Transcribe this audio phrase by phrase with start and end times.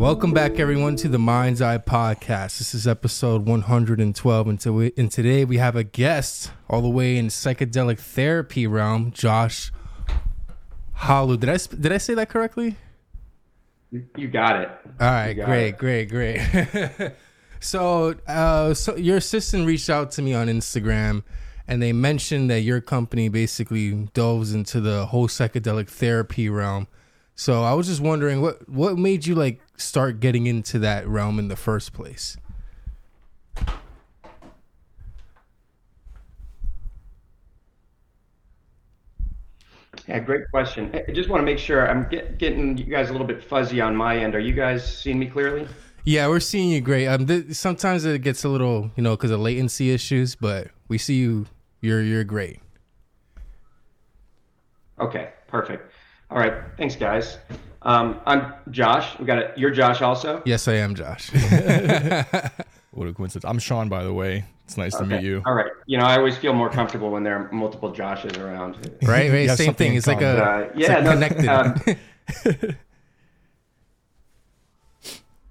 [0.00, 2.56] welcome back everyone to the Mind's Eye podcast.
[2.56, 6.88] This is episode 112, and, to we, and today we have a guest all the
[6.88, 9.70] way in psychedelic therapy realm, Josh
[11.00, 11.38] Halu.
[11.38, 12.76] Did I did I say that correctly?
[13.90, 14.70] You got it.
[14.98, 15.78] All right, great, it.
[15.78, 17.12] great, great,
[17.60, 21.24] so, uh, so your assistant reached out to me on Instagram,
[21.68, 26.88] and they mentioned that your company basically delves into the whole psychedelic therapy realm.
[27.34, 31.38] So I was just wondering what what made you like start getting into that realm
[31.38, 32.36] in the first place.
[40.08, 40.90] Yeah, great question.
[41.08, 43.80] I just want to make sure I'm get, getting you guys a little bit fuzzy
[43.80, 44.34] on my end.
[44.34, 45.68] Are you guys seeing me clearly?
[46.04, 47.06] Yeah, we're seeing you great.
[47.06, 50.98] Um, th- sometimes it gets a little, you know, because of latency issues, but we
[50.98, 51.46] see you.
[51.80, 52.60] You're you're great.
[54.98, 55.89] Okay, perfect.
[56.30, 57.38] All right, thanks, guys.
[57.82, 59.18] Um, I'm Josh.
[59.18, 59.52] We got it.
[59.58, 60.42] You're Josh, also.
[60.44, 61.30] Yes, I am, Josh.
[62.92, 63.44] What a coincidence.
[63.48, 64.44] I'm Sean, by the way.
[64.64, 65.42] It's nice to meet you.
[65.46, 65.70] All right.
[65.86, 68.78] You know, I always feel more comfortable when there are multiple Joshes around.
[69.04, 69.50] right, You right.
[69.56, 69.94] Same thing.
[69.94, 72.66] It's like a Uh, it's yeah, like no, connected.
[72.66, 72.76] um,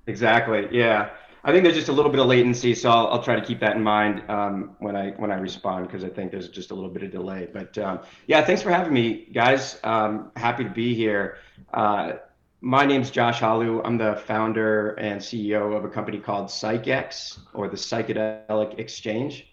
[0.08, 0.68] Exactly.
[0.72, 1.10] Yeah.
[1.44, 3.62] I think there's just a little bit of latency, so I'll, I'll try to keep
[3.62, 6.74] that in mind um, when I when I respond because I think there's just a
[6.74, 7.48] little bit of delay.
[7.52, 9.80] But um, yeah, thanks for having me, guys.
[9.84, 11.38] Um, happy to be here.
[11.74, 12.14] Uh,
[12.62, 13.82] my name's Josh Halu.
[13.86, 19.48] I'm the founder and CEO of a company called PsychX, or the Psychedelic Exchange,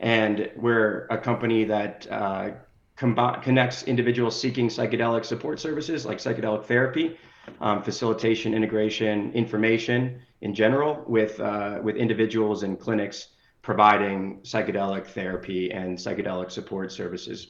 [0.00, 2.50] and we're a company that uh,
[2.96, 7.16] connects individuals seeking psychedelic support services like psychedelic therapy
[7.60, 13.28] um, facilitation, integration, information in general with uh, with individuals and clinics
[13.62, 17.48] providing psychedelic therapy and psychedelic support services.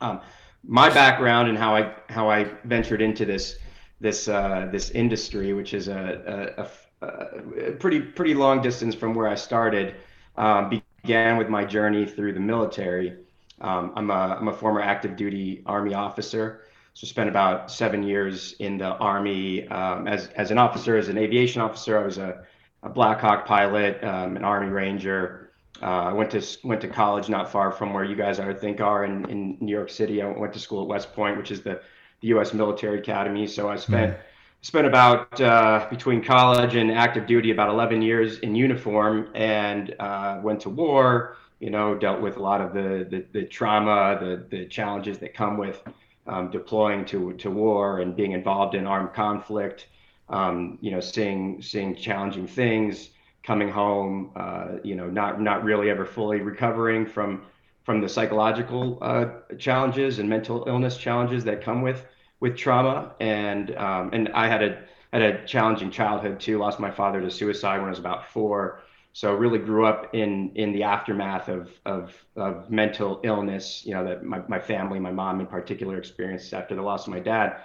[0.00, 0.20] Um,
[0.64, 3.58] my background and how I how I ventured into this
[4.00, 6.66] this uh, this industry, which is a,
[7.00, 9.96] a, a, a pretty pretty long distance from where I started,
[10.36, 13.16] um, began with my journey through the military.
[13.60, 16.64] Um, I'm a I'm a former active duty Army officer.
[16.98, 21.16] So spent about seven years in the Army um, as, as an officer, as an
[21.16, 21.96] aviation officer.
[21.96, 22.42] I was a,
[22.82, 25.52] a Black Hawk pilot, um, an Army Ranger.
[25.80, 28.80] Uh, I went to went to college not far from where you guys I think
[28.80, 30.20] are in, in New York City.
[30.20, 31.80] I went to school at West Point, which is the,
[32.20, 32.52] the U.S.
[32.52, 33.46] Military Academy.
[33.46, 34.18] So I spent
[34.62, 40.40] spent about uh, between college and active duty about 11 years in uniform and uh,
[40.42, 41.36] went to war.
[41.60, 45.32] You know, dealt with a lot of the the, the trauma, the the challenges that
[45.32, 45.80] come with
[46.28, 49.86] um, deploying to to war and being involved in armed conflict.
[50.28, 53.10] Um, you know, seeing seeing challenging things,
[53.42, 54.30] coming home.
[54.36, 57.42] Uh, you know, not not really ever fully recovering from
[57.84, 59.26] from the psychological uh,
[59.58, 62.04] challenges and mental illness challenges that come with
[62.40, 63.14] with trauma.
[63.20, 64.78] And um, and I had a
[65.12, 66.58] had a challenging childhood too.
[66.58, 68.82] Lost my father to suicide when I was about four.
[69.18, 73.92] So I really grew up in in the aftermath of of, of mental illness, you
[73.92, 77.18] know, that my, my family, my mom in particular experienced after the loss of my
[77.18, 77.56] dad.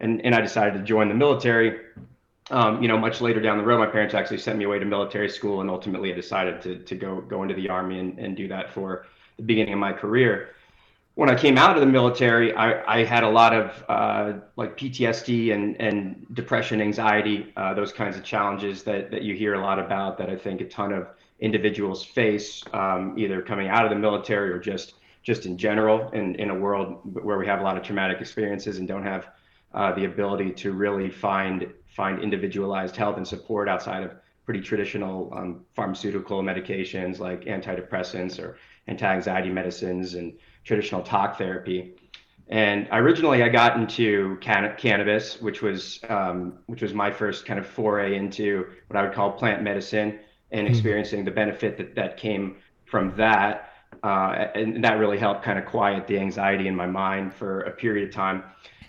[0.00, 1.78] And and I decided to join the military.
[2.50, 4.86] Um, you know, much later down the road, my parents actually sent me away to
[4.86, 8.34] military school, and ultimately I decided to to go go into the army and, and
[8.34, 9.04] do that for
[9.36, 10.54] the beginning of my career.
[11.16, 14.76] When I came out of the military, I, I had a lot of uh, like
[14.76, 19.60] PTSD and, and depression, anxiety, uh, those kinds of challenges that, that you hear a
[19.60, 21.06] lot about that I think a ton of
[21.38, 26.34] individuals face, um, either coming out of the military or just just in general in,
[26.34, 29.28] in a world where we have a lot of traumatic experiences and don't have
[29.72, 34.12] uh, the ability to really find find individualized help and support outside of
[34.44, 41.94] pretty traditional um, pharmaceutical medications like antidepressants or anti-anxiety medicines and traditional talk therapy.
[42.48, 47.58] And originally, I got into can- cannabis, which was um, which was my first kind
[47.58, 50.18] of foray into what I would call plant medicine
[50.50, 53.70] and experiencing the benefit that that came from that.
[54.02, 57.70] Uh, and that really helped kind of quiet the anxiety in my mind for a
[57.70, 58.42] period of time.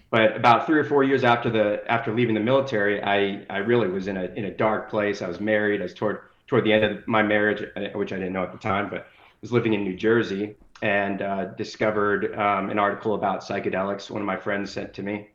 [0.09, 3.87] But about three or four years after the after leaving the military, I I really
[3.87, 5.21] was in a in a dark place.
[5.21, 5.79] I was married.
[5.79, 7.63] I was toward toward the end of my marriage,
[7.93, 9.07] which I didn't know at the time, but
[9.41, 14.09] was living in New Jersey and uh, discovered um, an article about psychedelics.
[14.09, 15.29] One of my friends sent to me,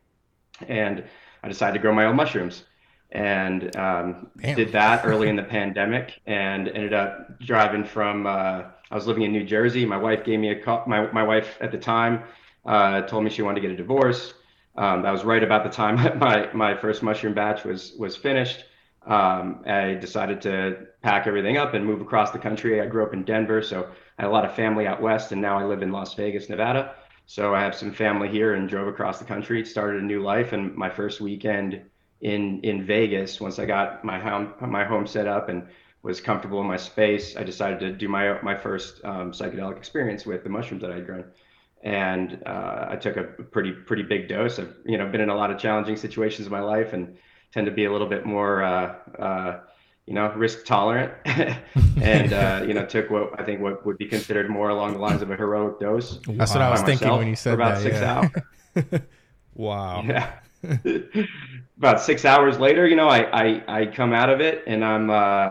[0.69, 1.05] and
[1.43, 2.65] I decided to grow my own mushrooms.
[3.13, 8.27] And um, did that early in the pandemic, and ended up driving from.
[8.27, 9.85] Uh, I was living in New Jersey.
[9.85, 10.85] My wife gave me a call.
[10.87, 12.23] My my wife at the time
[12.65, 14.35] uh, told me she wanted to get a divorce.
[14.77, 18.65] Um, that was right about the time my my first mushroom batch was was finished.
[19.07, 22.81] Um, I decided to pack everything up and move across the country.
[22.81, 23.89] I grew up in Denver, so
[24.19, 26.49] I had a lot of family out west, and now I live in Las Vegas,
[26.49, 26.95] Nevada.
[27.27, 30.53] So I have some family here and drove across the country, started a new life,
[30.53, 31.83] and my first weekend
[32.21, 33.41] in in Vegas.
[33.41, 35.69] Once I got my home my home set up and
[36.03, 40.27] was comfortable in my space, I decided to do my my first um, psychedelic experience
[40.27, 41.25] with the mushrooms that I'd grown,
[41.83, 44.59] and uh, I took a pretty pretty big dose.
[44.59, 47.17] I've you know been in a lot of challenging situations in my life and
[47.53, 48.63] tend to be a little bit more.
[48.63, 49.61] Uh, uh,
[50.07, 51.13] you know, risk tolerant,
[52.03, 54.99] and uh, you know, took what I think what would be considered more along the
[54.99, 56.19] lines of a heroic dose.
[56.27, 57.83] That's what I was thinking when you said about that.
[57.83, 58.29] six yeah.
[58.75, 59.03] hours.
[59.55, 60.03] Wow.
[60.63, 61.25] Yeah.
[61.79, 65.09] About six hours later, you know, I, I, I come out of it and I'm,
[65.09, 65.51] uh,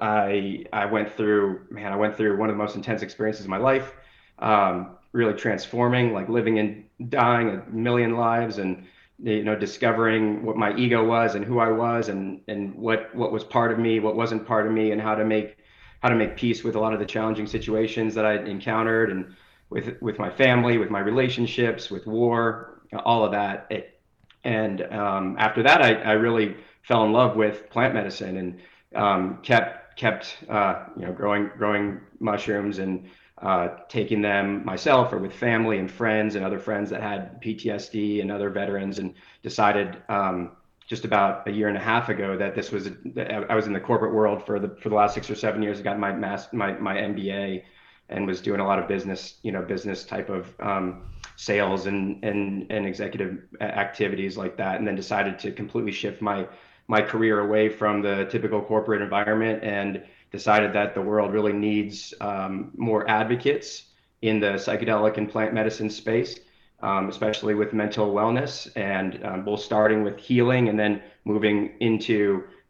[0.00, 3.50] I, I went through, man, I went through one of the most intense experiences of
[3.50, 3.94] my life.
[4.38, 8.86] Um, really transforming, like living and dying a million lives and,
[9.22, 13.30] you know, discovering what my ego was and who I was and, and what, what
[13.30, 15.58] was part of me, what wasn't part of me and how to make,
[16.00, 19.34] how to make peace with a lot of the challenging situations that I encountered and
[19.70, 23.66] with, with my family, with my relationships, with war, all of that.
[23.70, 24.00] It,
[24.44, 28.60] and um, after that, I, I really fell in love with plant medicine and
[28.94, 33.08] um, kept kept uh, you know growing growing mushrooms and
[33.42, 38.20] uh, taking them myself or with family and friends and other friends that had PTSD
[38.20, 40.52] and other veterans and decided um,
[40.86, 43.80] just about a year and a half ago that this was I was in the
[43.80, 45.80] corporate world for the for the last six or seven years.
[45.80, 47.64] I got my mass my my MBA
[48.08, 52.22] and was doing a lot of business you know business type of um, sales and
[52.24, 56.46] and and executive activities like that, and then decided to completely shift my
[56.86, 62.14] my career away from the typical corporate environment and decided that the world really needs
[62.20, 63.84] um, more advocates
[64.22, 66.40] in the psychedelic and plant medicine space,
[66.80, 72.12] um, especially with mental wellness, and um, both starting with healing and then moving into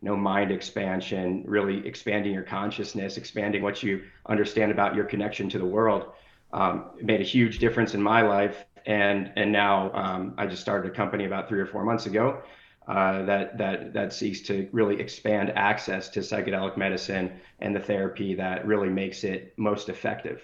[0.03, 5.49] you know mind expansion, really expanding your consciousness, expanding what you understand about your connection
[5.49, 6.07] to the world
[6.53, 8.65] um, it made a huge difference in my life.
[8.85, 12.43] And and now um, I just started a company about three or four months ago
[12.89, 18.35] uh, that that that seeks to really expand access to psychedelic medicine and the therapy
[18.35, 20.43] that really makes it most effective.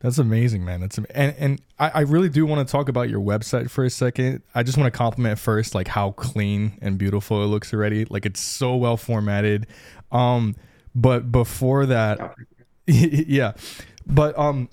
[0.00, 0.80] That's amazing, man.
[0.80, 3.84] That's am- and and I, I really do want to talk about your website for
[3.84, 4.42] a second.
[4.54, 8.04] I just want to compliment first, like how clean and beautiful it looks already.
[8.04, 9.66] Like it's so well formatted.
[10.12, 10.54] Um,
[10.94, 12.34] but before that,
[12.86, 13.52] yeah,
[14.06, 14.68] but um,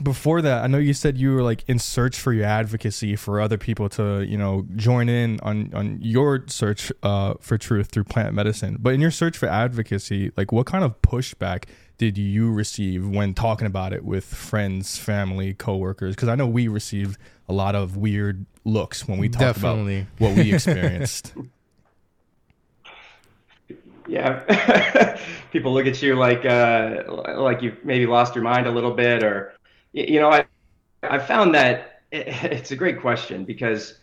[0.00, 3.40] before that, I know you said you were like in search for your advocacy for
[3.40, 8.04] other people to, you know, join in on on your search uh, for truth through
[8.04, 8.76] plant medicine.
[8.80, 11.64] But in your search for advocacy, like what kind of pushback
[11.98, 16.14] did you receive when talking about it with friends, family, coworkers?
[16.14, 17.18] Because I know we received
[17.48, 20.06] a lot of weird looks when we talked Definitely.
[20.18, 21.34] about what we experienced.
[24.08, 25.16] yeah
[25.52, 27.04] people look at you like uh,
[27.36, 29.52] like you've maybe lost your mind a little bit or
[29.92, 30.44] you know i
[31.02, 33.98] i found that it, it's a great question because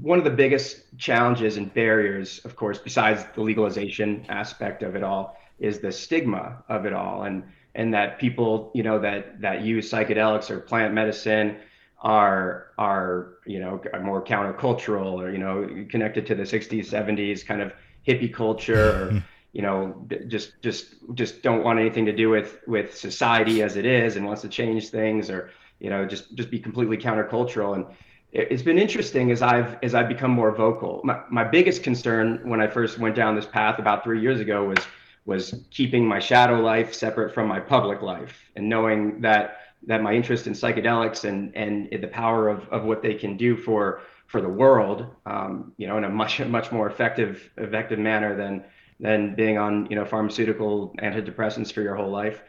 [0.00, 5.02] one of the biggest challenges and barriers of course besides the legalization aspect of it
[5.02, 7.22] all is the stigma of it all.
[7.22, 11.56] And and that people you know that that use psychedelics or plant medicine
[12.00, 17.62] are are you know more countercultural or you know connected to the 60s 70s kind
[17.62, 17.72] of
[18.06, 22.96] hippie culture or you know just just just don't want anything to do with with
[22.96, 26.58] society as it is and wants to change things or you know just just be
[26.58, 27.74] completely countercultural.
[27.74, 27.86] And
[28.32, 31.00] it, it's been interesting as i've as i've become more vocal.
[31.04, 34.64] My, my biggest concern when i first went down this path about three years ago
[34.64, 34.78] was
[35.24, 40.12] was keeping my shadow life separate from my public life and knowing that that my
[40.12, 44.40] interest in psychedelics and and the power of, of what they can do for for
[44.40, 48.64] the world, um, you know, in a much much more effective effective manner than
[49.02, 52.42] than being on you know pharmaceutical antidepressants for your whole life.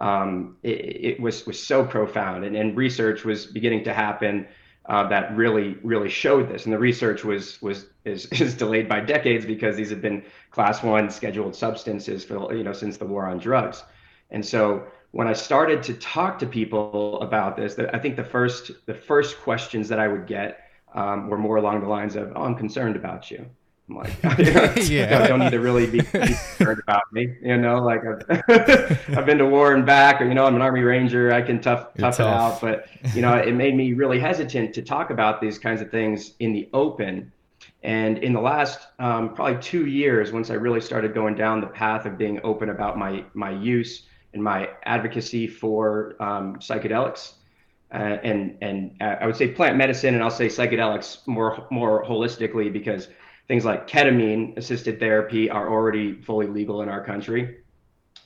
[0.00, 0.68] Um, it,
[1.10, 4.46] it, was was so profound, and, and research was beginning to happen
[4.86, 6.64] uh, that really really showed this.
[6.64, 10.82] And the research was was is, is delayed by decades because these have been class
[10.82, 13.84] one scheduled substances for you know since the war on drugs.
[14.30, 18.70] And so when I started to talk to people about this, I think the first
[18.86, 22.44] the first questions that I would get um, were more along the lines of, "Oh,
[22.44, 23.46] I'm concerned about you."
[23.88, 24.12] I'm like,
[24.88, 27.36] yeah, don't need to really be, concerned about me.
[27.40, 28.48] You know, like I've,
[29.16, 31.32] I've, been to war and back, or you know, I'm an Army Ranger.
[31.32, 32.60] I can tough tough, tough it out.
[32.60, 36.34] But you know, it made me really hesitant to talk about these kinds of things
[36.40, 37.32] in the open.
[37.82, 41.68] And in the last um, probably two years, once I really started going down the
[41.68, 44.02] path of being open about my my use
[44.34, 47.34] and my advocacy for um, psychedelics,
[47.94, 52.04] uh, and and uh, I would say plant medicine, and I'll say psychedelics more more
[52.04, 53.08] holistically because
[53.48, 57.58] things like ketamine assisted therapy are already fully legal in our country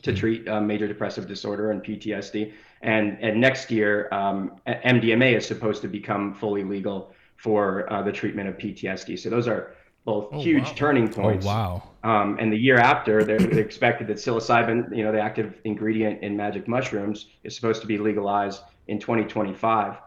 [0.03, 0.19] to mm-hmm.
[0.19, 2.53] treat uh, major depressive disorder and PTSD.
[2.83, 8.13] And and next year, um, MDMA is supposed to become fully legal for uh, the
[8.13, 9.19] treatment of PTSD.
[9.19, 9.75] So those are
[10.05, 10.73] both Oh, huge wow.
[10.75, 11.47] turning Oh points.
[11.47, 11.83] wow.
[12.03, 16.23] Um, and the year after, they're, they expected that psilocybin, you know, the active ingredient
[16.23, 19.99] in magic mushrooms, is supposed to be legalized in 2025.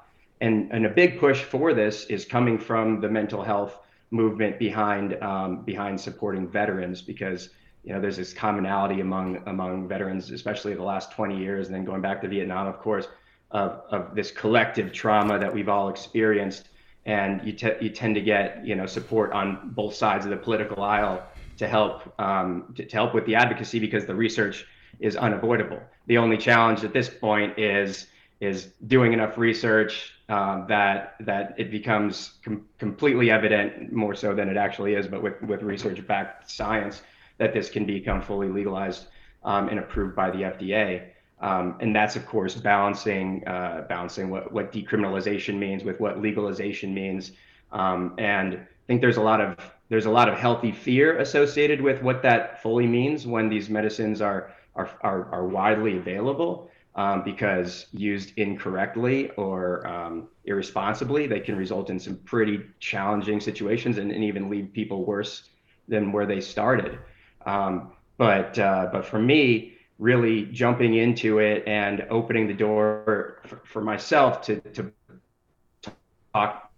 [0.42, 3.78] And, and a big push for this is coming from the mental health
[4.16, 7.50] movement behind um, behind supporting veterans because
[7.84, 11.86] you know there's this commonality among among veterans, especially the last 20 years, and then
[11.86, 13.08] going back to Vietnam, of course,
[13.52, 16.70] of, of this collective trauma that we've all experienced.
[17.08, 20.38] And you, te- you tend to get you know support on both sides of the
[20.38, 21.22] political aisle
[21.58, 24.66] to help um, to, to help with the advocacy because the research
[25.00, 25.80] is unavoidable.
[26.08, 28.08] The only challenge at this point is
[28.40, 34.50] is doing enough research um, that that it becomes com- completely evident, more so than
[34.50, 37.02] it actually is, but with with research backed science,
[37.38, 39.08] that this can become fully legalized
[39.44, 41.10] um, and approved by the FDA.
[41.42, 46.94] Um, and that's of course balancing uh, balancing what what decriminalization means with what legalization
[46.94, 47.32] means.
[47.72, 49.58] Um, and I think there's a lot of
[49.90, 54.22] there's a lot of healthy fear associated with what that fully means when these medicines
[54.22, 56.72] are are are, are widely available.
[56.98, 63.98] Um, because used incorrectly or um, irresponsibly, they can result in some pretty challenging situations
[63.98, 65.50] and, and even leave people worse
[65.90, 66.98] than where they started.
[67.46, 73.62] Um, but uh, but for me, really jumping into it and opening the door for,
[73.66, 74.92] for myself to, to
[76.34, 76.72] talk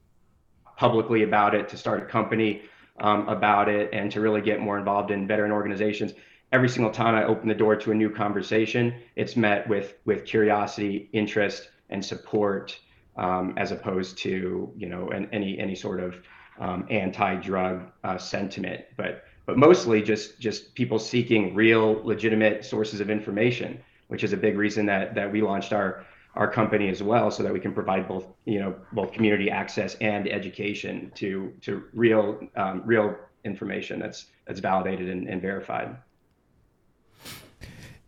[0.77, 2.63] publicly about it, to start a company
[2.99, 6.13] um, about it, and to really get more involved in veteran organizations.
[6.51, 10.25] Every single time I open the door to a new conversation, it's met with with
[10.25, 12.79] curiosity, interest, and support,
[13.17, 16.15] um, as opposed to you know an, any any sort of
[16.59, 18.85] um, anti-drug uh, sentiment.
[18.95, 24.37] But but mostly just just people seeking real, legitimate sources of information, which is a
[24.37, 27.73] big reason that that we launched our our company as well, so that we can
[27.73, 33.99] provide both you know both community access and education to to real um, real information
[33.99, 35.97] that's that's validated and, and verified.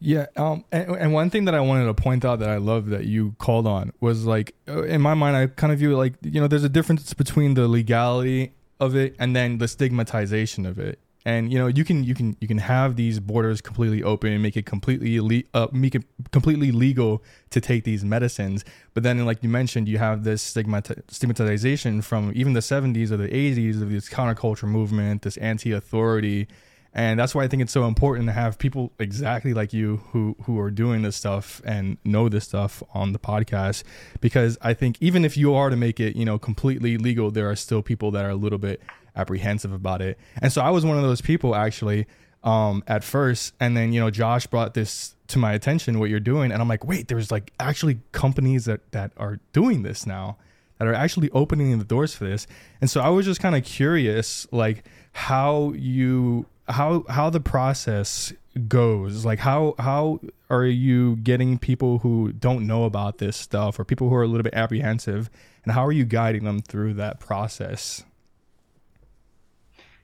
[0.01, 2.87] Yeah, um, and, and one thing that I wanted to point out that I love
[2.87, 5.97] that you called on was like, uh, in my mind, I kind of view it
[5.97, 10.65] like, you know, there's a difference between the legality of it and then the stigmatization
[10.65, 10.99] of it.
[11.25, 14.41] And you know, you can you can you can have these borders completely open and
[14.41, 18.63] make it completely le- uh, make it completely legal to take these medicines.
[18.93, 23.17] But then, like you mentioned, you have this stigmati- stigmatization from even the 70s or
[23.17, 26.47] the 80s of this counterculture movement, this anti-authority
[26.93, 30.35] and that's why I think it's so important to have people exactly like you who
[30.43, 33.83] who are doing this stuff and know this stuff on the podcast
[34.21, 37.49] because I think even if you are to make it, you know, completely legal, there
[37.49, 38.81] are still people that are a little bit
[39.15, 40.17] apprehensive about it.
[40.41, 42.07] And so I was one of those people actually
[42.43, 46.19] um at first and then, you know, Josh brought this to my attention what you're
[46.19, 50.37] doing and I'm like, "Wait, there's like actually companies that that are doing this now."
[50.79, 52.47] That are actually opening the doors for this.
[52.79, 58.33] And so I was just kind of curious like how you how how the process
[58.67, 63.85] goes like how how are you getting people who don't know about this stuff or
[63.85, 65.29] people who are a little bit apprehensive
[65.63, 68.03] and how are you guiding them through that process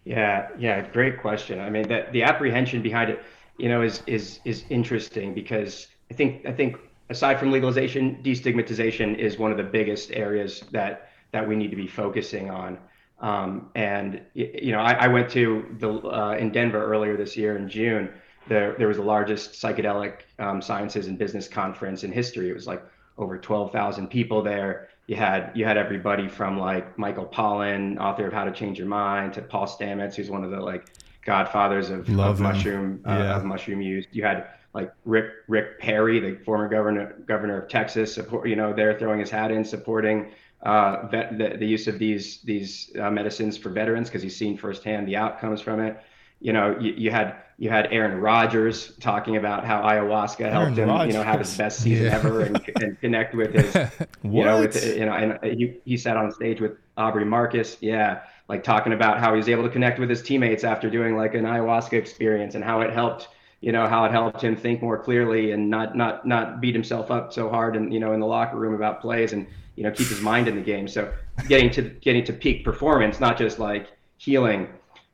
[0.04, 1.60] Yeah, yeah, great question.
[1.60, 3.24] I mean, the the apprehension behind it,
[3.58, 6.78] you know, is is is interesting because I think I think
[7.10, 11.76] aside from legalization, destigmatization is one of the biggest areas that that we need to
[11.76, 12.78] be focusing on.
[13.20, 17.56] Um, and you know, I, I went to the uh, in Denver earlier this year
[17.58, 18.10] in June.
[18.48, 22.50] There there was the largest psychedelic um, sciences and business conference in history.
[22.50, 22.84] It was like
[23.18, 24.90] over twelve thousand people there.
[25.08, 28.88] You had you had everybody from like Michael Pollan, author of How to Change Your
[28.88, 30.88] Mind, to Paul Stamets, who's one of the like
[31.24, 33.36] godfathers of, Love of mushroom uh, Yeah.
[33.38, 34.06] of mushroom use.
[34.12, 38.74] You had like Rick Rick Perry, the former governor governor of Texas, support you know
[38.74, 40.32] there throwing his hat in supporting
[40.66, 44.58] uh, vet, the, the use of these these uh, medicines for veterans because he's seen
[44.58, 46.02] firsthand the outcomes from it.
[46.42, 51.02] You know, you, you had you had Aaron Rodgers talking about how ayahuasca helped him,
[51.06, 52.16] you know, have his best season Yeah.
[52.16, 53.80] ever and, and connect with his
[54.32, 58.24] you know, with, you know, and he, he sat on stage with Aubrey Marcus, yeah,
[58.50, 61.34] like talking about how he was able to connect with his teammates after doing like
[61.36, 63.30] an ayahuasca experience and how it helped,
[63.62, 67.12] you know, how it helped him think more clearly and not not not beat himself
[67.12, 69.92] up so hard and you know in the locker room about plays and you know
[69.92, 70.88] keep his mind in the game.
[70.88, 71.14] So
[71.48, 74.70] getting to getting to peak performance, not just like healing.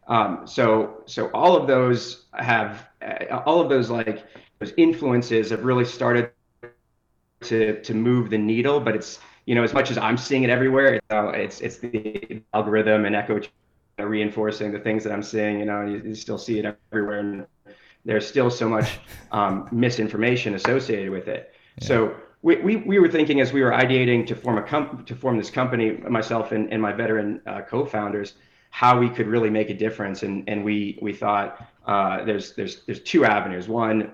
[0.08, 4.26] Um, so so all of those have uh, all of those like
[4.60, 6.32] those influences have really started
[7.42, 10.50] to to move the needle, but it's you know as much as I'm seeing it
[10.50, 13.42] everywhere, it's it's, it's the algorithm and echo
[14.00, 15.60] reinforcing the things that I'm seeing.
[15.60, 17.46] You know, you, you still see it everywhere, and
[18.06, 19.00] there's still so much
[19.32, 21.54] um, misinformation associated with it.
[21.80, 25.16] So we, we, we were thinking as we were ideating to form a comp- to
[25.16, 28.34] form this company, myself and, and my veteran uh, co-founders,
[28.72, 30.24] how we could really make a difference.
[30.24, 33.68] And and we we thought uh, there's there's there's two avenues.
[33.68, 34.14] One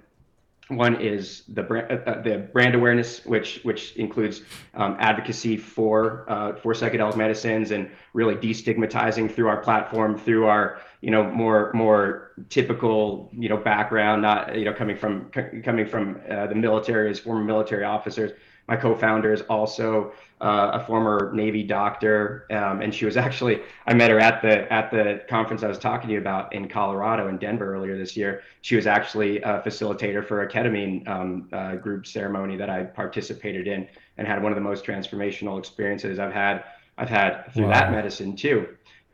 [0.69, 4.41] one is the brand, uh, uh, the brand awareness, which which includes
[4.73, 10.81] um, advocacy for uh, for psychedelic medicines and really destigmatizing through our platform, through our
[11.01, 15.29] you know more more typical you know background, not you know coming from
[15.63, 18.31] coming from uh, the military as former military officers.
[18.67, 20.11] My co-founder is also
[20.41, 24.71] uh, a former Navy doctor, um, and she was actually I met her at the
[24.71, 28.17] at the conference I was talking to you about in Colorado in Denver earlier this
[28.17, 28.41] year.
[28.61, 33.67] She was actually a facilitator for a ketamine um, uh, group ceremony that I participated
[33.67, 33.87] in,
[34.17, 36.63] and had one of the most transformational experiences I've had
[36.97, 37.73] I've had through wow.
[37.73, 38.67] that medicine too.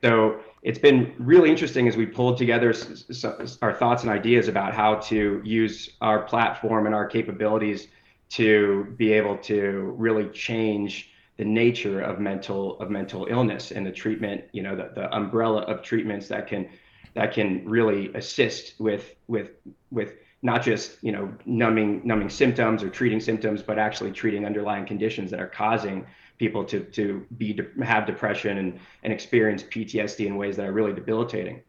[0.03, 2.73] So it's been really interesting as we pulled together
[3.61, 7.87] our thoughts and ideas about how to use our platform and our capabilities
[8.31, 13.91] to be able to really change the nature of mental of mental illness and the
[13.91, 16.69] treatment you know the, the umbrella of treatments that can
[17.15, 19.51] that can really assist with with
[19.89, 24.85] with not just you know numbing numbing symptoms or treating symptoms but actually treating underlying
[24.85, 26.05] conditions that are causing
[26.37, 30.93] people to to be have depression and and experience PTSD in ways that are really
[30.93, 31.61] debilitating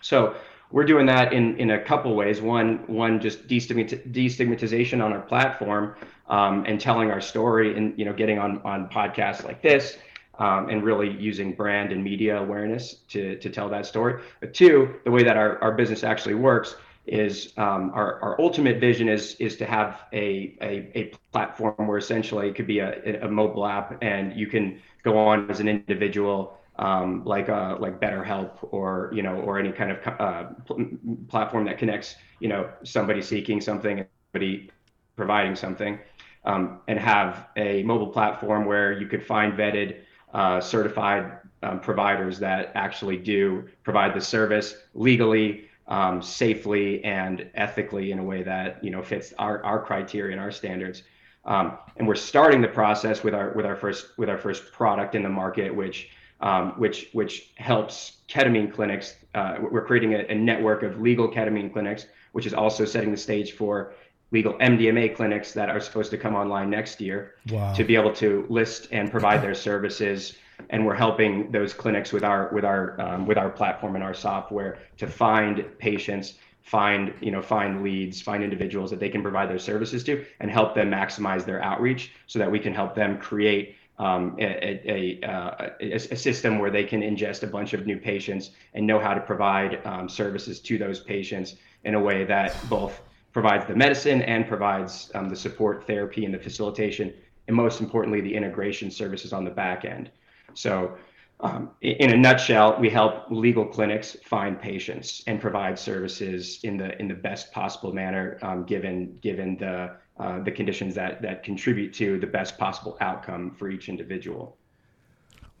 [0.00, 0.36] so
[0.70, 2.40] we're doing that in in a couple ways.
[2.40, 5.94] One one just destigmatization on our platform
[6.28, 9.98] um, and telling our story, and you know getting on on podcasts like this.
[10.38, 14.22] Um, and really using brand and media awareness to, to tell that story.
[14.40, 18.80] But two, the way that our, our business actually works is um, our, our ultimate
[18.80, 23.24] vision is is to have a, a, a platform where essentially it could be a,
[23.24, 28.00] a mobile app and you can go on as an individual um, like uh, like
[28.00, 30.86] BetterHelp or you know or any kind of uh, pl-
[31.28, 34.70] platform that connects you know somebody seeking something, somebody
[35.16, 35.98] providing something,
[36.44, 40.00] um, and have a mobile platform where you could find vetted,
[40.34, 48.10] uh, certified um, providers that actually do provide the service legally, um, safely, and ethically
[48.10, 51.02] in a way that you know fits our our criteria and our standards.
[51.44, 55.14] Um, and we're starting the process with our with our first with our first product
[55.14, 59.16] in the market, which um, which which helps ketamine clinics.
[59.34, 63.16] Uh, we're creating a, a, network of legal ketamine clinics, which is also setting the
[63.16, 63.94] stage for
[64.32, 67.72] legal MDMA clinics that are supposed to come online next year wow.
[67.74, 70.36] to be able to list and provide their services.
[70.70, 74.14] And we're helping those clinics with our with our um, with our platform and our
[74.14, 76.34] software to find patients
[76.66, 80.50] find you know find leads find individuals that they can provide their services to and
[80.50, 85.26] help them maximize their outreach so that we can help them create um, a, a,
[85.26, 88.98] uh, a, a, system where they can ingest a bunch of new patients and know
[88.98, 93.00] how to provide um, services to those patients in a way that both
[93.32, 97.14] provides the medicine and provides um, the support therapy and the facilitation
[97.46, 100.10] and most importantly the integration services on the back end
[100.56, 100.96] so
[101.40, 106.98] um, in a nutshell we help legal clinics find patients and provide services in the
[106.98, 111.92] in the best possible manner um, given given the uh, the conditions that that contribute
[111.92, 114.56] to the best possible outcome for each individual.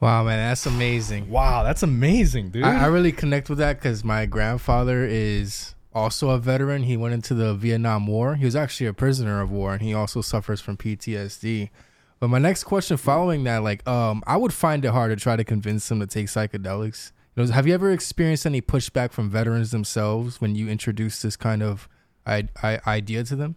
[0.00, 1.30] Wow, man, that's amazing.
[1.30, 2.64] Wow, that's amazing, dude.
[2.64, 6.82] I, I really connect with that because my grandfather is also a veteran.
[6.82, 8.34] He went into the Vietnam War.
[8.34, 11.70] He was actually a prisoner of war, and he also suffers from PTSD.
[12.18, 15.36] But my next question, following that, like, um, I would find it hard to try
[15.36, 17.12] to convince them to take psychedelics.
[17.34, 21.36] You know, have you ever experienced any pushback from veterans themselves when you introduce this
[21.36, 21.88] kind of
[22.26, 23.56] I- I- idea to them?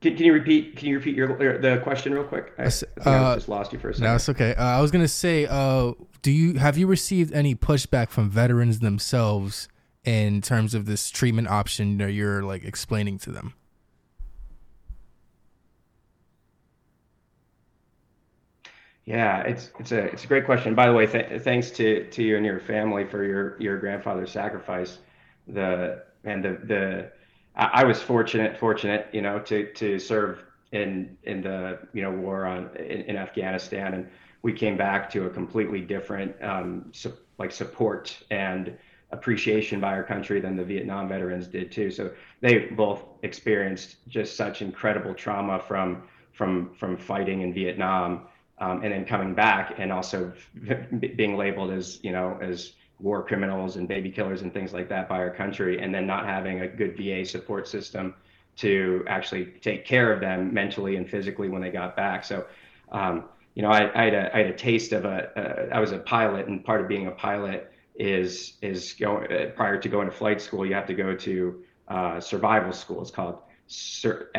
[0.00, 0.76] Can, can you repeat?
[0.76, 2.52] Can you repeat your the question real quick?
[2.58, 4.04] I, I, uh, I just lost you for a second.
[4.06, 4.54] No, it's okay.
[4.54, 8.78] Uh, I was gonna say, uh, do you have you received any pushback from veterans
[8.78, 9.68] themselves
[10.04, 13.54] in terms of this treatment option that you're like explaining to them?
[19.04, 20.74] Yeah, it's it's a it's a great question.
[20.74, 24.30] By the way, th- thanks to to you and your family for your your grandfather's
[24.30, 24.98] sacrifice.
[25.48, 27.12] The and the the
[27.56, 32.46] I, was fortunate, fortunate, you know, to to serve in in the you know war
[32.46, 34.08] on in, in Afghanistan, and
[34.42, 38.76] we came back to a completely different um, su- like support and
[39.12, 41.90] appreciation by our country than the Vietnam veterans did too.
[41.90, 48.26] So they both experienced just such incredible trauma from from from fighting in Vietnam
[48.58, 50.32] um, and then coming back and also
[51.16, 55.08] being labeled as you know as war criminals and baby killers and things like that
[55.08, 58.14] by our country, and then not having a good VA support system
[58.56, 62.24] to actually take care of them mentally and physically when they got back.
[62.24, 62.44] So,
[62.92, 65.70] um, you know, I, I, had a, I, had a taste of a.
[65.74, 69.78] Uh, was a pilot, and part of being a pilot is is going uh, prior
[69.78, 73.02] to going to flight school, you have to go to uh, survival school.
[73.02, 74.30] It's called SER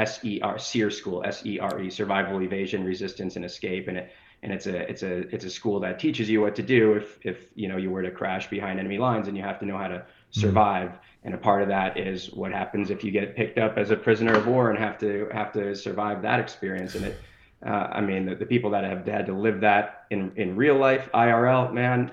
[0.58, 4.12] SERE school S E R E survival evasion resistance and escape and it
[4.44, 7.20] and it's a it's a it's a school that teaches you what to do if
[7.22, 9.78] if you know you were to crash behind enemy lines and you have to know
[9.78, 11.00] how to survive mm.
[11.24, 13.96] and a part of that is what happens if you get picked up as a
[13.96, 17.18] prisoner of war and have to have to survive that experience and it
[17.64, 20.76] uh, I mean the, the people that have had to live that in in real
[20.76, 22.12] life IRL man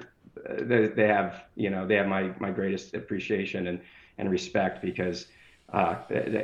[0.49, 3.81] they, they have you know they have my my greatest appreciation and
[4.19, 5.27] and respect because
[5.73, 5.97] uh,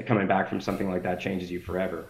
[0.07, 2.07] coming back from something like that changes you forever.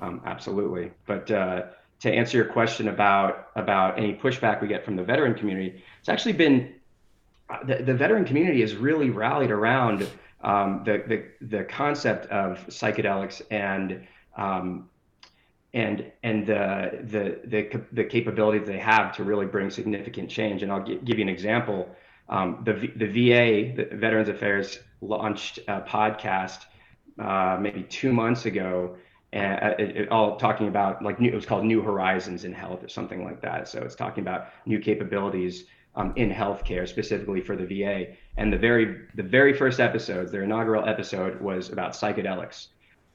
[0.00, 0.90] Um, absolutely.
[1.06, 1.66] But uh,
[2.00, 6.08] to answer your question about about any pushback we get from the veteran community, it's
[6.08, 6.74] actually been
[7.50, 10.06] uh, the, the veteran community has really rallied around
[10.42, 11.02] um, the,
[11.40, 14.88] the the concept of psychedelics and um,
[15.74, 20.62] and and the, the the the capability they have to really bring significant change.
[20.62, 21.88] And I'll g- give you an example.
[22.28, 26.64] Um, the the VA, the Veterans Affairs, launched a podcast
[27.18, 28.96] uh, maybe two months ago,
[29.32, 32.52] and uh, it, it, all talking about like new, it was called New Horizons in
[32.52, 33.68] Health or something like that.
[33.68, 35.64] So it's talking about new capabilities
[35.96, 38.14] um, in healthcare, specifically for the VA.
[38.36, 42.68] And the very the very first episode, their inaugural episode, was about psychedelics,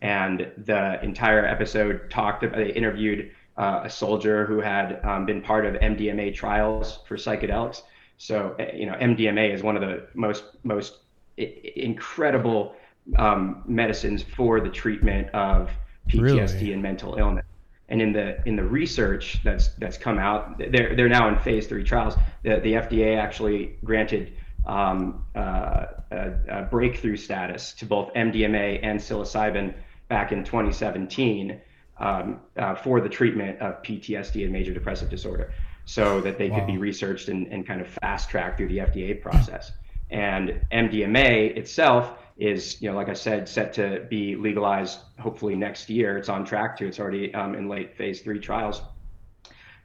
[0.04, 2.44] and the entire episode talked.
[2.44, 7.16] About, they interviewed uh, a soldier who had um, been part of MDMA trials for
[7.16, 7.82] psychedelics.
[8.18, 11.00] So eh, you know, MDMA is one of the most most
[11.38, 12.76] incredible
[13.18, 15.72] um, medicines for the treatment of
[16.10, 16.74] PTSD really?
[16.74, 17.46] and mental illness.
[17.88, 21.66] And in the in the research that's that's come out, they're they're now in phase
[21.68, 22.16] three trials.
[22.44, 24.34] The the FDA actually granted
[24.66, 29.74] um, uh, a, a, breakthrough status to both MDMA and psilocybin
[30.14, 31.60] back in 2017
[31.98, 35.52] um, uh, for the treatment of PTSD and major depressive disorder,
[35.86, 36.58] so that they wow.
[36.58, 39.72] could be researched and, and kind of fast tracked through the FDA process.
[40.12, 45.90] And MDMA itself is, you know, like I said, set to be legalized hopefully next
[45.90, 46.16] year.
[46.20, 46.88] It's on track to.
[46.88, 48.84] It's already um, in late phase three trials.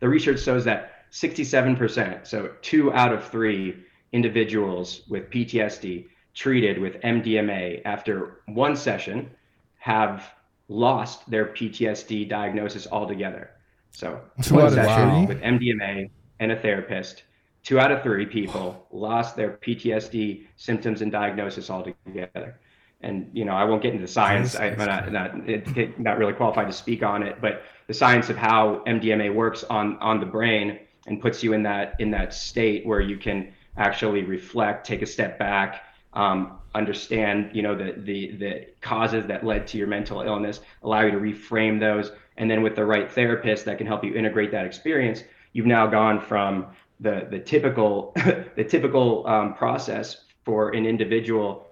[0.01, 7.01] The research shows that 67%, so two out of three individuals with PTSD treated with
[7.01, 9.31] MDMA after one session
[9.79, 10.31] have
[10.69, 13.51] lost their PTSD diagnosis altogether.
[13.91, 15.27] So one session wow.
[15.27, 16.11] with MDMA
[16.41, 17.23] and a therapist
[17.69, 22.59] two out of three people lost their PTSD symptoms and diagnosis altogether.
[23.01, 24.57] And you know, I won't get into the science.
[24.57, 28.37] I'm not not, it, not really qualified to speak on it, but the science of
[28.37, 32.87] how MDMA works on on the brain and puts you in that in that state
[32.87, 38.33] where you can actually reflect, take a step back, um, understand you know the the
[38.33, 42.63] the causes that led to your mental illness, allow you to reframe those, and then
[42.63, 46.67] with the right therapist that can help you integrate that experience, you've now gone from
[47.01, 48.13] the the typical
[48.57, 51.67] the typical um, process for an individual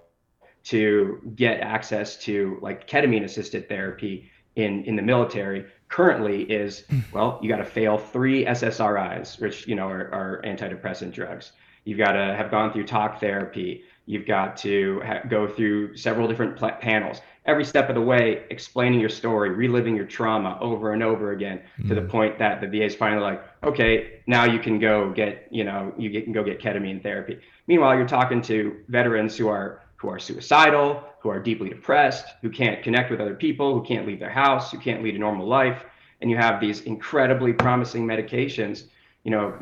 [0.63, 7.39] to get access to like ketamine assisted therapy in in the military currently is well
[7.41, 11.51] you got to fail three SSRIs which you know are, are antidepressant drugs.
[11.85, 16.27] You've got to have gone through talk therapy you've got to ha- go through several
[16.27, 20.91] different pl- panels every step of the way explaining your story, reliving your trauma over
[20.91, 21.87] and over again mm.
[21.87, 22.09] to the mm.
[22.09, 25.93] point that the VA is finally like, okay, now you can go get, you know,
[25.97, 27.39] you can go get ketamine therapy.
[27.67, 32.51] Meanwhile, you're talking to veterans who are who are suicidal, who are deeply depressed, who
[32.51, 35.47] can't connect with other people, who can't leave their house, who can't lead a normal
[35.47, 35.85] life,
[36.21, 38.83] and you have these incredibly promising medications.
[39.27, 39.53] You know,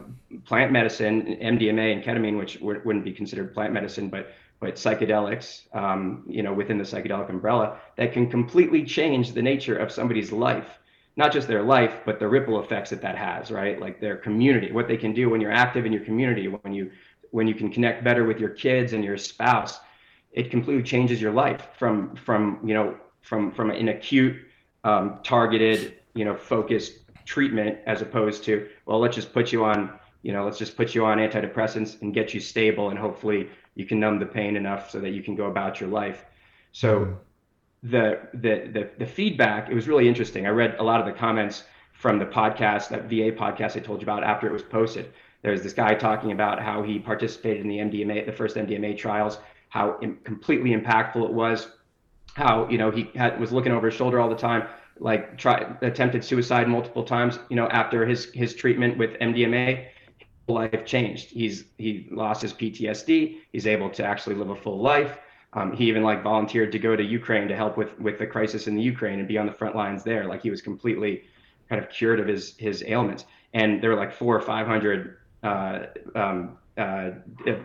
[0.45, 4.27] plant medicine, MDMA and ketamine, which wouldn't be considered plant medicine, but
[4.59, 9.75] but psychedelics, um, you know, within the psychedelic umbrella, that can completely change the nature
[9.75, 10.77] of somebody's life,
[11.15, 13.81] not just their life, but the ripple effects that that has, right?
[13.81, 16.91] Like their community, what they can do when you're active in your community, when you
[17.31, 19.79] when you can connect better with your kids and your spouse,
[20.31, 24.35] it completely changes your life from from you know from from an acute,
[24.83, 29.99] um, targeted, you know, focused treatment as opposed to well, let's just put you on
[30.21, 33.85] you know, let's just put you on antidepressants and get you stable and hopefully you
[33.85, 36.25] can numb the pain enough so that you can go about your life.
[36.71, 37.91] So mm-hmm.
[37.91, 40.47] the, the the the feedback, it was really interesting.
[40.47, 44.01] I read a lot of the comments from the podcast, that VA podcast I told
[44.01, 45.13] you about after it was posted.
[45.41, 49.37] There's this guy talking about how he participated in the MDMA, the first MDMA trials,
[49.69, 51.67] how Im- completely impactful it was,
[52.33, 54.67] how you know he had, was looking over his shoulder all the time,
[54.99, 59.87] like try attempted suicide multiple times, you know, after his his treatment with MDMA
[60.47, 61.29] life changed.
[61.29, 63.37] He's he lost his PTSD.
[63.51, 65.17] He's able to actually live a full life.
[65.53, 68.67] Um, he even like volunteered to go to Ukraine to help with with the crisis
[68.67, 70.25] in the Ukraine and be on the front lines there.
[70.25, 71.23] Like he was completely
[71.69, 73.25] kind of cured of his his ailments.
[73.53, 77.11] And there were like four or five hundred uh, um, uh,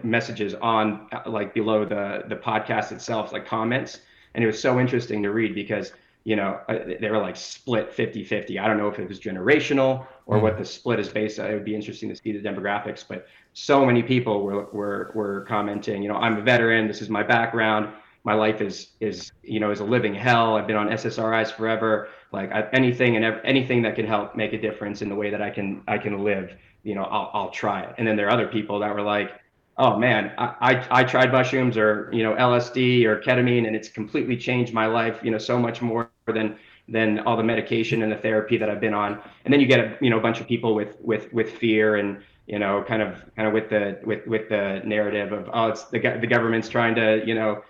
[0.03, 4.01] messages on like below the the podcast itself, like comments.
[4.35, 5.93] And it was so interesting to read because
[6.24, 8.59] you know, uh, they were like split 50 50.
[8.59, 10.42] I don't know if it was generational or mm.
[10.42, 11.50] what the split is based on.
[11.50, 15.44] It would be interesting to see the demographics, but so many people were, were, were
[15.48, 16.87] commenting, you know, I'm a veteran.
[16.87, 17.88] This is my background.
[18.22, 20.56] My life is, is, you know, is a living hell.
[20.56, 22.09] I've been on SSRIs forever.
[22.33, 25.30] Like I, anything and ev- anything that can help make a difference in the way
[25.30, 27.94] that I can, I can live, you know, I'll, I'll try it.
[27.96, 29.39] And then there are other people that were like,
[29.81, 33.88] oh man, I, I, I tried mushrooms or you know LSD or ketamine, and it's
[33.88, 35.19] completely changed my life.
[35.25, 38.81] You know, so much more than than all the medication and the therapy that I've
[38.81, 39.21] been on.
[39.45, 41.97] And then you get a you know a bunch of people with with with fear
[41.97, 45.69] and you know kind of kind of with the with with the narrative of oh
[45.69, 47.62] it's the the government's trying to you know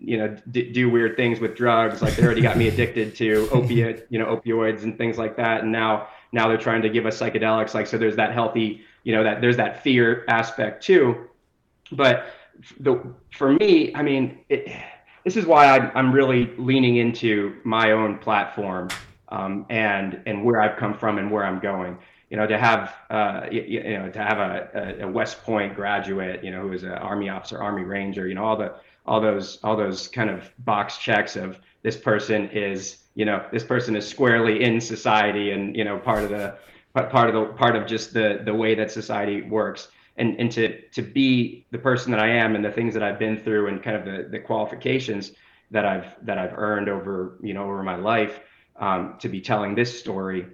[0.00, 3.48] you know d- do weird things with drugs like they already got me addicted to
[3.52, 7.06] opiate you know opioids and things like that and now now they're trying to give
[7.06, 11.28] us psychedelics like so there's that healthy you know that there's that fear aspect too
[11.92, 12.26] but
[12.80, 14.72] the, for me, I mean, it,
[15.24, 18.88] this is why I'm, I'm really leaning into my own platform
[19.28, 21.98] um, and and where I've come from and where I'm going.
[22.30, 26.42] You know, to have uh, you, you, know to have a, a, West Point graduate,
[26.42, 28.74] you know, who is an Army officer, Army Ranger, you know, all the
[29.06, 33.64] all those all those kind of box checks of this person is you know this
[33.64, 36.56] person is squarely in society and you know part of the
[36.94, 40.80] part of the part of just the the way that society works and and to
[40.90, 43.82] to be the person that I am and the things that I've been through and
[43.82, 45.32] kind of the the qualifications
[45.70, 48.40] that I've that I've earned over you know over my life
[48.76, 50.46] um, to be telling this story,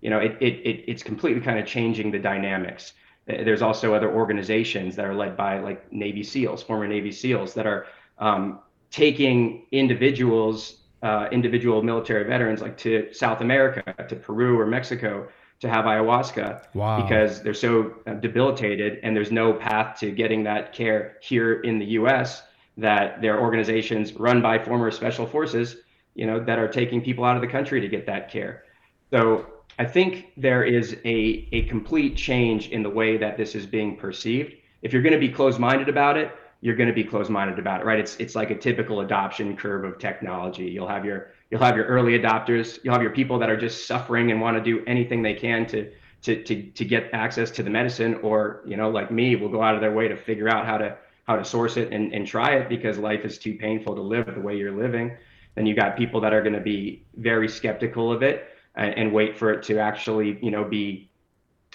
[0.00, 2.94] you know, it, it it it's completely kind of changing the dynamics.
[3.26, 7.66] There's also other organizations that are led by like Navy SEALs, former Navy SEALs, that
[7.66, 7.86] are
[8.18, 15.28] um, taking individuals, uh, individual military veterans, like to South America, to Peru or Mexico,
[15.60, 17.02] to have ayahuasca wow.
[17.02, 21.78] because they're so uh, debilitated and there's no path to getting that care here in
[21.78, 22.42] the US
[22.76, 25.76] that there are organizations run by former special forces
[26.14, 28.64] you know that are taking people out of the country to get that care.
[29.10, 29.46] So
[29.78, 33.96] i think there is a, a complete change in the way that this is being
[33.96, 34.54] perceived.
[34.82, 37.84] If you're going to be closed-minded about it you're going to be closed-minded about it
[37.84, 37.98] right?
[37.98, 40.64] It's it's like a typical adoption curve of technology.
[40.64, 42.78] You'll have your You'll have your early adopters.
[42.82, 45.66] You'll have your people that are just suffering and want to do anything they can
[45.66, 45.90] to
[46.22, 49.62] to to to get access to the medicine, or you know, like me, will go
[49.62, 52.26] out of their way to figure out how to how to source it and, and
[52.26, 55.16] try it because life is too painful to live the way you're living.
[55.54, 59.12] Then you got people that are going to be very skeptical of it and, and
[59.12, 61.10] wait for it to actually, you know, be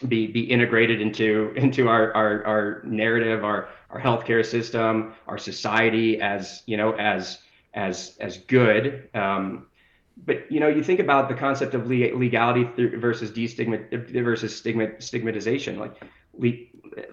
[0.08, 6.20] be be integrated into into our our, our narrative, our our healthcare system, our society
[6.20, 7.40] as you know as
[7.74, 9.10] as as good.
[9.14, 9.68] Um,
[10.26, 12.64] but you know, you think about the concept of legality
[12.98, 15.80] versus destigmat versus stigma stigmatization.
[15.80, 16.02] Like,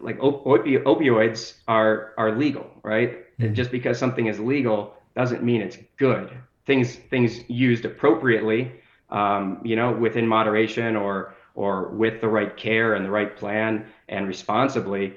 [0.00, 3.24] like opi- opioids are are legal, right?
[3.38, 3.54] Mm-hmm.
[3.54, 6.30] Just because something is legal doesn't mean it's good.
[6.66, 8.72] Things things used appropriately,
[9.08, 13.86] um, you know, within moderation or or with the right care and the right plan
[14.08, 15.14] and responsibly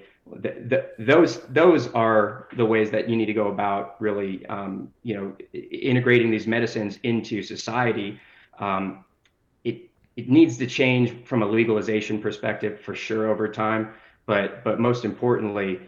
[0.97, 5.35] those those are the ways that you need to go about really um, you know
[5.53, 8.19] integrating these medicines into society.
[8.59, 9.03] Um,
[9.63, 13.93] it it needs to change from a legalization perspective for sure over time
[14.25, 15.79] but but most importantly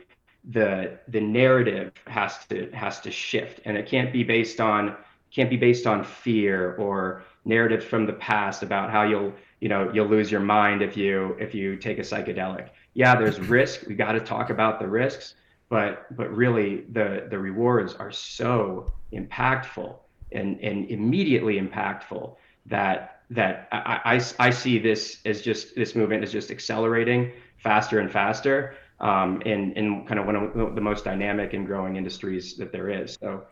[0.51, 3.61] the the narrative has to has to shift.
[3.65, 4.95] And it can't be based on
[5.31, 9.91] can't be based on fear or narratives from the past about how you'll you know
[9.93, 13.85] you'll lose your mind if you if you take a psychedelic yeah, there's risk.
[13.87, 15.35] We got to talk about the risks,
[15.69, 19.97] but but really the the rewards are so impactful
[20.31, 26.23] and and immediately impactful that that I, I, I see this as just this movement
[26.23, 31.03] is just accelerating faster and faster um, in in kind of one of the most
[31.03, 33.17] dynamic and growing industries that there is.
[33.19, 33.43] So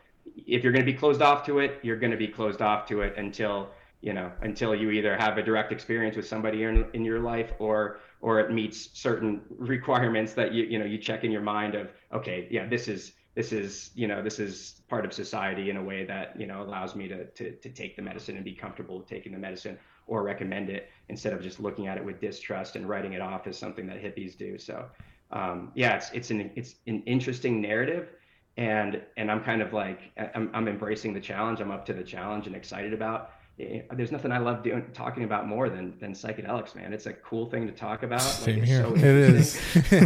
[0.47, 2.88] if you're going to be closed off to it, you're going to be closed off
[2.88, 3.69] to it until
[4.01, 7.51] you know until you either have a direct experience with somebody in, in your life
[7.60, 11.76] or or it meets certain requirements that you you know you check in your mind
[11.76, 15.76] of okay yeah this is this is you know this is part of society in
[15.76, 18.54] a way that you know allows me to to, to take the medicine and be
[18.54, 22.78] comfortable taking the medicine or recommend it instead of just looking at it with distrust
[22.78, 24.58] and writing it off as something that hippies do.
[24.58, 24.86] So
[25.32, 28.10] um, yeah it's it's an it's an interesting narrative
[28.56, 30.00] and and i'm kind of like
[30.36, 31.60] I'm, I'm embracing the challenge.
[31.60, 35.48] I'm up to the challenge and excited about there's nothing I love doing talking about
[35.48, 36.94] more than than psychedelics, man.
[36.94, 38.22] It's a cool thing to talk about.
[38.22, 38.82] Same like, here.
[38.82, 39.60] So it is.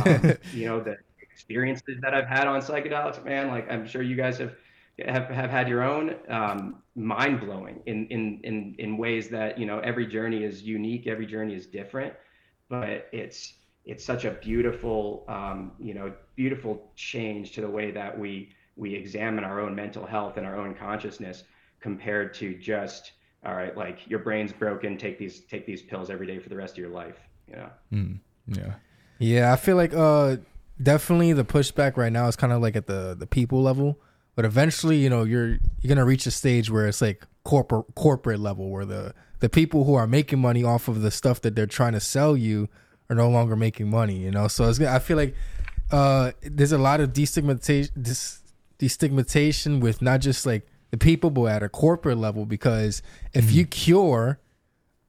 [0.06, 3.48] um, you know the experiences that I've had on psychedelics, man.
[3.48, 4.56] Like I'm sure you guys have
[5.06, 9.66] have, have had your own um, mind blowing in, in in in ways that you
[9.66, 12.14] know every journey is unique, every journey is different,
[12.70, 13.54] but it's
[13.86, 18.94] it's such a beautiful um, you know beautiful change to the way that we we
[18.94, 21.44] examine our own mental health and our own consciousness
[21.80, 23.14] compared to just
[23.46, 26.56] all right, like your brain's broken, take these take these pills every day for the
[26.56, 27.16] rest of your life.
[27.48, 27.70] You know.
[27.94, 28.74] Mm, yeah.
[29.20, 30.38] Yeah, I feel like uh
[30.82, 34.00] definitely the pushback right now is kind of like at the the people level,
[34.36, 38.40] but eventually, you know, you're you're gonna reach a stage where it's like corporate corporate
[38.40, 41.66] level where the the people who are making money off of the stuff that they're
[41.66, 42.68] trying to sell you
[43.10, 44.18] are no longer making money.
[44.18, 45.36] You know, so it's I feel like
[45.92, 48.42] uh there's a lot of destigmatization dis,
[48.80, 53.02] destigmatization with not just like the people but at a corporate level because
[53.34, 53.58] if mm-hmm.
[53.58, 54.40] you cure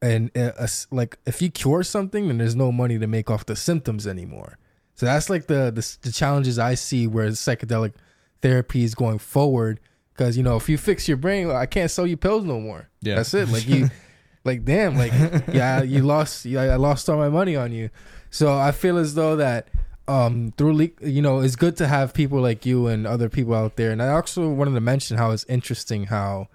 [0.01, 3.57] and uh, like if you cure something then there's no money to make off the
[3.57, 4.59] symptoms anymore.
[4.95, 7.95] So that's like the the, the challenges i see where psychedelic
[8.43, 9.81] therapy is going forward
[10.13, 12.89] because you know if you fix your brain i can't sell you pills no more.
[13.01, 13.17] Yeah.
[13.17, 13.49] That's it.
[13.49, 13.89] Like you
[14.45, 15.13] like damn like
[15.53, 17.91] yeah you lost yeah, i lost all my money on you.
[18.31, 19.69] So i feel as though that
[20.09, 23.77] um through you know it's good to have people like you and other people out
[23.77, 23.91] there.
[23.93, 26.49] And i also wanted to mention how it's interesting how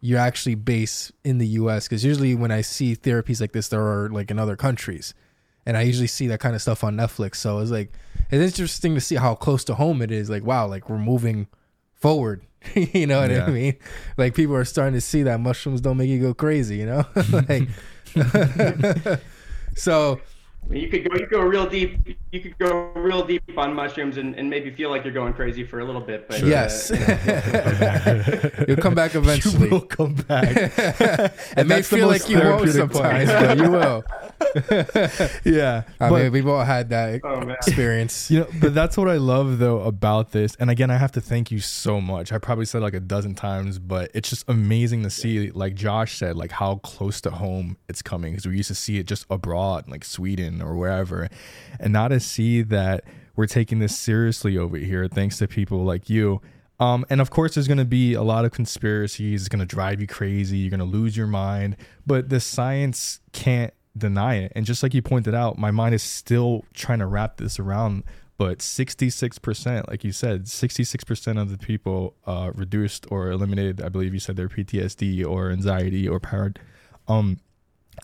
[0.00, 3.82] you're actually based in the us because usually when i see therapies like this there
[3.82, 5.14] are like in other countries.
[5.66, 7.36] And i usually see that kind of stuff on netflix.
[7.36, 7.92] So it's like
[8.30, 10.30] it's interesting to see how close to home it is.
[10.30, 11.48] Like wow like we're moving
[11.92, 12.42] forward.
[12.76, 13.46] You know what yeah.
[13.46, 13.76] i mean?
[14.16, 17.04] Like people are starting to see that mushrooms don't make you go crazy you know?
[17.48, 17.68] Like
[19.74, 20.20] so
[20.70, 24.16] you could go you could go real deep you could go real deep on mushrooms
[24.16, 26.48] and, and maybe feel like you're going crazy for a little bit but sure.
[26.48, 26.90] yes.
[26.90, 29.64] uh, you will come back eventually.
[29.64, 30.72] you will come back.
[31.56, 34.04] It may feel like you won't sometimes but you will
[35.44, 38.30] yeah I but, mean we've all had that oh, experience.
[38.30, 40.54] You know but that's what I love though about this.
[40.56, 42.32] And again I have to thank you so much.
[42.32, 46.16] I probably said like a dozen times but it's just amazing to see like Josh
[46.16, 49.26] said like how close to home it's coming because we used to see it just
[49.30, 51.28] abroad like Sweden or wherever.
[51.80, 53.04] And not to see that
[53.36, 56.40] we're taking this seriously over here thanks to people like you.
[56.80, 59.66] Um, and of course there's going to be a lot of conspiracies it's going to
[59.66, 61.76] drive you crazy you're going to lose your mind.
[62.06, 66.02] But the science can't deny it and just like you pointed out my mind is
[66.02, 68.02] still trying to wrap this around
[68.38, 74.14] but 66% like you said 66% of the people uh, reduced or eliminated i believe
[74.14, 76.58] you said their ptsd or anxiety or powered
[77.08, 77.38] um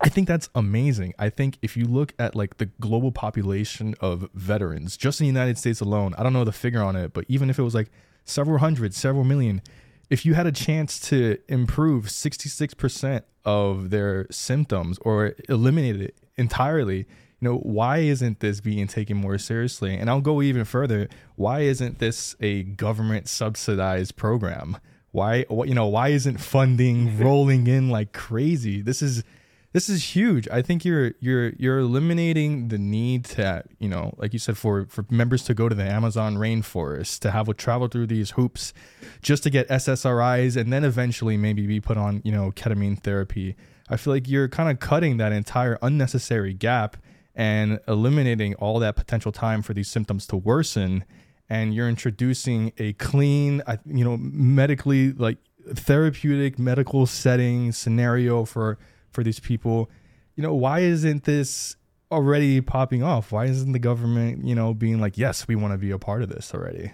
[0.01, 1.15] I think that's amazing.
[1.19, 5.29] I think if you look at like the global population of veterans, just in the
[5.29, 7.75] United States alone, I don't know the figure on it, but even if it was
[7.75, 7.91] like
[8.25, 9.63] several hundred, several million,
[10.11, 17.07] if you had a chance to improve 66% of their symptoms or eliminate it entirely,
[17.41, 19.95] you know, why isn't this being taken more seriously?
[19.95, 21.09] And I'll go even further.
[21.37, 24.79] Why isn't this a government subsidized program?
[25.13, 27.23] Why, you know, why isn't funding mm-hmm.
[27.23, 28.83] rolling in like crazy?
[28.83, 29.23] This is
[29.73, 30.49] this is huge.
[30.49, 34.87] I think you're you're you're eliminating the need to you know, like you said, for
[34.87, 38.73] for members to go to the Amazon rainforest to have to travel through these hoops
[39.21, 43.57] just to get SSRIs and then eventually maybe be put on you know ketamine therapy.
[43.91, 46.97] I feel like you're kind of cutting that entire unnecessary gap
[47.35, 51.05] and eliminating all that potential time for these symptoms to worsen
[51.49, 55.39] and you're introducing a clean you know medically like
[55.75, 58.79] therapeutic medical setting scenario for
[59.11, 59.91] for these people.
[60.35, 61.77] You know, why isn't this
[62.11, 63.33] already popping off?
[63.33, 66.23] Why isn't the government, you know, being like, yes, we want to be a part
[66.23, 66.93] of this already?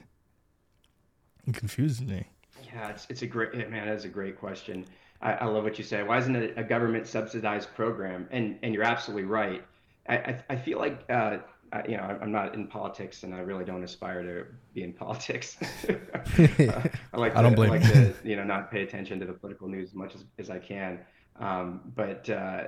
[1.47, 2.29] It confuses me.
[2.73, 4.87] Yeah, it's, it's a great, man, that's a great question.
[5.21, 6.03] I, I love what you say.
[6.03, 8.29] Why isn't it a government subsidized program?
[8.31, 9.65] And, and you're absolutely right.
[10.09, 11.39] I, I, I feel like, uh,
[11.73, 14.93] I, you know, I'm not in politics, and I really don't aspire to be in
[15.05, 15.57] politics.
[15.89, 19.19] uh, I like to, I don't blame I like to, you know, not pay attention
[19.21, 21.01] to the political news as much as, as I can.
[21.39, 22.65] Um, but uh,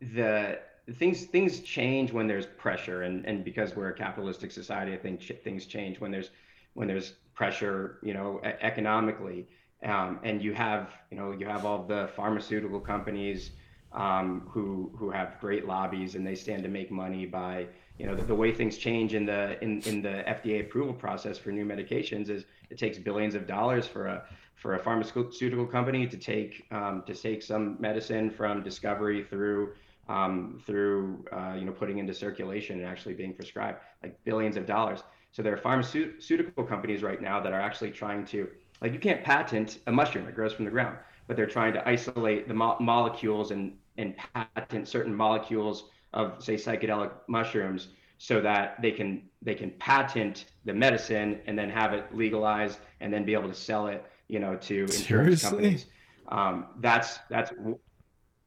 [0.00, 0.58] the
[0.92, 5.22] things things change when there's pressure, and and because we're a capitalistic society, I think
[5.42, 6.30] things change when there's
[6.74, 9.48] when there's pressure, you know, economically,
[9.82, 13.52] um, and you have you know you have all the pharmaceutical companies
[13.92, 17.66] um, who who have great lobbies and they stand to make money by
[17.98, 21.38] you know the, the, way things change in the in, in the FDA approval process
[21.38, 24.24] for new medications is it takes billions of dollars for a
[24.64, 29.74] for a pharmaceutical company to take um, to take some medicine from discovery through
[30.08, 34.64] um, through uh, you know putting into circulation and actually being prescribed like billions of
[34.64, 35.02] dollars.
[35.32, 38.48] So there are pharmaceutical companies right now that are actually trying to
[38.80, 40.96] like you can't patent a mushroom that grows from the ground,
[41.26, 46.54] but they're trying to isolate the mo- molecules and and patent certain molecules of say
[46.54, 52.06] psychedelic mushrooms so that they can they can patent the medicine and then have it
[52.16, 55.48] legalized and then be able to sell it you know, to insurance seriously?
[55.48, 55.86] companies.
[56.28, 57.52] Um, that's that's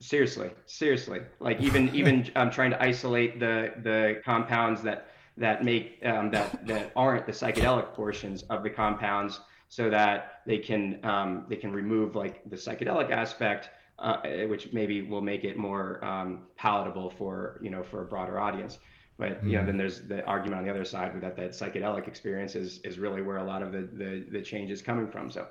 [0.01, 1.21] seriously, seriously.
[1.39, 6.67] Like even even um, trying to isolate the the compounds that that make um, that
[6.67, 11.71] that aren't the psychedelic portions of the compounds, so that they can um, they can
[11.71, 13.69] remove like the psychedelic aspect
[13.99, 14.17] uh,
[14.47, 18.77] which maybe will make it more um, palatable for you know for a broader audience.
[19.19, 22.55] But you know, then there's the argument on the other side that that psychedelic experience
[22.55, 25.31] is is really where a lot of the the, the change is coming from.
[25.31, 25.47] So,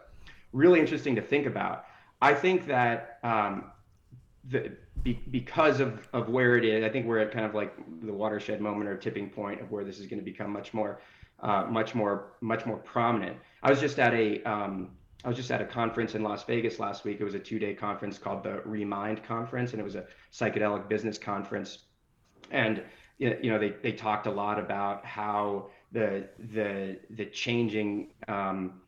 [0.56, 1.84] really interesting to think about.
[2.22, 3.70] I think that um,
[4.48, 7.74] the be, because of of where it is, I think we're at kind of like
[8.02, 11.00] the watershed moment or tipping point of where this is going to become much more,
[11.40, 13.36] uh, much more, much more prominent.
[13.62, 14.92] I was just at a um,
[15.24, 17.20] I was just at a conference in Las Vegas last week.
[17.20, 20.88] It was a two day conference called the Remind Conference, and it was a psychedelic
[20.88, 21.78] business conference.
[22.50, 22.82] And
[23.18, 28.82] you know, they, they talked a lot about how the the the changing um,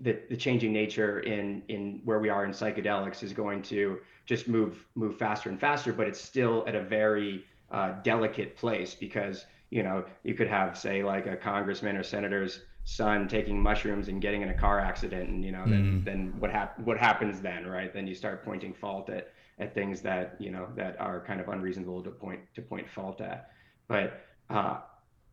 [0.00, 4.48] the, the changing nature in in where we are in psychedelics is going to just
[4.48, 9.46] move move faster and faster, but it's still at a very uh, delicate place because
[9.70, 14.20] you know you could have say like a congressman or senator's son taking mushrooms and
[14.20, 15.70] getting in a car accident and you know mm.
[15.70, 19.74] then then what hap- what happens then right then you start pointing fault at at
[19.74, 23.50] things that you know that are kind of unreasonable to point to point fault at
[23.86, 24.78] but uh,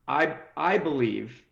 [0.07, 1.43] I I believe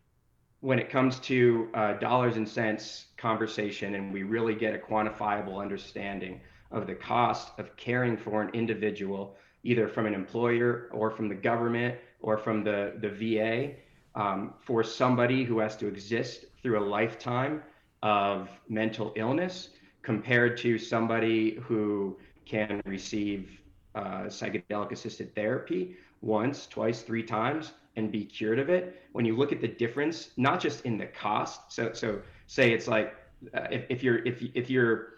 [0.62, 5.62] when it comes to uh, dollars and cents conversation, and we really get a quantifiable
[5.62, 6.42] understanding
[6.72, 11.36] of the cost of caring for an individual, either from an employer or from the
[11.36, 13.74] government or from the the VA,
[14.16, 17.62] um, for somebody who has to exist through a lifetime
[18.02, 19.70] of mental illness,
[20.02, 23.60] compared to somebody who can receive
[23.96, 29.02] uh, psychedelic assisted therapy once, twice, three times and be cured of it.
[29.14, 31.72] When you look at the difference, not just in the cost.
[31.72, 33.16] So, so say it's like
[33.54, 35.16] uh, if, if you're if if you're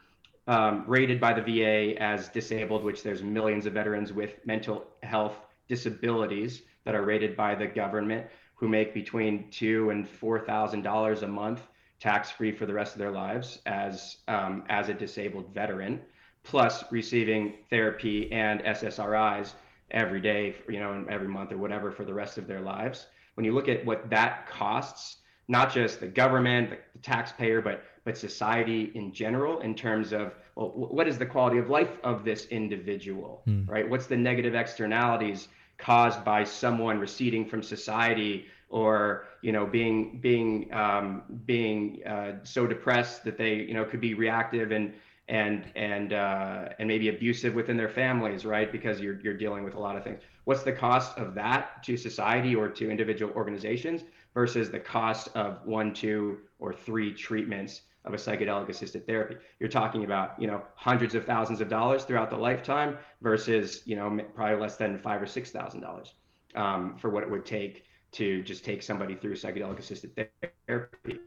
[0.48, 5.36] um, rated by the VA as disabled, which there's millions of veterans with mental health
[5.68, 8.26] disabilities that are rated by the government
[8.56, 11.62] who make between two and four thousand dollars a month
[12.00, 16.00] tax free for the rest of their lives as um, as a disabled veteran,
[16.44, 19.54] plus receiving therapy and SSRIs
[19.92, 23.08] every day, you know, every month or whatever for the rest of their lives.
[23.36, 25.18] When you look at what that costs,
[25.48, 30.34] not just the government, the, the taxpayer, but but society in general, in terms of
[30.56, 33.68] well, what is the quality of life of this individual, mm.
[33.70, 33.88] right?
[33.88, 40.74] What's the negative externalities caused by someone receding from society or you know being being
[40.74, 44.94] um, being uh, so depressed that they you know could be reactive and
[45.30, 48.72] and and uh, and maybe abusive within their families, right?
[48.72, 50.22] Because you're you're dealing with a lot of things.
[50.46, 54.04] What's the cost of that to society or to individual organizations
[54.34, 59.36] versus the cost of one, two, or three treatments of a psychedelic assisted therapy?
[59.60, 63.98] You're talking about you know hundreds of thousands of dollars throughout the lifetime versus you
[63.98, 66.14] know probably less than five or six thousand dollars
[66.56, 70.30] um, for what it would take to just take somebody through psychedelic assisted
[70.68, 71.20] therapy.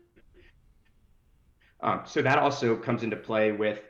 [1.82, 3.80] Um, so that also comes into play with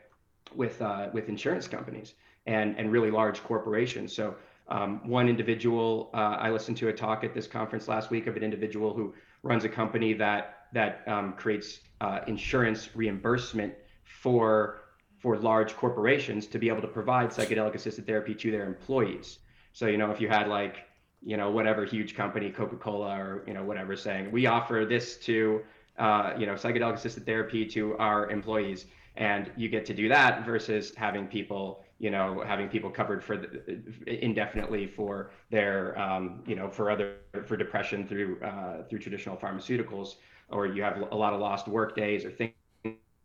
[0.54, 2.14] with uh, with insurance companies
[2.46, 4.14] and and really large corporations.
[4.14, 4.36] So
[4.68, 8.36] um, one individual, uh, I listened to a talk at this conference last week of
[8.36, 13.74] an individual who runs a company that that um, creates uh, insurance reimbursement
[14.04, 14.82] for
[15.18, 19.40] for large corporations to be able to provide psychedelic assisted therapy to their employees.
[19.72, 20.86] So you know if you had like
[21.22, 25.62] you know whatever huge company, Coca-Cola or you know whatever, saying we offer this to
[25.98, 28.86] uh, you know psychedelic assisted therapy to our employees
[29.20, 33.36] and you get to do that versus having people you know having people covered for
[33.36, 39.36] the, indefinitely for their um, you know for other for depression through uh, through traditional
[39.36, 40.16] pharmaceuticals
[40.48, 42.54] or you have a lot of lost work days or things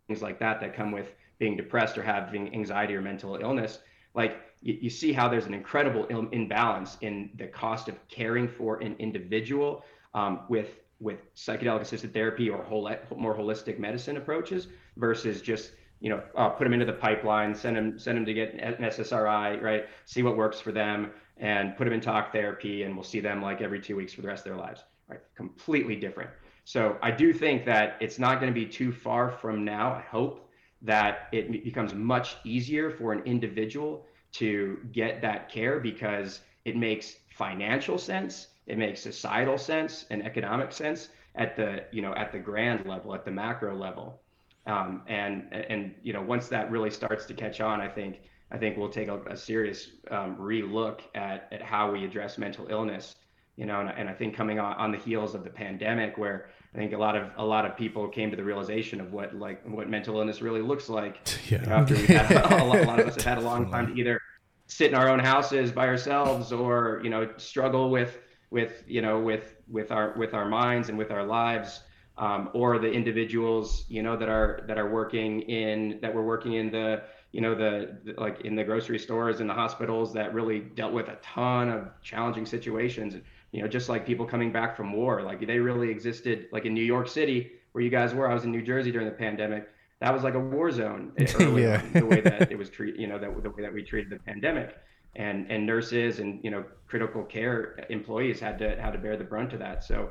[0.07, 3.79] things like that that come with being depressed or having anxiety or mental illness.
[4.13, 8.47] Like you, you see how there's an incredible Im- imbalance in the cost of caring
[8.47, 9.83] for an individual
[10.13, 16.09] um, with with psychedelic assisted therapy or whole, more holistic medicine approaches versus just you
[16.09, 19.61] know uh, put them into the pipeline send them send them to get an ssri
[19.61, 19.85] right?
[20.05, 23.41] See what works for them and put them in talk therapy and we'll see them
[23.41, 25.21] like every two weeks for the rest of their lives right?
[25.35, 26.29] Completely different.
[26.63, 30.01] So i do think that it's not going to be too far from now i
[30.01, 30.49] hope
[30.81, 37.15] that it becomes much easier for an individual to get that care because it makes
[37.29, 42.39] financial sense it makes societal sense and economic sense at the you know at the
[42.39, 44.21] grand level at the macro level
[44.67, 48.57] um, and and you know once that really starts to catch on i think i
[48.57, 53.15] think we'll take a, a serious um, re-look at, at how we address mental illness
[53.55, 56.49] you know and, and i think coming on, on the heels of the pandemic where
[56.73, 59.35] i think a lot of a lot of people came to the realization of what
[59.35, 61.61] like what mental illness really looks like yeah.
[61.61, 63.69] You know, after we had a, lot, a lot of us have had a long
[63.69, 64.19] time to either
[64.67, 69.19] sit in our own houses by ourselves or you know struggle with with you know
[69.19, 71.81] with with our with our minds and with our lives
[72.17, 76.53] um, or the individuals you know that are that are working in that were working
[76.53, 80.33] in the you know the, the, like in the grocery stores and the hospitals that
[80.33, 83.15] really dealt with a ton of challenging situations.
[83.51, 86.73] You know just like people coming back from war like they really existed like in
[86.73, 88.29] new york city where you guys were.
[88.29, 89.67] I was in new jersey during the pandemic.
[89.99, 91.81] That was like a war zone yeah.
[91.93, 94.19] the way that it was treated you know that the way that we treated the
[94.19, 94.77] pandemic.
[95.17, 99.23] And and nurses and you know critical care employees had to had to bear the
[99.25, 99.83] brunt of that.
[99.83, 100.09] So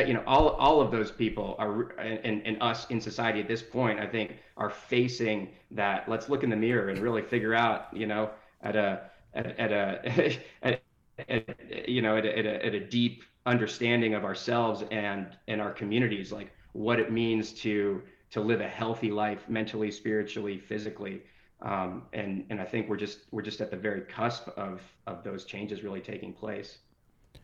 [0.00, 3.62] you know all all of those people are and, and us in society at this
[3.62, 6.08] point i think are facing that.
[6.08, 8.30] Let's look in the mirror and really figure out you know
[8.62, 10.82] at a at, at a at,
[11.28, 15.60] at, you know at a, at a, at a deep understanding of ourselves and and
[15.60, 21.22] our communities like what it means to to live a healthy life mentally spiritually physically.
[21.62, 25.24] Um, and and i think we're just we're just at the very cusp of of
[25.24, 26.78] those changes really taking place.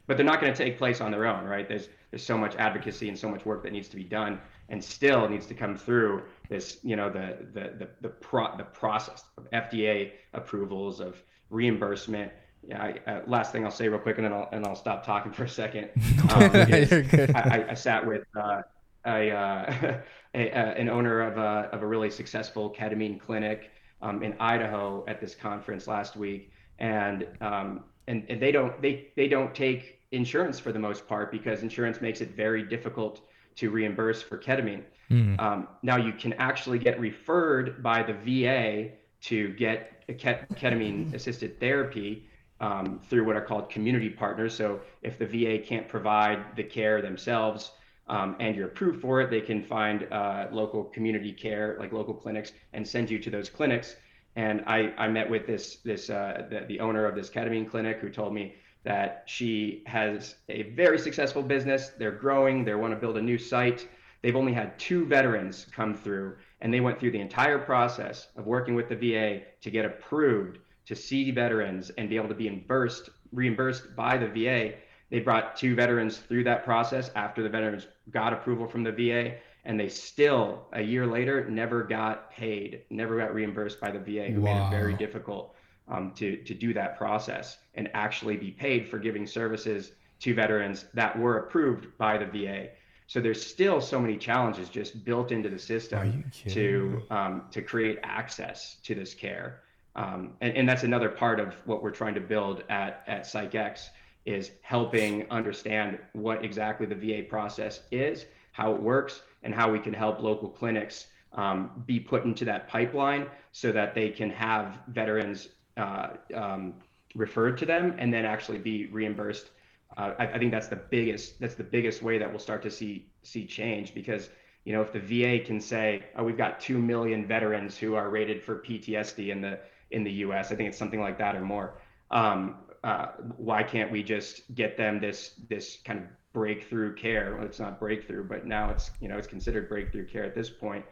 [0.06, 1.68] But they're not going to take place on their own, right?
[1.68, 4.38] There's there's so much advocacy and so much work that needs to be done,
[4.68, 8.64] and still needs to come through this, you know, the the the the, pro, the
[8.64, 11.16] process of FDA approvals of
[11.48, 12.30] reimbursement.
[12.68, 15.06] Yeah, I, uh, last thing I'll say real quick, and then I'll and I'll stop
[15.06, 15.88] talking for a second.
[16.32, 18.62] Um, I, I, sat with uh,
[19.06, 19.98] a, uh,
[20.34, 20.38] a,
[20.78, 23.70] an owner of a of a really successful ketamine clinic
[24.02, 29.08] um, in Idaho at this conference last week, and um, and, and they don't they
[29.16, 33.22] they don't take insurance for the most part because insurance makes it very difficult
[33.56, 34.84] to reimburse for ketamine.
[35.10, 35.40] Mm.
[35.40, 38.92] Um, now you can actually get referred by the VA
[39.22, 42.28] to get ketamine assisted therapy
[42.60, 44.54] um, through what are called community partners.
[44.54, 47.72] So if the VA can't provide the care themselves
[48.08, 52.14] um, and you're approved for it, they can find uh, local community care, like local
[52.14, 53.96] clinics, and send you to those clinics.
[54.36, 57.98] And I, I met with this this uh, the, the owner of this ketamine clinic
[57.98, 58.54] who told me
[58.84, 61.90] that she has a very successful business.
[61.98, 62.64] They're growing.
[62.64, 63.88] They want to build a new site.
[64.22, 68.46] They've only had two veterans come through, and they went through the entire process of
[68.46, 72.48] working with the VA to get approved to see veterans and be able to be
[72.48, 74.74] reimbursed reimbursed by the VA.
[75.10, 79.36] They brought two veterans through that process after the veterans got approval from the VA,
[79.64, 84.32] and they still a year later never got paid, never got reimbursed by the VA,
[84.32, 84.54] who wow.
[84.54, 85.54] made it very difficult
[85.88, 90.86] um, to to do that process and actually be paid for giving services to veterans
[90.94, 92.68] that were approved by the VA.
[93.08, 97.98] So there's still so many challenges just built into the system to um, to create
[98.02, 99.62] access to this care,
[99.96, 103.88] um, and, and that's another part of what we're trying to build at at PsychX
[104.24, 109.78] is helping understand what exactly the VA process is, how it works, and how we
[109.78, 114.78] can help local clinics um, be put into that pipeline so that they can have
[114.88, 116.74] veterans uh, um,
[117.14, 119.50] referred to them and then actually be reimbursed.
[119.96, 122.70] Uh, I, I, think that's the biggest that's the biggest way that we'll start to
[122.70, 124.30] see see change because
[124.64, 128.08] you know if the VA can say oh we've got two million veterans who are
[128.08, 129.58] rated for PTSD in the
[129.90, 130.50] in the U.S.
[130.50, 131.74] I think it's something like that or more.
[132.10, 137.36] Um, uh, why can't we just get them this this kind of breakthrough care.
[137.36, 140.50] Well, it's not breakthrough, but now it's you know it's considered breakthrough care at this
[140.50, 140.84] point,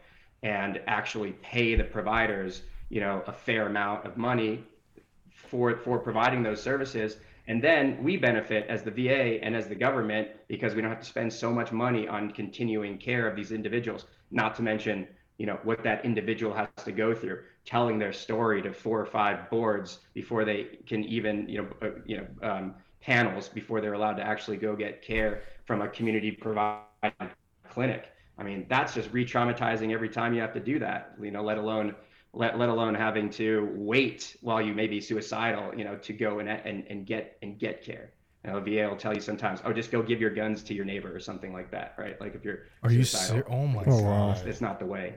[0.43, 4.63] and actually pay the providers you know a fair amount of money
[5.51, 7.17] for for providing those services.
[7.47, 11.01] And then we benefit as the VA and as the government because we don't have
[11.01, 14.05] to spend so much money on continuing care of these individuals.
[14.31, 18.61] Not to mention, you know, what that individual has to go through, telling their story
[18.61, 22.75] to four or five boards before they can even, you know, uh, you know, um,
[23.01, 27.13] panels before they're allowed to actually go get care from a community provided
[27.69, 28.05] clinic.
[28.37, 31.15] I mean, that's just re-traumatizing every time you have to do that.
[31.21, 31.95] You know, let alone
[32.33, 36.39] let, let alone having to wait while you may be suicidal, you know, to go
[36.39, 38.13] and and, and get and get care.
[38.45, 40.85] You know, VA will tell you sometimes, oh, just go give your guns to your
[40.85, 42.19] neighbor or something like that, right?
[42.19, 45.15] Like if you're are you ser- oh my oh, god, it's not the way.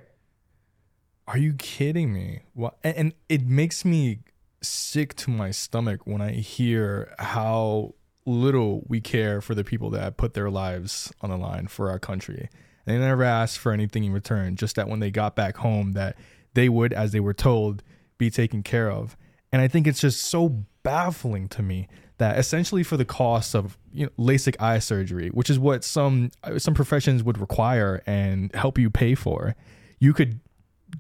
[1.27, 2.41] Are you kidding me?
[2.53, 2.77] What?
[2.85, 4.21] And, and it makes me
[4.61, 7.95] sick to my stomach when I hear how
[8.27, 11.99] little we care for the people that put their lives on the line for our
[11.99, 12.49] country.
[12.85, 16.17] They never asked for anything in return, just that when they got back home that
[16.55, 17.83] they would, as they were told,
[18.19, 19.17] be taken care of.
[19.53, 21.89] And I think it's just so baffling to me
[22.19, 26.31] that essentially for the cost of you know, LASIK eye surgery, which is what some
[26.59, 29.57] some professions would require and help you pay for,
[29.99, 30.41] you could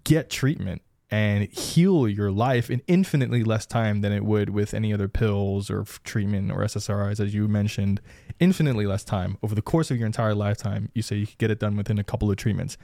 [0.02, 4.92] get treatment and heal your life in infinitely less time than it would with any
[4.92, 8.00] other pills or treatment or SSRIs, as you mentioned.
[8.40, 10.90] Infinitely less time over the course of your entire lifetime.
[10.94, 12.76] You say you could get it done within a couple of treatments.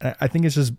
[0.00, 0.72] I think it's just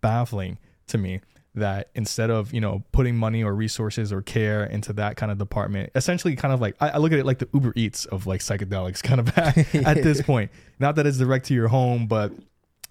[0.00, 0.58] baffling
[0.90, 1.20] to me
[1.54, 5.38] that instead of you know putting money or resources or care into that kind of
[5.38, 8.26] department essentially kind of like i, I look at it like the uber eats of
[8.26, 10.50] like psychedelics kind of at, at this point.
[10.78, 12.32] Not that it's direct to your home but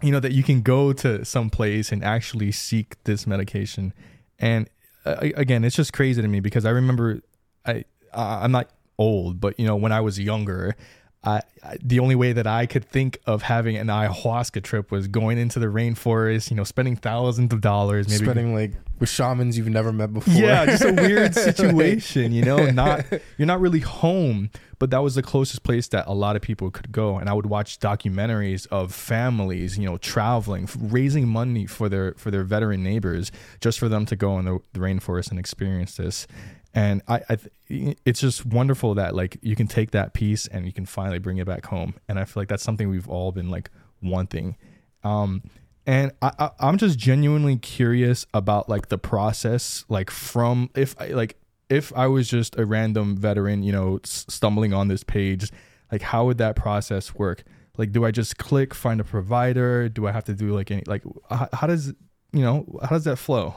[0.01, 3.93] you know that you can go to some place and actually seek this medication.
[4.39, 4.69] And
[5.05, 7.21] uh, again it's just crazy to me because i remember
[7.65, 7.83] i
[8.13, 10.75] i'm not old but you know when i was younger
[11.21, 11.41] I,
[11.81, 15.59] the only way that I could think of having an ayahuasca trip was going into
[15.59, 19.91] the rainforest, you know, spending thousands of dollars, maybe spending like with shamans you've never
[19.91, 20.33] met before.
[20.33, 23.03] Yeah, just a weird situation, you know, not
[23.37, 26.71] you're not really home, but that was the closest place that a lot of people
[26.71, 27.17] could go.
[27.17, 32.31] And I would watch documentaries of families, you know, traveling, raising money for their for
[32.31, 36.27] their veteran neighbors just for them to go in the, the rainforest and experience this
[36.73, 37.37] and I, I
[37.69, 41.37] it's just wonderful that like you can take that piece and you can finally bring
[41.37, 41.95] it back home.
[42.07, 43.69] And i feel like that's something we've all been like
[44.01, 44.55] wanting.
[45.03, 45.43] Um
[45.85, 51.07] and I, I i'm just genuinely curious about like the process like from if i
[51.07, 51.37] like
[51.69, 55.51] if i was just a random veteran you know stumbling on this page
[55.91, 57.43] like how would that process work?
[57.77, 59.89] Like do i just click find a provider?
[59.89, 61.87] Do i have to do like any like how, how does
[62.33, 63.55] you know how does that flow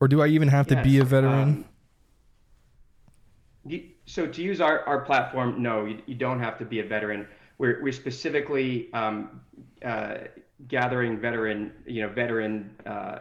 [0.00, 1.64] or do I even have yes, to be a veteran?
[3.68, 6.84] Um, so to use our, our platform, no, you, you don't have to be a
[6.84, 7.26] veteran.
[7.58, 9.40] We're, we're specifically um,
[9.84, 10.18] uh,
[10.68, 13.18] gathering veteran, you know, veteran uh,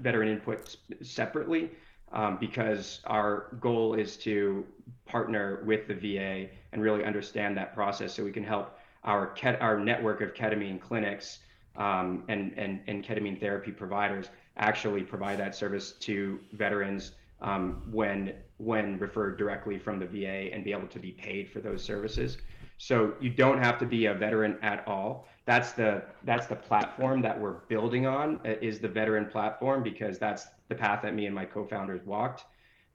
[0.00, 1.70] veteran input separately
[2.12, 4.66] um, because our goal is to
[5.06, 9.60] partner with the VA and really understand that process so we can help our ket-
[9.60, 11.38] our network of ketamine clinics
[11.76, 14.26] um, and, and, and ketamine therapy providers
[14.58, 20.64] actually provide that service to veterans um, when when referred directly from the VA and
[20.64, 22.38] be able to be paid for those services.
[22.76, 25.26] So you don't have to be a veteran at all.
[25.46, 30.18] That's the that's the platform that we're building on uh, is the veteran platform because
[30.18, 32.44] that's the path that me and my co-founders walked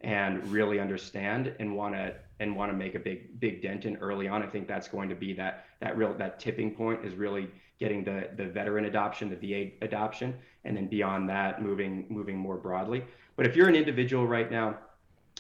[0.02, 3.96] and really understand and want to and want to make a big big dent in
[3.98, 4.44] early on.
[4.44, 7.50] I think that's going to be that that real that tipping point is really
[7.80, 10.36] getting the the veteran adoption, the VA adoption,
[10.66, 13.04] and then beyond that, moving moving more broadly.
[13.36, 14.78] But if you're an individual right now,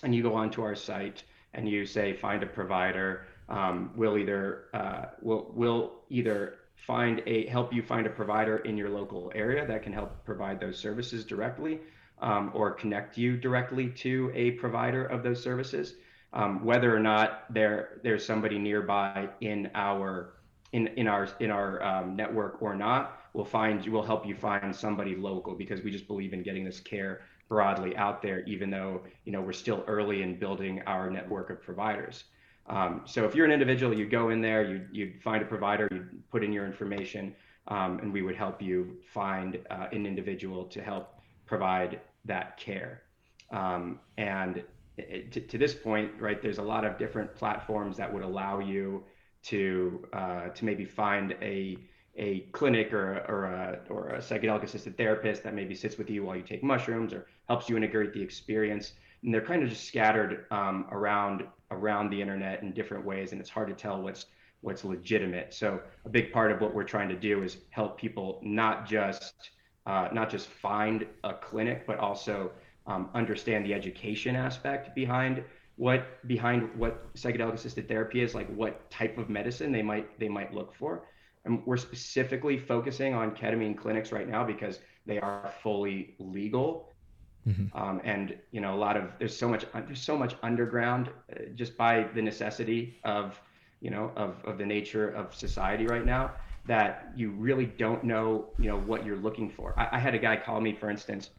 [0.03, 4.65] and you go onto our site and you say find a provider, um, we'll either
[4.73, 9.65] uh, we'll we'll either find a help you find a provider in your local area
[9.65, 11.79] that can help provide those services directly,
[12.21, 15.95] um, or connect you directly to a provider of those services.
[16.33, 20.33] Um, whether or not there there's somebody nearby in our
[20.71, 24.75] in in our in our um, network or not, we'll find will help you find
[24.75, 29.01] somebody local because we just believe in getting this care broadly out there, even though
[29.25, 32.25] you know we're still early in building our network of providers.
[32.67, 35.87] Um, so if you're an individual, you go in there, you you find a provider,
[35.91, 37.35] you put in your information,
[37.67, 43.03] um, and we would help you find uh, an individual to help provide that care.
[43.51, 44.63] Um, and
[44.97, 48.59] it, to, to, this point, right, there's a lot of different platforms that would allow
[48.59, 49.03] you
[49.43, 51.77] to uh, to maybe find a
[52.15, 56.09] a clinic or a, or a, or a psychedelic assisted therapist that maybe sits with
[56.09, 58.93] you while you take mushrooms or helps you integrate the experience.
[59.23, 63.41] And they're kind of just scattered um, around around the internet in different ways, and
[63.41, 64.27] it's hard to tell what's
[64.61, 65.53] what's legitimate.
[65.53, 69.33] So a big part of what we're trying to do is help people not just
[69.85, 72.51] uh, not just find a clinic, but also
[72.87, 75.43] um, understand the education aspect behind
[75.75, 80.29] what behind what psychedelic assisted therapy is, like what type of medicine they might they
[80.29, 81.03] might look for.
[81.45, 86.89] And we're specifically focusing on ketamine clinics right now because they are fully legal.
[87.47, 87.77] Mm-hmm.
[87.77, 91.41] Um, and you know a lot of there's so much there's so much underground uh,
[91.55, 93.37] just by the necessity of
[93.81, 96.31] you know of, of the nature of society right now
[96.65, 100.19] that you really don't know you know what you're looking for i, I had a
[100.19, 101.31] guy call me for instance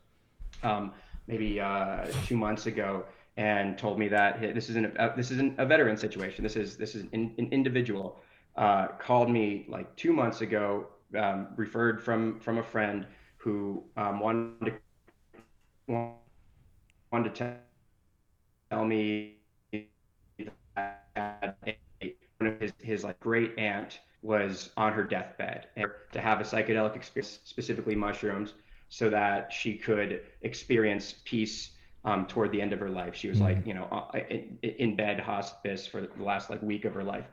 [0.63, 0.93] um,
[1.27, 3.05] maybe uh, two months ago
[3.37, 6.45] and told me that this isn't a, this isn't a veteran situation.
[6.45, 8.21] This is this is an, an individual.
[8.57, 10.87] Uh, called me like two months ago,
[11.19, 14.81] um, referred from from a friend who um, wanted
[15.89, 16.05] to
[17.11, 17.57] wanted to
[18.71, 19.39] tell me
[20.77, 21.79] that
[22.39, 26.45] one of his, his like great aunt was on her deathbed and to have a
[26.45, 28.55] psychedelic experience, specifically mushrooms,
[28.89, 31.71] so that she could experience peace
[32.05, 33.15] um, toward the end of her life.
[33.15, 33.47] She was mm-hmm.
[33.47, 37.05] like, you know, uh, in, in, bed hospice for the last like week of her
[37.05, 37.27] life.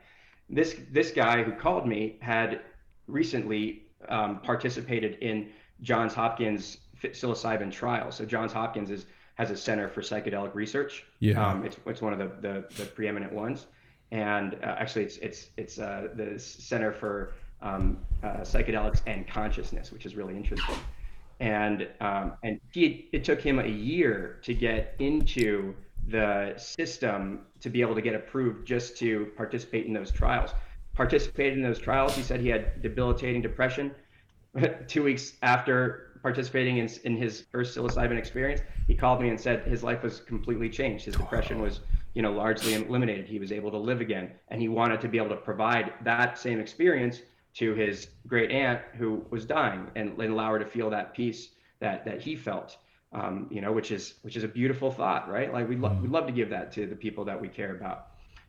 [0.52, 2.62] This this guy who called me had
[3.08, 5.50] recently um, participated in
[5.82, 8.12] Johns Hopkins psilocybin trial.
[8.12, 11.06] So Johns Hopkins is has a center for psychedelic research.
[11.20, 13.68] Yeah, um, it's it's one of the the, the preeminent ones,
[14.12, 19.92] and uh, actually it's it's it's uh, the Center for um, uh, Psychedelics and Consciousness,
[19.92, 20.76] which is really interesting
[21.42, 25.74] and um, and he it took him a year to get into
[26.08, 30.52] the system to be able to get approved just to participate in those trials.
[30.94, 32.16] Participated in those trials.
[32.16, 33.92] He said he had debilitating depression.
[34.88, 39.64] Two weeks after participating in, in his first psilocybin experience, he called me and said
[39.64, 41.06] his life was completely changed.
[41.06, 41.80] His depression was,
[42.14, 43.26] you know, largely eliminated.
[43.26, 46.38] He was able to live again, and he wanted to be able to provide that
[46.38, 47.22] same experience
[47.54, 51.50] to his great aunt who was dying and, and allow her to feel that peace
[51.80, 52.78] that that he felt
[53.14, 56.12] um, you know which is which is a beautiful thought right like we lo- we'd
[56.12, 58.08] love to give that to the people that we care about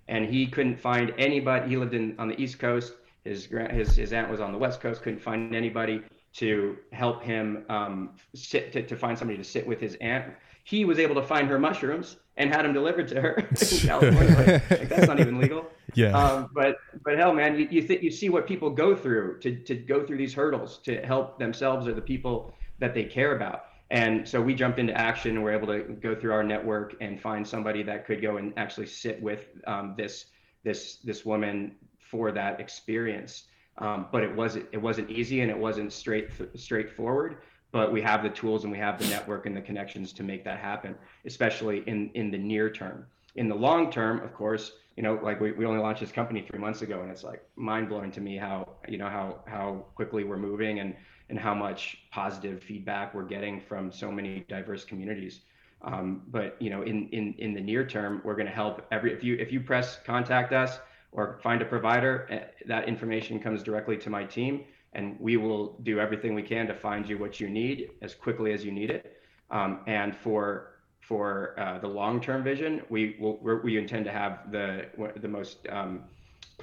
[0.09, 2.95] and he couldn't find anybody he lived in on the east coast
[3.25, 6.03] his his, his aunt was on the west coast couldn't find anybody
[6.33, 10.33] to help him um, sit to, to find somebody to sit with his aunt
[10.65, 14.63] he was able to find her mushrooms and had them delivered to her in California.
[14.71, 15.67] Like, that's not even legal.
[15.95, 16.17] Yeah.
[16.17, 19.57] Um, but but hell, man, you you, th- you see what people go through to
[19.65, 23.65] to go through these hurdles to help themselves or the people that they care about.
[23.93, 27.20] And so we jumped into action and we're able to go through our network and
[27.20, 30.26] find somebody that could go and actually sit with um, this
[30.64, 31.76] this this woman
[32.11, 33.45] for that experience.
[33.78, 37.36] Um, but it wasn't it wasn't easy and it wasn't straight straightforward
[37.72, 40.45] but we have the tools and we have the network and the connections to make
[40.45, 43.07] that happen, especially in in the near term.
[43.37, 46.43] In the long term, of course, you know, like we, we only launched this company
[46.43, 49.87] three months ago, and it's like mind blowing to me how you know how how
[49.95, 50.95] quickly we're moving and
[51.30, 55.41] and how much positive feedback we're getting from so many diverse communities.
[55.83, 59.12] Um, but you know, in in in the near term, we're going to help every
[59.12, 60.78] if you if you press contact us
[61.11, 64.64] or find a provider, eh, that information comes directly to my team
[64.95, 68.53] and we will do everything we can to find you what you need as quickly
[68.53, 69.16] as you need it.
[69.51, 70.72] Um, and for
[71.03, 74.86] for uh, the long-term vision, we will we intend to have the
[75.16, 76.05] the most um,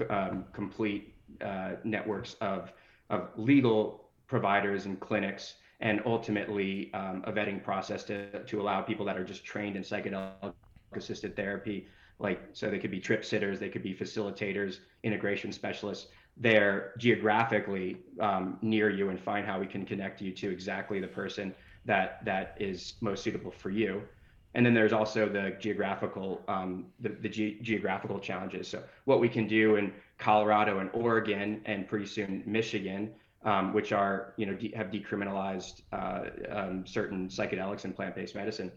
[0.09, 2.71] um, complete uh, networks of
[3.09, 9.05] of legal providers and clinics, and ultimately um, a vetting process to to allow people
[9.05, 10.53] that are just trained in psychedelic
[10.93, 11.87] assisted therapy,
[12.17, 17.97] like so they could be trip sitters, they could be facilitators, integration specialists there geographically
[18.21, 22.23] um, near you and find how we can connect you to exactly the person that
[22.23, 24.01] that is most suitable for you
[24.55, 29.29] and then there's also the geographical um, the, the ge- geographical challenges so what we
[29.29, 33.11] can do in colorado and oregon and pretty soon michigan
[33.43, 38.71] um, which are you know de- have decriminalized uh, um, certain psychedelics and plant-based medicine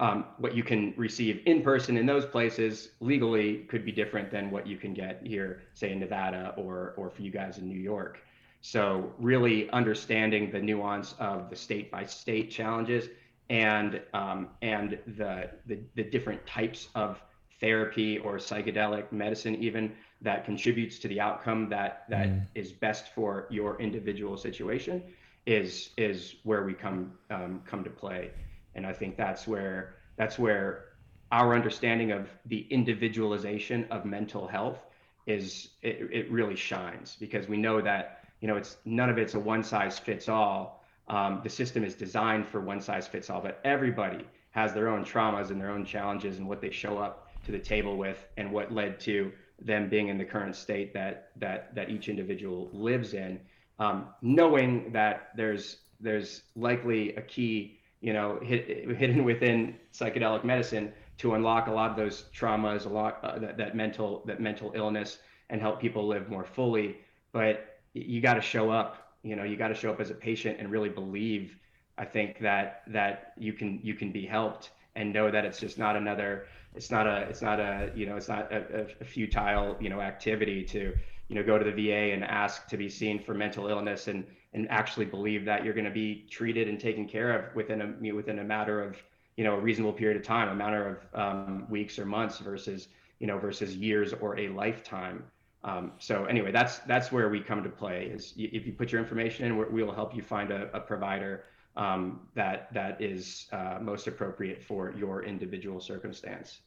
[0.00, 4.50] um, what you can receive in person in those places legally could be different than
[4.50, 7.80] what you can get here, say in Nevada or or for you guys in New
[7.80, 8.20] York.
[8.60, 13.08] So really understanding the nuance of the state by state challenges
[13.50, 17.22] and um, and the, the the different types of
[17.60, 22.46] therapy or psychedelic medicine even that contributes to the outcome that that mm.
[22.54, 25.02] is best for your individual situation
[25.46, 28.30] is is where we come um, come to play
[28.74, 30.84] and I think that's where that's where
[31.32, 34.78] our understanding of the individualization of mental health
[35.26, 39.34] is it, it really shines because we know that you know it's none of it's
[39.34, 40.77] a one size fits all.
[41.08, 45.04] Um, the system is designed for one size fits all, but everybody has their own
[45.04, 48.50] traumas and their own challenges and what they show up to the table with and
[48.52, 53.14] what led to them being in the current state that that that each individual lives
[53.14, 53.40] in.
[53.78, 60.92] Um, knowing that there's there's likely a key you know, hid, hidden within psychedelic medicine
[61.18, 64.72] to unlock a lot of those traumas, a lot uh, that, that mental that mental
[64.74, 65.18] illness,
[65.50, 66.98] and help people live more fully.
[67.32, 69.07] But you got to show up.
[69.22, 71.56] You know, you got to show up as a patient and really believe.
[71.96, 75.78] I think that that you can you can be helped and know that it's just
[75.78, 76.46] not another.
[76.74, 77.22] It's not a.
[77.28, 77.90] It's not a.
[77.94, 80.94] You know, it's not a, a futile you know activity to
[81.28, 84.24] you know go to the VA and ask to be seen for mental illness and
[84.54, 88.14] and actually believe that you're going to be treated and taken care of within a
[88.14, 88.96] within a matter of
[89.36, 92.88] you know a reasonable period of time, a matter of um, weeks or months versus
[93.20, 95.24] you know versus years or a lifetime.
[95.64, 98.06] Um, so anyway, that's that's where we come to play.
[98.06, 101.44] Is if you put your information in, we will help you find a, a provider
[101.76, 106.60] um, that that is uh, most appropriate for your individual circumstance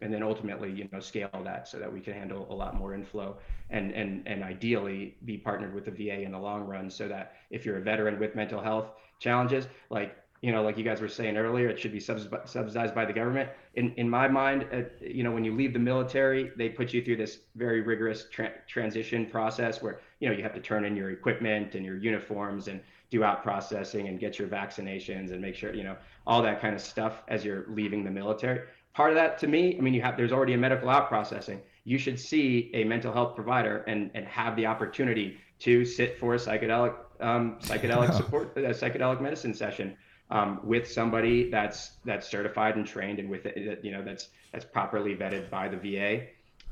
[0.00, 2.94] and then ultimately you know scale that so that we can handle a lot more
[2.94, 3.36] inflow
[3.70, 7.34] and and and ideally be partnered with the VA in the long run so that
[7.50, 11.08] if you're a veteran with mental health challenges like you know like you guys were
[11.08, 13.50] saying earlier it should be subsidized by the government.
[13.74, 17.04] In in my mind uh, you know when you leave the military they put you
[17.04, 20.94] through this very rigorous tra- transition process where you know you have to turn in
[20.94, 22.80] your equipment and your uniforms and
[23.10, 25.96] do out processing and get your vaccinations and make sure you know
[26.28, 28.60] all that kind of stuff as you're leaving the military.
[28.94, 31.60] Part of that to me, I mean, you have there's already a medical out processing.
[31.82, 36.34] You should see a mental health provider and and have the opportunity to sit for
[36.34, 39.96] a psychedelic um, psychedelic support, a psychedelic medicine session
[40.30, 44.64] um, with somebody that's that's certified and trained and with it, you know that's that's
[44.64, 46.26] properly vetted by the VA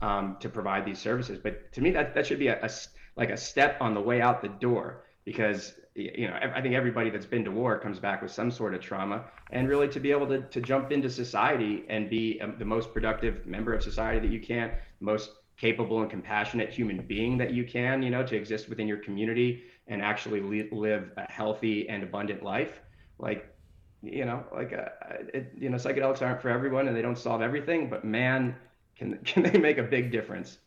[0.04, 1.38] um, to provide these services.
[1.42, 2.70] But to me, that that should be a, a
[3.16, 7.10] like a step on the way out the door because you know I think everybody
[7.10, 10.10] that's been to war comes back with some sort of trauma, and really to be
[10.10, 14.18] able to to jump into society and be um, the most productive member of society
[14.18, 18.34] that you can, most capable and compassionate human being that you can, you know, to
[18.34, 20.40] exist within your community and actually
[20.72, 22.80] live a healthy and abundant life
[23.18, 23.54] like
[24.02, 27.42] you know like uh, it, you know psychedelics aren't for everyone and they don't solve
[27.42, 28.54] everything but man
[28.96, 30.58] can can they make a big difference.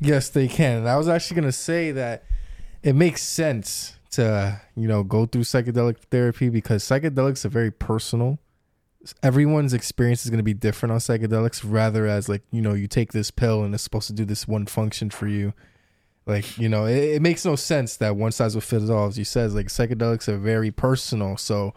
[0.00, 0.78] Yes they can.
[0.78, 2.24] And i was actually going to say that
[2.82, 8.38] it makes sense to you know go through psychedelic therapy because psychedelics are very personal.
[9.22, 12.88] Everyone's experience is going to be different on psychedelics rather as like you know you
[12.88, 15.52] take this pill and it's supposed to do this one function for you
[16.26, 19.06] like you know, it, it, makes no sense that one size will fit all.
[19.06, 21.36] As you says, like psychedelics are very personal.
[21.36, 21.72] So,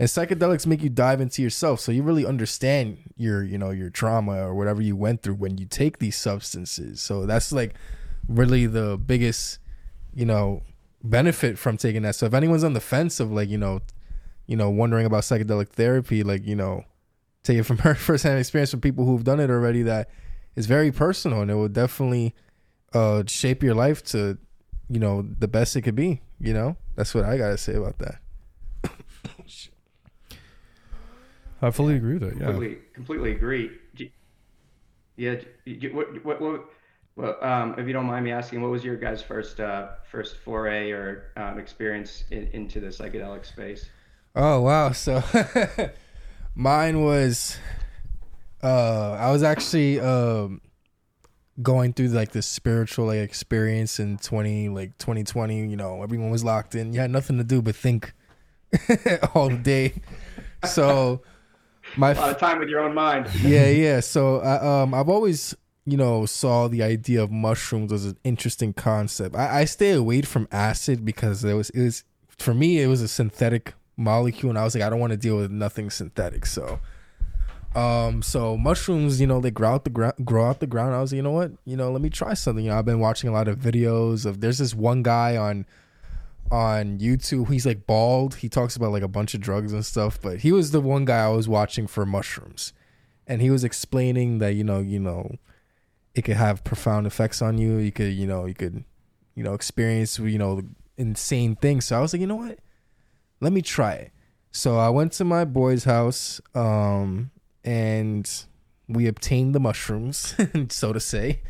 [0.00, 3.90] and psychedelics make you dive into yourself, so you really understand your you know your
[3.90, 7.00] trauma or whatever you went through when you take these substances.
[7.00, 7.74] So that's like
[8.28, 9.58] really the biggest
[10.12, 10.62] you know
[11.04, 12.16] benefit from taking that.
[12.16, 13.80] So if anyone's on the fence of like you know
[14.48, 16.84] you know wondering about psychedelic therapy, like you know
[17.44, 20.10] take it from her firsthand experience from people who've done it already that
[20.56, 22.34] is very personal and it will definitely
[22.94, 24.38] uh, shape your life to,
[24.88, 26.22] you know, the best it could be.
[26.40, 28.18] You know, that's what I gotta say about that.
[31.62, 32.38] I fully agree with that.
[32.38, 33.70] Yeah, completely, completely agree.
[35.16, 35.36] Yeah,
[35.92, 36.64] what, what, what,
[37.16, 40.38] well, um, if you don't mind me asking, what was your guys' first uh, first
[40.38, 43.88] foray or um, experience in, into the psychedelic space?
[44.34, 44.90] Oh wow!
[44.90, 45.22] So
[46.56, 47.56] mine was,
[48.62, 50.60] uh, I was actually um,
[51.62, 56.44] going through like this spiritual like experience in 20 like 2020 you know everyone was
[56.44, 56.92] locked in.
[56.92, 58.12] You had nothing to do but think
[59.34, 59.94] all day.
[60.66, 61.22] So
[61.96, 63.28] my a lot of time with your own mind.
[63.42, 64.00] Yeah yeah.
[64.00, 65.54] So I, um i've always
[65.86, 69.36] you know saw the idea of mushrooms as an interesting concept.
[69.36, 72.04] I, I stay away from acid because it was it was
[72.38, 75.16] for me it was a synthetic molecule and i was like i don't want to
[75.16, 76.80] deal with nothing synthetic so
[77.74, 80.94] um, so mushrooms, you know, they grow out the ground, grow out the ground.
[80.94, 82.64] I was, like, you know what, you know, let me try something.
[82.64, 84.40] You know, I've been watching a lot of videos of.
[84.40, 85.66] There's this one guy on,
[86.52, 87.50] on YouTube.
[87.50, 88.36] He's like bald.
[88.36, 90.20] He talks about like a bunch of drugs and stuff.
[90.20, 92.72] But he was the one guy I was watching for mushrooms,
[93.26, 95.36] and he was explaining that you know, you know,
[96.14, 97.78] it could have profound effects on you.
[97.78, 98.84] You could, you know, you could,
[99.34, 100.62] you know, experience, you know,
[100.96, 101.86] insane things.
[101.86, 102.60] So I was like, you know what,
[103.40, 104.12] let me try it.
[104.52, 106.40] So I went to my boy's house.
[106.54, 107.32] Um,
[107.64, 108.30] and
[108.88, 110.34] we obtained the mushrooms,
[110.68, 111.40] so to say,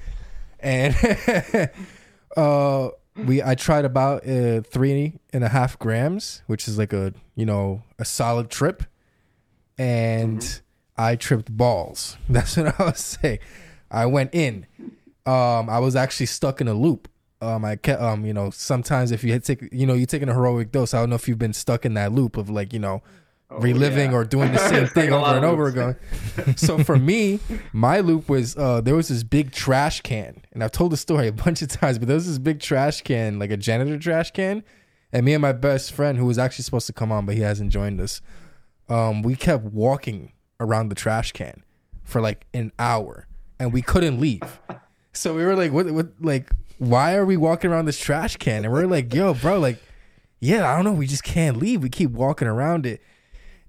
[0.60, 0.94] and
[2.36, 7.12] uh, we I tried about uh, three and a half grams, which is like a
[7.34, 8.84] you know a solid trip,
[9.78, 11.02] and mm-hmm.
[11.02, 12.16] I tripped balls.
[12.28, 13.38] That's what I was saying.
[13.90, 14.66] I went in.
[15.26, 17.08] Um, I was actually stuck in a loop.
[17.40, 20.28] Um, I kept, um, you know, sometimes if you had take, you know, you're taking
[20.28, 20.94] a heroic dose.
[20.94, 23.02] I don't know if you've been stuck in that loop of like, you know,
[23.50, 24.16] oh, reliving yeah.
[24.16, 25.96] or doing the same thing over and over again.
[26.56, 27.40] so for me,
[27.72, 31.28] my loop was uh, there was this big trash can, and I've told the story
[31.28, 34.30] a bunch of times, but there was this big trash can, like a janitor trash
[34.30, 34.62] can,
[35.12, 37.40] and me and my best friend, who was actually supposed to come on, but he
[37.42, 38.20] hasn't joined us,
[38.88, 41.62] um, we kept walking around the trash can
[42.02, 43.26] for like an hour,
[43.58, 44.60] and we couldn't leave.
[45.12, 48.64] So we were like, what, what, like, why are we walking around this trash can?
[48.64, 49.80] And we're like, yo, bro, like,
[50.40, 51.82] yeah, I don't know, we just can't leave.
[51.82, 53.00] We keep walking around it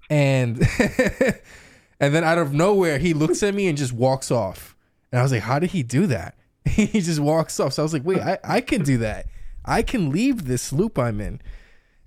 [0.08, 0.58] and
[2.00, 4.76] and then out of nowhere he looks at me and just walks off.
[5.12, 6.34] And i was like how did he do that?
[6.66, 7.72] He just walks off.
[7.72, 9.26] So i was like wait i, I can do that.
[9.64, 11.40] I can leave this loop i'm in.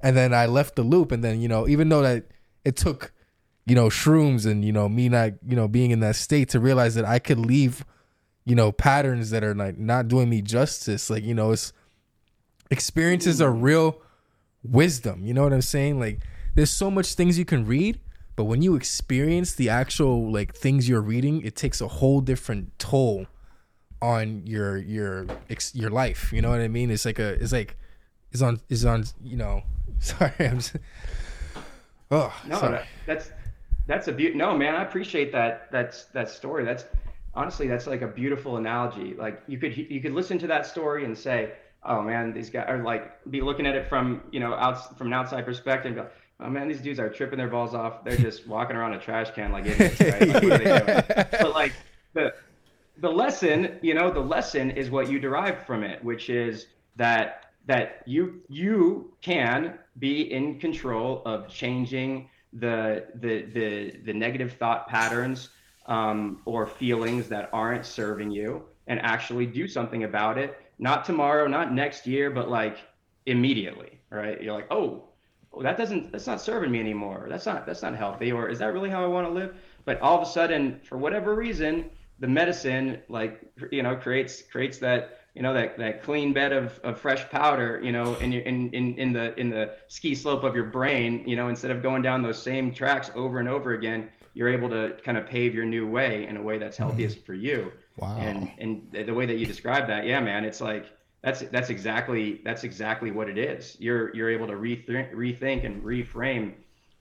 [0.01, 1.11] And then i left the loop.
[1.11, 2.25] And then you know even though that
[2.65, 3.11] it took
[3.65, 6.59] you know shrooms and you know me not you know being in that state to
[6.59, 7.85] realize that i could leave
[8.43, 11.71] you know patterns that are like not doing me justice like you know it's
[12.71, 14.01] experiences are real
[14.63, 15.25] wisdom.
[15.25, 15.99] You know what i'm saying?
[15.99, 16.21] Like
[16.59, 18.01] there's so much things you can read,
[18.35, 22.77] but when you experience the actual like things you're reading, it takes a whole different
[22.77, 23.27] toll
[24.01, 25.25] on your your
[25.73, 26.33] your life.
[26.33, 26.91] You know what I mean?
[26.91, 27.77] It's like a it's like
[28.33, 29.63] it's on is on you know.
[29.99, 30.75] Sorry, I'm just.
[32.11, 32.83] Oh no, sorry.
[33.05, 33.29] that's
[33.85, 34.35] that's a beaut.
[34.35, 35.71] No, man, I appreciate that.
[35.71, 36.65] That's that story.
[36.65, 36.85] That's
[37.35, 39.13] honestly that's like a beautiful analogy.
[39.13, 41.51] Like you could you could listen to that story and say,
[41.83, 45.05] oh man, these guys are like be looking at it from you know out from
[45.05, 45.91] an outside perspective.
[45.91, 46.07] And go,
[46.39, 48.03] oh man, these dudes are tripping their balls off.
[48.03, 50.27] They're just walking around a trash can like idiots, right?
[50.27, 51.27] Like, what are they doing?
[51.41, 51.73] But like
[52.13, 52.33] the
[52.97, 57.45] the lesson, you know, the lesson is what you derive from it, which is that
[57.65, 64.87] that you you can be in control of changing the the the, the negative thought
[64.87, 65.49] patterns
[65.85, 71.47] um, or feelings that aren't serving you and actually do something about it not tomorrow
[71.47, 72.77] not next year but like
[73.27, 75.08] immediately right you're like oh,
[75.53, 77.27] oh that doesn't that's not serving me anymore.
[77.29, 79.55] That's not that's not healthy or is that really how i want to live?
[79.85, 81.89] But all of a sudden for whatever reason
[82.19, 83.41] the medicine like
[83.71, 87.79] you know creates creates that you know that, that clean bed of, of fresh powder
[87.81, 91.23] you know in, your, in, in, in the in the ski slope of your brain
[91.25, 94.69] you know instead of going down those same tracks over and over again you're able
[94.69, 97.25] to kind of pave your new way in a way that's healthiest mm-hmm.
[97.25, 97.71] for you.
[97.97, 98.17] Wow.
[98.17, 100.85] And and the way that you describe that yeah man it's like
[101.21, 105.83] that's that's exactly that's exactly what it is you're you're able to rethink rethink and
[105.83, 106.53] reframe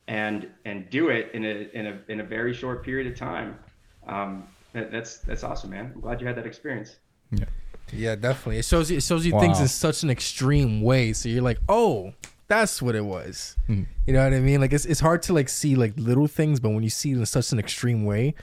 [0.09, 3.59] and and do it in a in a in a very short period of time
[4.07, 6.97] um, that, that's that's awesome man i'm glad you had that experience
[7.31, 7.45] yeah
[7.93, 8.59] yeah, definitely.
[8.59, 9.41] It shows you it shows you wow.
[9.41, 11.13] things in such an extreme way.
[11.13, 12.13] So you're like, oh,
[12.47, 13.57] that's what it was.
[13.67, 13.85] Hmm.
[14.07, 14.61] You know what I mean?
[14.61, 17.19] Like it's it's hard to like see like little things, but when you see it
[17.19, 18.35] in such an extreme way,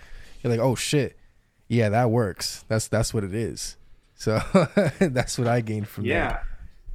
[0.42, 1.18] you're like, oh shit,
[1.68, 2.66] yeah, that works.
[2.68, 3.78] That's that's what it is.
[4.26, 4.42] So
[5.00, 6.28] that's what I gained from yeah.
[6.28, 6.44] that.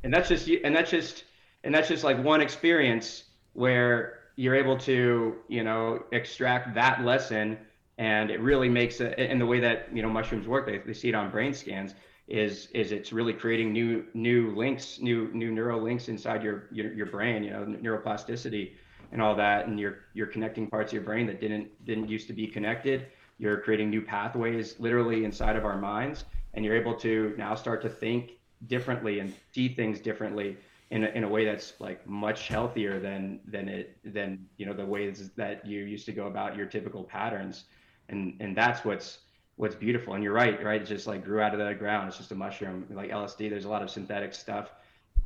[0.05, 1.24] and that's just and that's just
[1.64, 3.24] and that's just like one experience
[3.55, 7.59] where you're able to you know extract that lesson
[7.99, 10.93] and it really makes it and the way that you know mushrooms work they, they
[10.93, 11.95] see it on brain scans
[12.31, 16.93] is is it's really creating new new links, new new neural links inside your your,
[16.95, 18.72] your brain, you know, neuroplasticity
[19.12, 22.28] and all that, and you're you're connecting parts of your brain that didn't didn't used
[22.28, 23.07] to be connected.
[23.39, 26.24] You're creating new pathways literally inside of our minds,
[26.55, 28.32] and you're able to now start to think
[28.66, 30.57] differently and see things differently
[30.90, 34.74] in a, in a way that's like much healthier than than it than you know
[34.74, 37.64] the ways that you used to go about your typical patterns
[38.09, 39.18] and and that's what's
[39.61, 40.14] what's beautiful.
[40.14, 40.80] And you're right, right?
[40.80, 42.09] It just like grew out of the ground.
[42.09, 43.51] It's just a mushroom, like LSD.
[43.51, 44.72] There's a lot of synthetic stuff,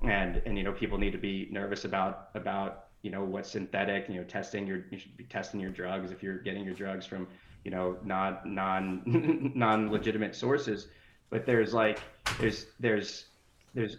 [0.03, 4.09] and and you know people need to be nervous about about you know what's synthetic.
[4.09, 7.07] You know, testing your you should be testing your drugs if you're getting your drugs
[7.07, 7.29] from
[7.65, 10.89] you know non non non legitimate sources.
[11.35, 11.99] But there's like
[12.39, 13.25] there's there's
[13.75, 13.97] there's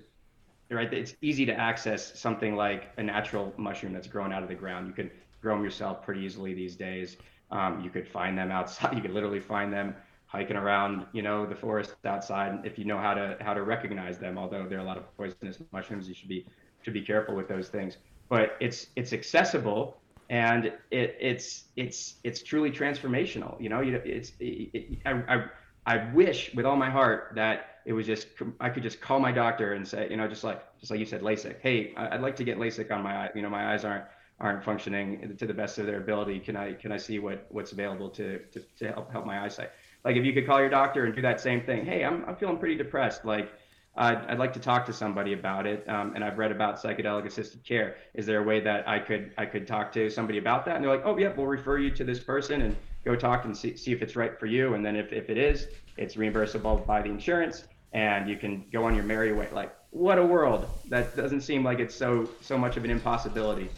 [0.71, 0.93] right.
[0.93, 4.87] It's easy to access something like a natural mushroom that's grown out of the ground.
[4.87, 5.11] You can
[5.41, 7.17] grow them yourself pretty easily these days.
[7.51, 8.93] Um, you could find them outside.
[8.95, 9.95] You could literally find them
[10.27, 14.17] hiking around, you know, the forest outside if you know how to how to recognize
[14.17, 14.37] them.
[14.37, 16.45] Although there are a lot of poisonous mushrooms, you should be
[16.83, 17.97] should be careful with those things.
[18.29, 19.97] But it's it's accessible
[20.29, 23.59] and it it's it's it's truly transformational.
[23.59, 25.45] You know, you it's it, it, I, I
[25.85, 28.27] I wish with all my heart that it was just
[28.59, 31.05] I could just call my doctor and say, you know, just like just like you
[31.05, 31.57] said, LASIK.
[31.61, 33.29] Hey, I'd like to get LASIK on my eye.
[33.35, 34.05] You know, my eyes aren't
[34.39, 36.39] aren't functioning to the best of their ability.
[36.39, 39.69] Can I can I see what what's available to to, to help help my eyesight?
[40.05, 42.37] like if you could call your doctor and do that same thing hey i'm, I'm
[42.37, 43.51] feeling pretty depressed like
[43.97, 47.25] I'd, I'd like to talk to somebody about it um, and i've read about psychedelic
[47.25, 47.95] assisted care.
[48.13, 50.75] Is there a way that i could i could talk to somebody about that?
[50.75, 52.75] And they're like oh yeah we'll refer you to this person and
[53.05, 54.73] go talk and see, see if it's right for you.
[54.73, 55.67] And then if, if it is
[55.97, 59.47] it's reimbursable by the insurance and you can go on your merry way.
[59.53, 60.67] Like what a world.
[60.89, 63.69] That doesn't seem like it's so so much of an impossibility.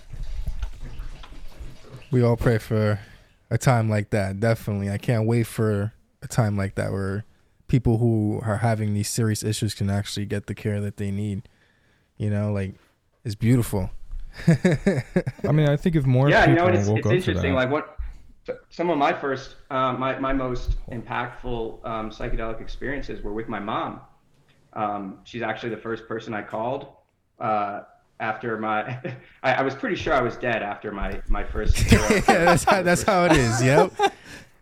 [2.09, 2.99] We all pray for
[3.49, 4.39] a time like that.
[4.39, 4.89] Definitely.
[4.89, 7.26] I can't wait for a time like that where
[7.68, 11.47] people who are having these serious issues can actually get the care that they need.
[12.18, 12.76] You know, like
[13.24, 13.89] it's beautiful.
[14.47, 17.53] I mean, I think if more yeah, you know, it's, it's interesting.
[17.53, 17.97] Like what
[18.70, 23.59] some of my first, uh, my my most impactful um, psychedelic experiences were with my
[23.59, 24.01] mom.
[24.74, 26.88] Um, she's actually the first person I called
[27.39, 27.82] uh,
[28.20, 28.99] after my.
[29.43, 31.80] I, I, was pretty sure I was dead after my my first.
[31.91, 33.63] yeah, that's how, that's how it is.
[33.63, 33.93] Yep.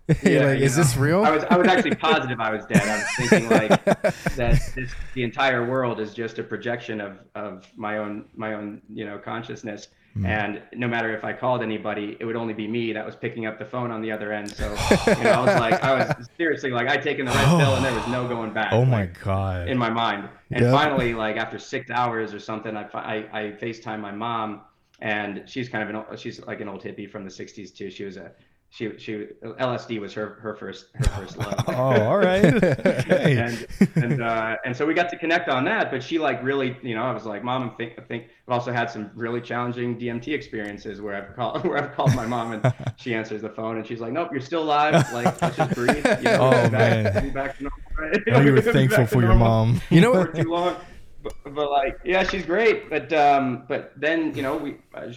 [0.23, 1.23] yeah, like, is know, this real?
[1.23, 2.83] I was I was actually positive I was dead.
[2.83, 3.85] I was thinking like
[4.35, 8.83] that this the entire world is just a projection of of my own my own
[8.93, 9.87] you know consciousness.
[10.15, 10.27] Mm.
[10.27, 13.47] And no matter if I called anybody, it would only be me that was picking
[13.47, 14.49] up the phone on the other end.
[14.49, 14.69] So
[15.07, 17.83] you know, I was like, I was seriously like, I'd taken the red pill and
[17.83, 18.73] there was no going back.
[18.73, 19.67] Oh like, my god!
[19.67, 20.71] In my mind, and yep.
[20.71, 24.61] finally, like after six hours or something, I I, I FaceTime my mom,
[25.01, 27.89] and she's kind of an she's like an old hippie from the '60s too.
[27.89, 28.31] She was a
[28.75, 31.63] she she LSD was her her first her first love.
[31.67, 32.43] oh, all right.
[32.63, 35.89] and and uh, and so we got to connect on that.
[35.89, 38.53] But she like really, you know, I was like, mom, I think I think I've
[38.53, 42.51] also had some really challenging DMT experiences where I've called where I've called my mom
[42.51, 44.93] and she answers the phone and she's like, nope, you're still alive.
[45.13, 46.05] Like let's just breathe.
[46.05, 47.31] You know, oh man.
[47.31, 48.21] Back, to right?
[48.33, 49.81] oh, you were thankful for your mom.
[49.89, 50.35] You know what?
[50.35, 50.75] too long.
[51.23, 54.75] But, but, like yeah she's great but um but then you know we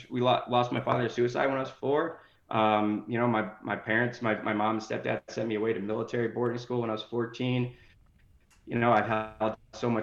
[0.09, 2.21] we lost my father to suicide when i was four
[2.51, 5.81] um, you know, my my parents, my my mom and stepdad sent me away to
[5.81, 7.75] military boarding school when I was 14.
[8.67, 9.59] You know, I've held so much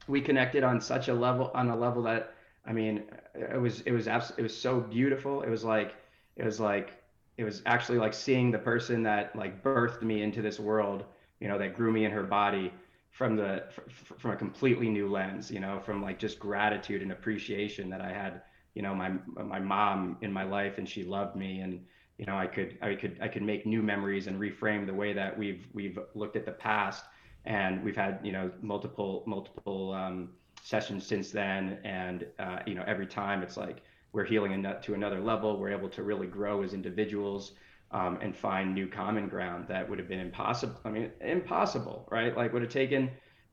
[0.08, 2.34] We connected on such a level, on a level that,
[2.66, 3.04] I mean,
[3.34, 5.42] it was, it was, abs- it was so beautiful.
[5.42, 5.96] It was like,
[6.36, 7.02] it was like,
[7.38, 11.06] it was actually like seeing the person that like birthed me into this world,
[11.40, 12.72] you know, that grew me in her body
[13.12, 17.12] from the, f- from a completely new lens, you know, from like just gratitude and
[17.12, 18.42] appreciation that I had
[18.76, 19.10] you know my
[19.44, 21.62] my mom in my life and she loved me.
[21.62, 21.80] And
[22.18, 25.14] you know I could I could I could make new memories and reframe the way
[25.14, 27.06] that we've we've looked at the past.
[27.46, 30.30] And we've had you know multiple multiple um,
[30.62, 31.80] sessions since then.
[31.84, 33.82] And uh, you know every time it's like
[34.12, 35.58] we're healing to another level.
[35.58, 37.54] We're able to really grow as individuals
[37.92, 42.36] um, and find new common ground that would have been impossible I mean impossible right
[42.36, 43.12] like would have taken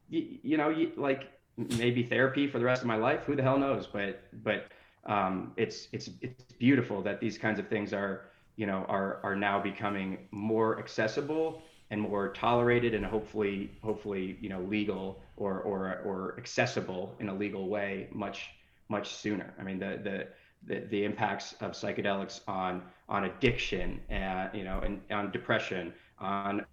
[0.08, 3.42] you, you know you, like maybe therapy for the rest of my life who the
[3.42, 4.66] hell knows but but
[5.04, 9.36] um, it's it's it's beautiful that these kinds of things are you know are are
[9.36, 16.00] now becoming more accessible and more tolerated and hopefully hopefully you know legal or or
[16.04, 18.50] or accessible in a legal way much
[18.88, 19.52] much sooner.
[19.58, 20.28] I mean the the
[20.66, 26.64] the, the impacts of psychedelics on on addiction and you know and on depression on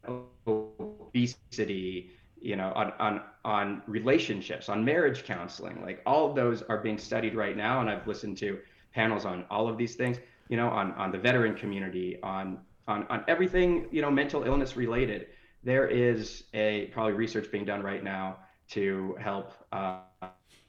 [0.47, 6.77] obesity you know on on on relationships on marriage counseling like all of those are
[6.77, 8.57] being studied right now and i've listened to
[8.93, 10.17] panels on all of these things
[10.49, 12.59] you know on on the veteran community on
[12.89, 15.27] on on everything you know mental illness related.
[15.63, 18.37] There is a probably research being done right now
[18.71, 19.99] to help uh,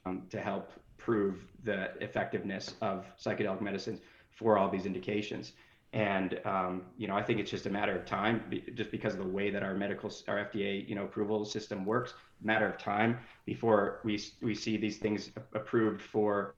[0.05, 0.71] um, to help
[1.01, 5.53] prove the effectiveness of psychedelic medicines for all these indications
[5.93, 8.45] and um, you know, I think it's just a matter of time,
[8.75, 12.15] just because of the way that our medical, our FDA, you know, approval system works.
[12.43, 16.55] Matter of time before we we see these things approved for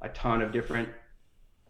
[0.00, 0.88] a ton of different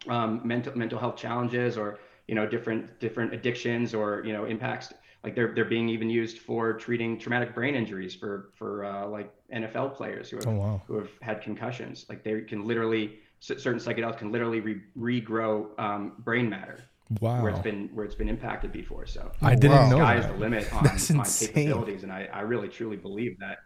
[0.07, 4.93] um, mental mental health challenges, or you know, different different addictions, or you know, impacts.
[5.23, 9.33] Like they're they're being even used for treating traumatic brain injuries for for uh, like
[9.53, 10.81] NFL players who have, oh, wow.
[10.87, 12.05] who have had concussions.
[12.07, 16.79] Like they can literally certain psychedelics can literally re- regrow um, brain matter.
[17.21, 17.41] Wow.
[17.41, 19.05] Where it's been where it's been impacted before.
[19.05, 19.89] So I didn't wow.
[19.89, 20.25] know sky that.
[20.25, 23.59] is the limit on my capabilities, and I, I really truly believe that.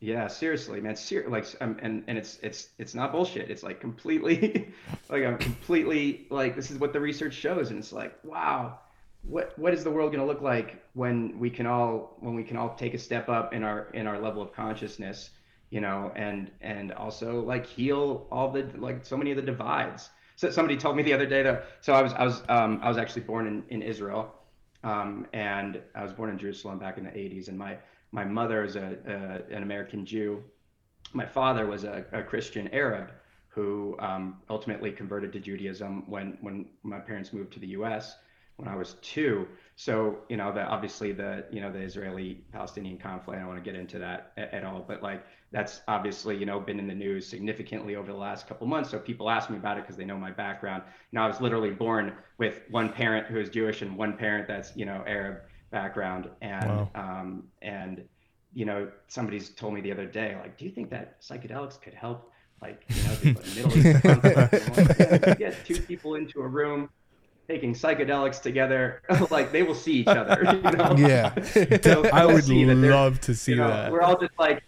[0.00, 0.96] Yeah, seriously, man.
[0.96, 3.50] Ser- like, um, and and it's it's it's not bullshit.
[3.50, 4.72] It's like completely,
[5.10, 8.78] like I'm completely like this is what the research shows, and it's like wow,
[9.22, 12.42] what what is the world going to look like when we can all when we
[12.42, 15.30] can all take a step up in our in our level of consciousness
[15.70, 20.10] you know, and and also like heal all the like so many of the divides.
[20.36, 22.88] So somebody told me the other day that so I was I was um, I
[22.88, 24.34] was actually born in in Israel,
[24.82, 27.78] um, and I was born in Jerusalem back in the 80s, and my
[28.10, 30.42] my mother is a, a an American Jew,
[31.12, 33.12] my father was a, a Christian Arab
[33.48, 38.16] who um, ultimately converted to Judaism when when my parents moved to the U.S.
[38.60, 39.48] when I was two.
[39.76, 43.36] So you know the obviously the you know the Israeli Palestinian conflict.
[43.36, 46.46] I don't want to get into that at, at all, but like that's obviously you
[46.46, 49.56] know been in the news significantly over the last couple months so people ask me
[49.56, 52.88] about it because they know my background you know i was literally born with one
[52.88, 55.38] parent who is jewish and one parent that's you know arab
[55.70, 56.90] background and wow.
[56.94, 58.04] um, and
[58.52, 61.94] you know somebody's told me the other day like do you think that psychedelics could
[61.94, 62.30] help
[62.62, 66.88] like you know the middle east get two people into a room
[67.50, 70.42] taking psychedelics together, like they will see each other.
[70.44, 70.94] You know?
[70.96, 71.34] Yeah,
[72.12, 73.90] I would love to see you know, that.
[73.90, 74.62] We're all just like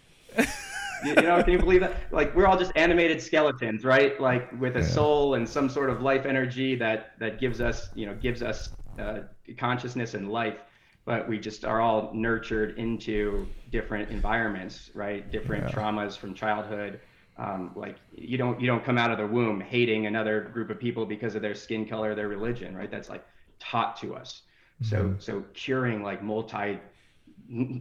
[1.05, 1.95] you, know, can you believe that?
[2.11, 4.19] Like we're all just animated skeletons, right?
[4.19, 4.85] Like with a yeah.
[4.85, 8.69] soul and some sort of life energy that that gives us, you know, gives us
[8.99, 9.19] uh,
[9.57, 10.57] consciousness and life.
[11.05, 15.29] But we just are all nurtured into different environments, right?
[15.31, 15.73] Different yeah.
[15.73, 16.99] traumas from childhood.
[17.37, 20.79] Um, like you don't you don't come out of the womb hating another group of
[20.79, 22.91] people because of their skin color, their religion, right?
[22.91, 23.25] That's like
[23.59, 24.43] taught to us.
[24.81, 25.21] So Mhm.
[25.21, 26.79] so curing like multi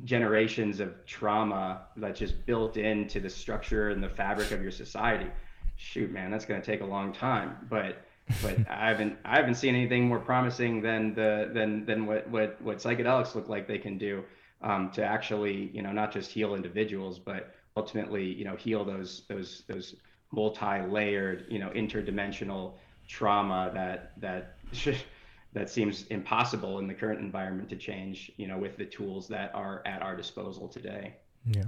[0.04, 5.30] generations of trauma that's just built into the structure and the fabric of your society.
[5.76, 7.56] Shoot, man, that's going to take a long time.
[7.68, 8.04] But
[8.40, 12.60] but I haven't I haven't seen anything more promising than the than than what what
[12.60, 14.24] what psychedelics look like they can do
[14.62, 19.22] um, to actually you know not just heal individuals but ultimately you know heal those
[19.28, 19.94] those those
[20.32, 22.72] multi-layered you know interdimensional
[23.08, 24.56] trauma that that
[25.52, 29.54] that seems impossible in the current environment to change you know with the tools that
[29.54, 31.14] are at our disposal today
[31.46, 31.62] Yeah.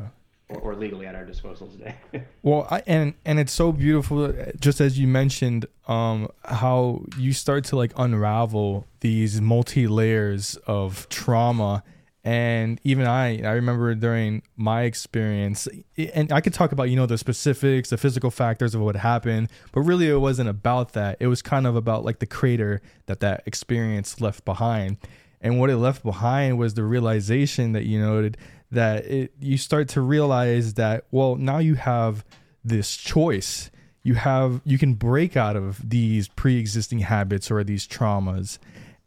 [0.48, 1.94] or, or legally at our disposal today
[2.42, 7.64] Well, I, and and it's so beautiful, just as you mentioned, um, how you start
[7.64, 11.82] to like unravel these multi layers of trauma,
[12.24, 15.68] and even I, I remember during my experience,
[16.14, 19.50] and I could talk about you know the specifics, the physical factors of what happened,
[19.72, 21.18] but really it wasn't about that.
[21.20, 24.96] It was kind of about like the crater that that experience left behind,
[25.42, 28.38] and what it left behind was the realization that you noted
[28.70, 32.24] that it you start to realize that well now you have
[32.64, 33.70] this choice.
[34.02, 38.58] You have you can break out of these pre-existing habits or these traumas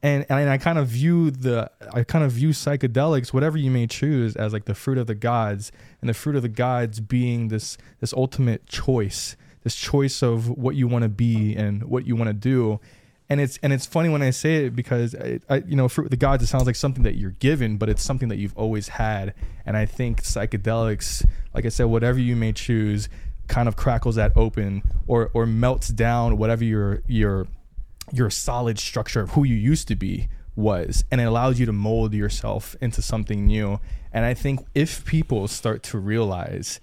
[0.03, 3.87] and and I kind of view the I kind of view psychedelics whatever you may
[3.87, 5.71] choose as like the fruit of the gods
[6.01, 10.75] and the fruit of the gods being this this ultimate choice this choice of what
[10.75, 12.79] you want to be and what you want to do
[13.29, 16.07] and it's and it's funny when I say it because I, I you know for
[16.07, 18.87] the gods it sounds like something that you're given, but it's something that you've always
[18.87, 19.33] had.
[19.65, 23.09] And I think psychedelics, like I said, whatever you may choose,
[23.47, 27.47] kind of crackles that open or or melts down whatever your your
[28.11, 31.73] your solid structure of who you used to be was and it allows you to
[31.73, 33.79] mold yourself into something new
[34.11, 36.79] and i think if people start to realize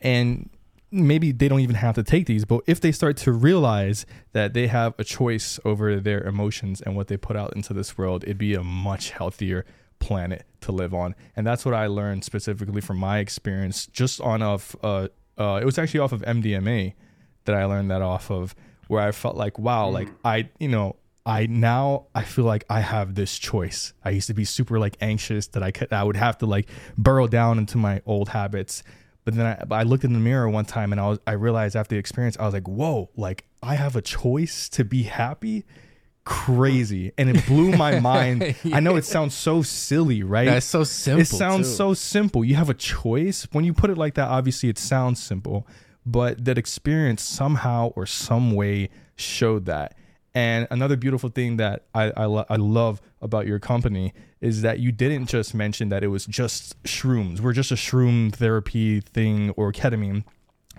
[0.00, 0.48] and
[0.90, 4.54] maybe they don't even have to take these, but if they start to realize that
[4.54, 8.24] they have a choice over their emotions and what they put out into this world,
[8.24, 9.64] it'd be a much healthier
[9.98, 11.14] planet to live on.
[11.36, 14.74] And that's what I learned specifically from my experience, just on off.
[14.82, 16.94] Uh, uh, it was actually off of MDMA
[17.44, 18.54] that I learned that off of,
[18.88, 19.92] where I felt like, wow, mm.
[19.92, 20.96] like I, you know.
[21.26, 23.92] I now I feel like I have this choice.
[24.02, 26.70] I used to be super like anxious that I could I would have to like
[26.96, 28.82] burrow down into my old habits
[29.28, 31.76] but then I, I looked in the mirror one time and I was I realized
[31.76, 35.66] after the experience I was like, whoa, like I have a choice to be happy.
[36.24, 38.56] Crazy, and it blew my mind.
[38.72, 40.46] I know it sounds so silly, right?
[40.46, 41.20] That's so simple.
[41.20, 41.74] it sounds too.
[41.74, 42.42] so simple.
[42.42, 43.46] You have a choice.
[43.52, 45.66] When you put it like that, obviously it sounds simple,
[46.10, 49.94] but that experience somehow or some way showed that.
[50.34, 54.78] And another beautiful thing that I, I, lo- I love about your company is that
[54.78, 57.40] you didn't just mention that it was just shrooms.
[57.40, 60.24] We're just a shroom therapy thing or ketamine.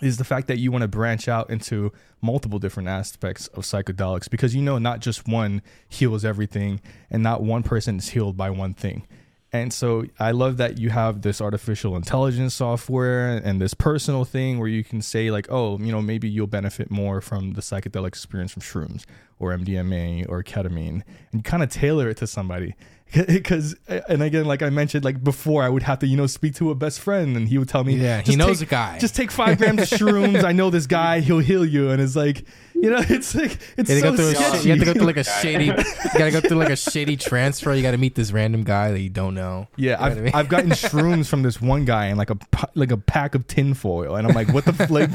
[0.01, 1.91] Is the fact that you want to branch out into
[2.21, 6.79] multiple different aspects of psychedelics because you know not just one heals everything
[7.11, 9.05] and not one person is healed by one thing.
[9.51, 14.59] And so I love that you have this artificial intelligence software and this personal thing
[14.59, 18.09] where you can say like, oh, you know, maybe you'll benefit more from the psychedelic
[18.09, 19.05] experience from shrooms
[19.39, 21.01] or MDMA or ketamine,
[21.31, 22.75] and you kind of tailor it to somebody.
[23.27, 26.27] Because uh, and again, like I mentioned, like before, I would have to you know
[26.27, 28.71] speak to a best friend, and he would tell me, Yeah, he knows take- a
[28.71, 30.43] guy." Just take five grams of shrooms.
[30.43, 32.45] I know this guy; he'll heal you." And it's like,
[32.75, 34.57] you know, it's like it's You have, so to go through sketchy.
[34.59, 35.65] sh- you have to go through like a shady.
[35.65, 35.73] You
[36.19, 37.73] gotta go through like a shady transfer.
[37.73, 39.67] You gotta meet this random guy that you don't know.
[39.75, 40.31] Yeah, You know I've, I mean?
[40.35, 42.37] I've gotten shrooms from this one guy and like a
[42.75, 45.09] like a pack of tinfoil, and I'm like, what the f- like?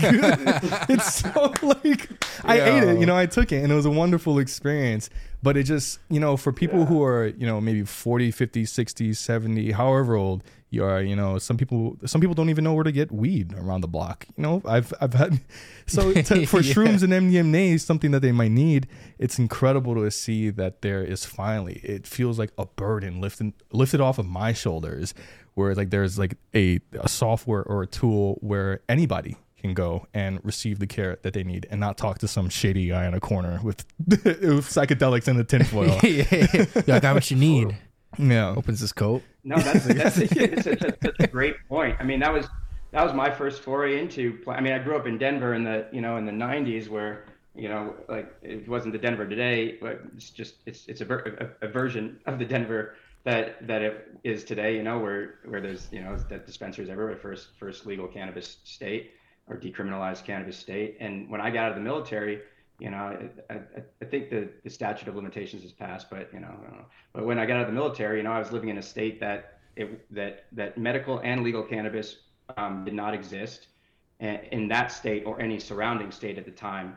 [0.91, 2.09] it's so like
[2.45, 5.11] I ate it, you know, I took it, and it was a wonderful experience.
[5.45, 9.13] But it just, you know, for people who are, you know, maybe 40, 50, 60,
[9.13, 12.83] 70, however old you are, you know, some people some people don't even know where
[12.91, 14.27] to get weed around the block.
[14.37, 15.41] You know, I've I've had
[15.87, 16.75] so to, for Yeah.
[16.75, 18.89] shrooms and MDMA, something that they might need.
[19.19, 21.75] It's incredible to see that there is finally.
[21.85, 25.15] It feels like a burden lifted lifted off of my shoulders,
[25.55, 30.41] where like there's like a, a software or a tool where anybody can go and
[30.45, 33.21] receive the care that they need and not talk to some shady guy in a
[33.21, 34.21] corner with, with
[34.69, 35.99] psychedelics in a tinfoil.
[36.03, 36.97] yeah, yeah.
[36.97, 37.75] I got what you need.
[38.19, 38.51] yeah.
[38.51, 39.23] Opens his coat.
[39.43, 41.97] No, that's that's, it's a, that's a great point.
[41.99, 42.47] I mean, that was
[42.91, 44.39] that was my first foray into.
[44.47, 47.25] I mean, I grew up in Denver in the you know in the '90s, where
[47.55, 51.07] you know like it wasn't the Denver today, but it's just it's it's a,
[51.63, 54.77] a, a version of the Denver that that it is today.
[54.77, 59.13] You know, where where there's you know that dispensaries everywhere, first first legal cannabis state
[59.49, 60.97] or decriminalized cannabis state.
[61.01, 62.41] And when I got out of the military,
[62.79, 62.97] you know,
[63.51, 63.61] I, I,
[64.03, 66.85] I think the, the statute of limitations has passed, but you know, know.
[67.13, 68.83] But when I got out of the military, you know, I was living in a
[68.83, 72.17] state that it, that that medical and legal cannabis
[72.57, 73.69] um, did not exist
[74.21, 76.97] in that state or any surrounding state at the time.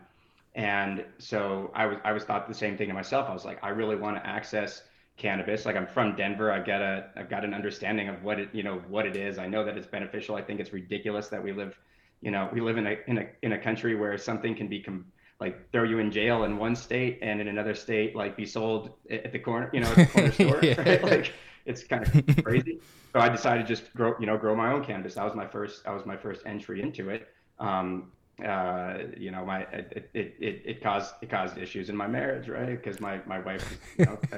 [0.55, 3.29] And so I was I was thought the same thing to myself.
[3.29, 4.83] I was like, I really want to access
[5.17, 5.65] cannabis.
[5.65, 6.51] Like I'm from Denver.
[6.51, 9.37] I've got a I've got an understanding of what it you know what it is.
[9.37, 10.35] I know that it's beneficial.
[10.35, 11.77] I think it's ridiculous that we live,
[12.21, 14.81] you know, we live in a in a in a country where something can be
[14.81, 15.05] com-
[15.39, 18.91] like throw you in jail in one state and in another state like be sold
[19.09, 20.59] at the corner, you know, at the corner store.
[20.63, 20.81] yeah.
[20.81, 21.03] Right?
[21.03, 21.33] Like
[21.65, 22.79] it's kind of crazy.
[23.13, 25.15] so I decided to just grow, you know, grow my own cannabis.
[25.15, 27.27] That was my first that was my first entry into it.
[27.59, 28.11] Um,
[28.43, 32.47] uh, you know, my it, it, it, it, caused it caused issues in my marriage,
[32.47, 32.69] right?
[32.69, 34.17] Because my my wife, you know,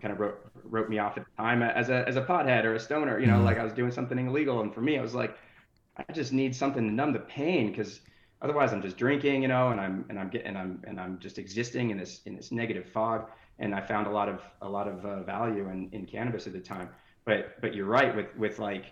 [0.00, 2.74] kind of wrote wrote me off at the time as a as a pothead or
[2.74, 3.44] a stoner, you know, mm-hmm.
[3.44, 4.60] like I was doing something illegal.
[4.60, 5.36] And for me, I was like,
[5.96, 8.00] I just need something to numb the pain because
[8.42, 11.18] otherwise I'm just drinking, you know, and I'm and I'm getting and I'm and I'm
[11.18, 13.30] just existing in this in this negative fog.
[13.58, 16.52] And I found a lot of a lot of uh, value in in cannabis at
[16.52, 16.88] the time.
[17.24, 18.86] But but you're right with with like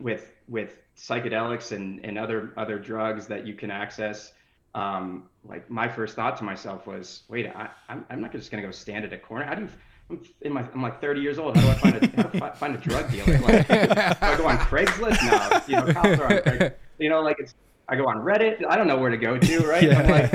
[0.00, 4.32] with with psychedelics and, and other other drugs that you can access
[4.74, 8.60] um, like my first thought to myself was wait I, I'm, I'm not just to
[8.60, 9.68] go stand at a corner how do you
[10.10, 12.78] I'm in my I'm like 30 years old how do I find a find a
[12.78, 16.74] drug dealer like I go on Craigslist now you know cops are on Craigslist.
[16.98, 17.54] you know like it's
[17.88, 20.02] I go on Reddit I don't know where to go to right yeah.
[20.02, 20.32] like,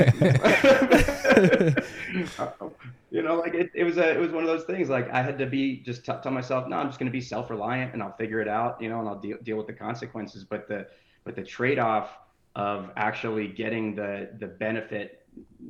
[3.13, 4.89] you know, like it, it was a, it was one of those things.
[4.89, 7.21] Like I had to be just t- tell myself, no, I'm just going to be
[7.21, 10.43] self-reliant and I'll figure it out, you know, and I'll deal, deal with the consequences.
[10.43, 10.87] But the,
[11.23, 12.17] but the trade-off
[12.55, 15.27] of actually getting the, the benefit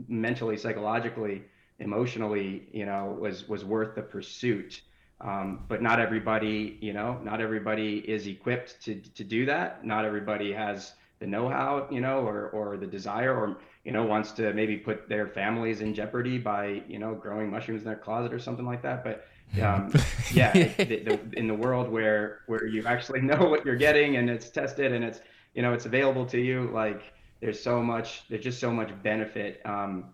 [0.07, 1.43] mentally, psychologically,
[1.83, 4.81] emotionally, you know, was, was worth the pursuit.
[5.21, 9.85] Um, but not everybody, you know, not everybody is equipped to, to do that.
[9.85, 14.31] Not everybody has the know-how, you know, or, or the desire or, you know, wants
[14.33, 18.33] to maybe put their families in jeopardy by, you know, growing mushrooms in their closet
[18.33, 19.03] or something like that.
[19.03, 19.25] But
[19.61, 19.93] um,
[20.33, 24.29] yeah, the, the, in the world where where you actually know what you're getting and
[24.29, 25.19] it's tested and it's
[25.53, 29.61] you know it's available to you, like there's so much, there's just so much benefit
[29.65, 30.05] um,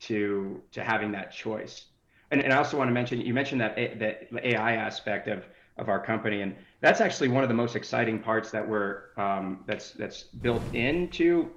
[0.00, 1.86] to to having that choice.
[2.30, 5.44] And, and I also want to mention, you mentioned that that AI aspect of
[5.76, 9.64] of our company, and that's actually one of the most exciting parts that we're um,
[9.66, 11.50] that's that's built into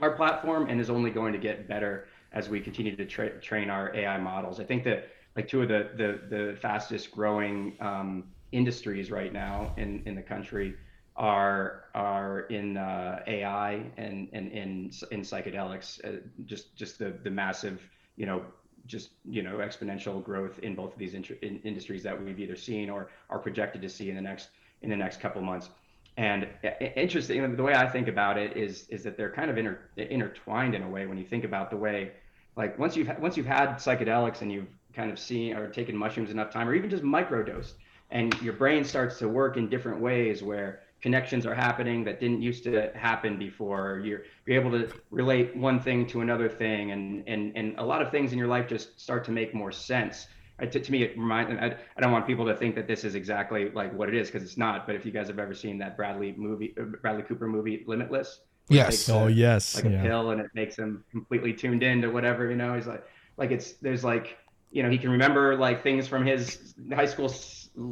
[0.00, 3.70] our platform and is only going to get better as we continue to tra- train
[3.70, 4.58] our AI models.
[4.58, 9.72] I think that like two of the the, the fastest growing um, industries right now
[9.76, 10.74] in, in the country
[11.16, 16.04] are are in uh, AI and, and in in psychedelics.
[16.04, 17.80] Uh, just just the the massive
[18.16, 18.44] you know
[18.86, 22.90] just you know exponential growth in both of these in- industries that we've either seen
[22.90, 24.48] or are projected to see in the next
[24.82, 25.70] in the next couple months.
[26.16, 26.46] And
[26.94, 30.74] interesting, the way I think about it is is that they're kind of inter, intertwined
[30.74, 32.12] in a way when you think about the way,
[32.56, 36.30] like once you've once you've had psychedelics and you've kind of seen or taken mushrooms
[36.30, 37.72] enough time, or even just microdosed,
[38.10, 42.42] and your brain starts to work in different ways where connections are happening that didn't
[42.42, 44.02] used to happen before.
[44.04, 48.02] You're you're able to relate one thing to another thing, and and and a lot
[48.02, 50.26] of things in your life just start to make more sense
[50.60, 51.52] to, to me, it reminds.
[51.60, 54.30] I, I don't want people to think that this is exactly like what it is
[54.30, 54.86] because it's not.
[54.86, 58.40] But if you guys have ever seen that Bradley movie, uh, Bradley Cooper movie, Limitless.
[58.68, 59.08] Yes.
[59.10, 59.74] Oh, yes.
[59.74, 60.00] Like yeah.
[60.00, 62.74] a pill, and it makes him completely tuned in to whatever you know.
[62.74, 63.04] He's like,
[63.36, 64.38] like it's there's like
[64.70, 67.28] you know he can remember like things from his high school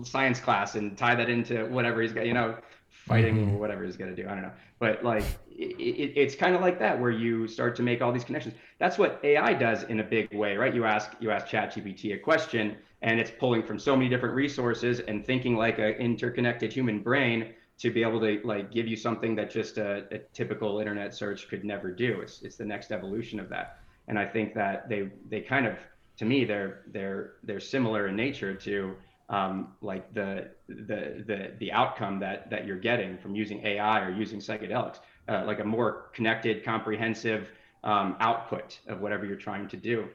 [0.04, 2.26] science class and tie that into whatever he's got.
[2.26, 2.56] You know,
[3.06, 3.54] fighting mm-hmm.
[3.54, 4.26] or whatever he's gonna do.
[4.26, 7.76] I don't know, but like it, it, it's kind of like that where you start
[7.76, 8.54] to make all these connections.
[8.78, 10.74] That's what AI does in a big way, right?
[10.74, 15.00] You ask you ask ChatGPT a question, and it's pulling from so many different resources
[15.00, 19.34] and thinking like an interconnected human brain to be able to like give you something
[19.34, 22.20] that just a, a typical internet search could never do.
[22.20, 25.76] It's it's the next evolution of that, and I think that they they kind of
[26.18, 28.94] to me they're they're they're similar in nature to
[29.32, 34.12] um, like the, the the the outcome that that you're getting from using AI or
[34.12, 34.98] using psychedelics,
[35.28, 37.48] uh, like a more connected, comprehensive
[37.82, 40.06] um, output of whatever you're trying to do.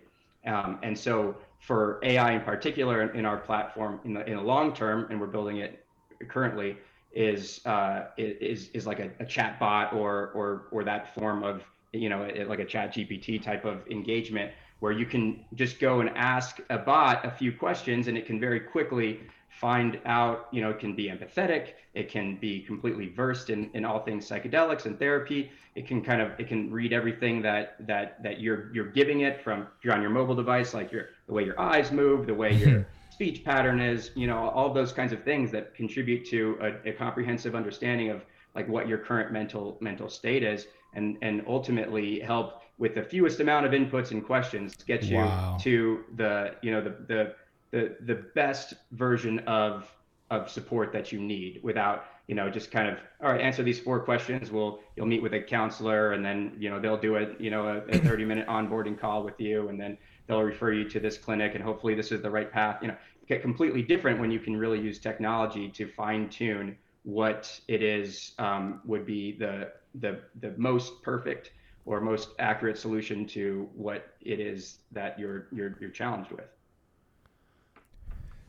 [0.46, 4.74] Um, and so for AI in particular in our platform in the in the long
[4.74, 5.84] term, and we're building it
[6.28, 6.78] currently,
[7.12, 11.64] is uh, is is like a, a chat bot or or or that form of
[11.92, 16.10] you know like a chat GPT type of engagement where you can just go and
[16.16, 20.70] ask a bot a few questions and it can very quickly find out, you know,
[20.70, 25.00] it can be empathetic, it can be completely versed in, in all things psychedelics and
[25.00, 25.52] therapy.
[25.76, 29.44] It can kind of it can read everything that that that you're you're giving it
[29.44, 32.54] from you're on your mobile device, like your the way your eyes move, the way
[32.54, 36.90] your speech pattern is, you know, all those kinds of things that contribute to a,
[36.90, 38.24] a comprehensive understanding of
[38.54, 43.40] like what your current mental mental state is and and ultimately help with the fewest
[43.40, 45.58] amount of inputs and questions get you wow.
[45.60, 47.36] to the you know the, the
[47.72, 49.92] the the best version of
[50.30, 53.80] of support that you need without you know just kind of all right answer these
[53.80, 57.28] four questions we'll you'll meet with a counselor and then you know they'll do a
[57.40, 59.98] you know a, a 30 minute onboarding call with you and then
[60.28, 62.96] they'll refer you to this clinic and hopefully this is the right path you know
[63.28, 68.34] get completely different when you can really use technology to fine tune what it is
[68.38, 71.52] um, would be the the the most perfect
[71.88, 76.46] or most accurate solution to what it is that you're you're you're challenged with.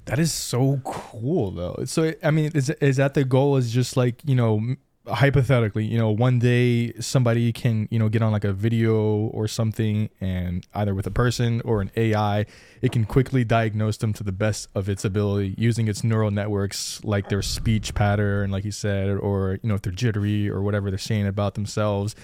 [0.07, 1.85] That is so cool, though.
[1.85, 3.57] So, I mean, is is that the goal?
[3.57, 4.75] Is just like you know,
[5.09, 8.97] hypothetically, you know, one day somebody can, you know, get on like a video
[9.29, 12.47] or something and either with a person or an AI,
[12.83, 17.03] it can quickly diagnose them to the best of its ability using its neural networks,
[17.05, 20.91] like their speech pattern, like you said, or, you know, if they're jittery or whatever
[20.91, 22.15] they're saying about themselves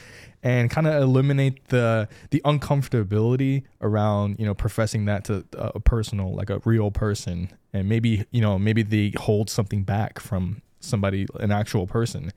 [0.44, 6.34] and kind of eliminate the the uncomfortability around you know professing that to a personal
[6.34, 11.26] like a real person and maybe you know maybe they hold something back from somebody
[11.40, 12.30] an actual person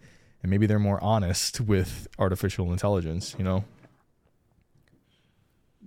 [0.47, 3.65] and maybe they're more honest with artificial intelligence you know?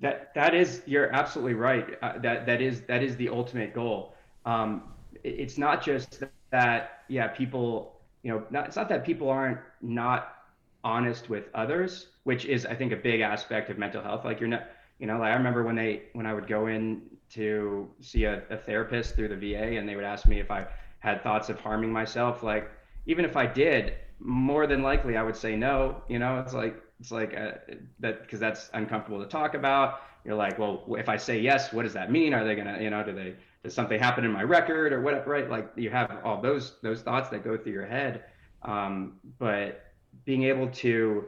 [0.00, 1.98] That that is you're absolutely right.
[2.02, 4.14] Uh, that that is that is the ultimate goal.
[4.46, 9.58] Um, it's not just that yeah people you know not, it's not that people aren't
[9.82, 10.36] not
[10.84, 14.24] honest with others which is i think a big aspect of mental health.
[14.24, 17.02] Like you're not you know like i remember when they when i would go in
[17.30, 20.66] to see a, a therapist through the va and they would ask me if i
[21.00, 22.42] had thoughts of harming myself.
[22.42, 22.70] Like
[23.04, 26.02] even if i did more than likely I would say no.
[26.08, 27.52] You know, it's like it's like uh,
[28.00, 30.02] that because that's uncomfortable to talk about.
[30.24, 32.34] You're like, well, if I say yes, what does that mean?
[32.34, 35.30] Are they gonna, you know, do they does something happen in my record or whatever?
[35.30, 35.48] Right?
[35.48, 38.24] Like you have all those those thoughts that go through your head,
[38.62, 39.86] um, but
[40.24, 41.24] being able to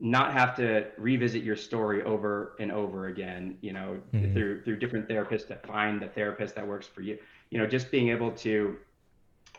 [0.00, 4.32] not have to revisit your story over and over again, you know, mm-hmm.
[4.32, 7.18] through through different therapists to find the therapist that works for you.
[7.50, 8.78] You know, just being able to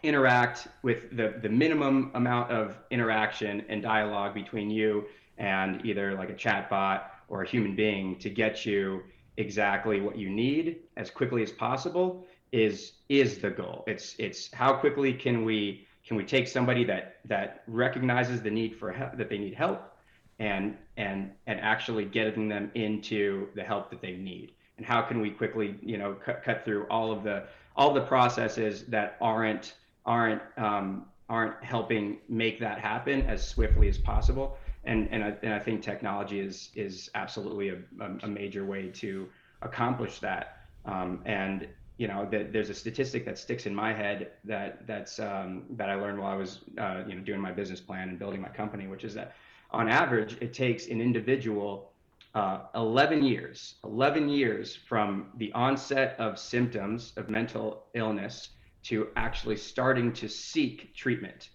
[0.04, 5.06] interact with the, the minimum amount of interaction and dialogue between you
[5.38, 9.04] and either like a chatbot or a human being to get you
[9.38, 13.84] exactly what you need as quickly as possible is is the goal.
[13.88, 18.76] It's it's how quickly can we can we take somebody that that recognizes the need
[18.76, 19.94] for help that they need help
[20.40, 24.54] and and and actually getting them into the help that they need.
[24.78, 27.46] And how can we quickly you know cut, cut through all of the
[27.76, 29.76] all the processes that aren't
[30.06, 34.58] aren't um, aren't helping make that happen as swiftly as possible.
[34.84, 37.78] And and I, and I think technology is is absolutely a,
[38.24, 39.30] a major way to
[39.62, 40.58] accomplish that.
[40.86, 41.68] Um, and
[41.98, 45.90] you know, the, there's a statistic that sticks in my head that that's um, that
[45.90, 48.50] I learned while I was uh, you know doing my business plan and building my
[48.50, 49.36] company, which is that
[49.72, 51.92] on average it takes an individual
[52.34, 58.50] uh, 11 years, 11 years from the onset of symptoms of mental illness
[58.84, 61.50] to actually starting to seek treatment.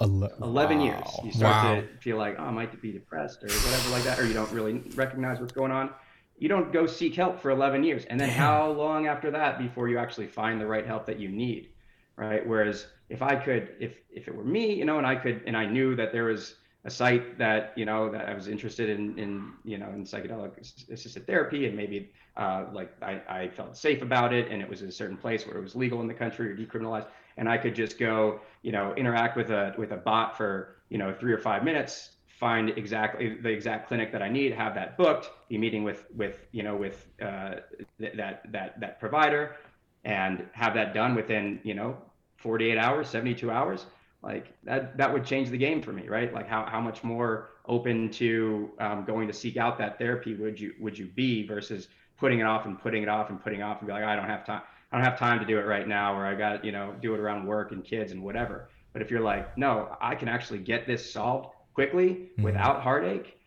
[0.00, 0.84] Ele- 11 wow.
[0.84, 1.08] years.
[1.24, 1.74] You start wow.
[1.80, 4.50] to feel like, oh, I might be depressed or whatever like that, or you don't
[4.52, 5.90] really recognize what's going on.
[6.38, 8.04] You don't go seek help for 11 years.
[8.04, 8.38] And then Damn.
[8.38, 11.70] how long after that before you actually find the right help that you need?
[12.16, 12.46] Right.
[12.46, 15.56] Whereas if I could, if, if it were me, you know, and I could, and
[15.56, 19.18] I knew that there was a site that you know that I was interested in
[19.18, 20.58] in you know in psychedelic
[20.90, 24.82] assisted therapy and maybe uh, like I, I felt safe about it and it was
[24.82, 27.74] a certain place where it was legal in the country or decriminalized and I could
[27.74, 31.38] just go you know interact with a with a bot for you know three or
[31.38, 35.82] five minutes find exactly the exact clinic that I need have that booked be meeting
[35.82, 37.56] with with you know with uh,
[37.98, 39.56] th- that that that provider
[40.04, 41.96] and have that done within you know
[42.36, 43.86] 48 hours 72 hours
[44.22, 47.50] like that that would change the game for me right like how, how much more
[47.66, 51.88] open to um, going to seek out that therapy would you would you be versus
[52.18, 54.16] putting it off and putting it off and putting it off and be like i
[54.16, 56.64] don't have time i don't have time to do it right now or i got
[56.64, 59.96] you know do it around work and kids and whatever but if you're like no
[60.00, 62.42] i can actually get this solved quickly mm-hmm.
[62.42, 63.38] without heartache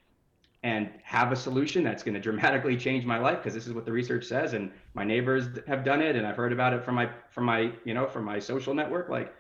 [0.64, 3.84] and have a solution that's going to dramatically change my life because this is what
[3.84, 6.95] the research says and my neighbors have done it and i've heard about it from
[6.95, 9.34] my from my you know from my social network like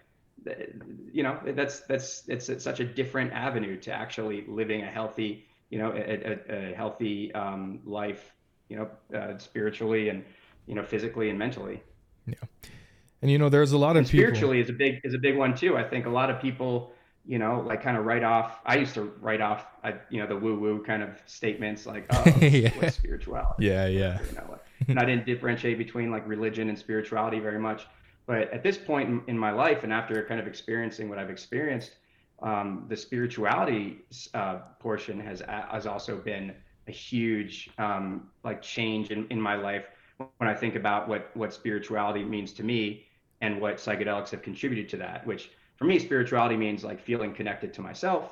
[1.11, 5.45] you know that's that's it's, it's, such a different avenue to actually living a healthy
[5.69, 5.99] you know a,
[6.49, 8.33] a, a healthy um, life
[8.69, 10.23] you know uh, spiritually and
[10.65, 11.81] you know physically and mentally.
[12.25, 12.35] Yeah.
[13.21, 14.69] And you know there's a lot and of spiritually people...
[14.71, 15.77] is a big is a big one too.
[15.77, 16.93] I think a lot of people
[17.25, 20.27] you know like kind of write off i used to write off I, you know
[20.27, 22.89] the woo woo kind of statements like oh yeah.
[22.89, 24.17] spirituality yeah yeah.
[24.27, 27.85] you know like, and i didn't differentiate between like religion and spirituality very much
[28.31, 31.29] but at this point in, in my life, and after kind of experiencing what I've
[31.29, 31.91] experienced,
[32.41, 35.41] um, the spirituality uh, portion has
[35.75, 36.45] has also been
[36.87, 39.85] a huge um, like change in, in my life
[40.37, 42.83] when I think about what what spirituality means to me.
[43.41, 45.27] and what psychedelics have contributed to that.
[45.27, 45.43] Which
[45.77, 48.23] for me, spirituality means like feeling connected to myself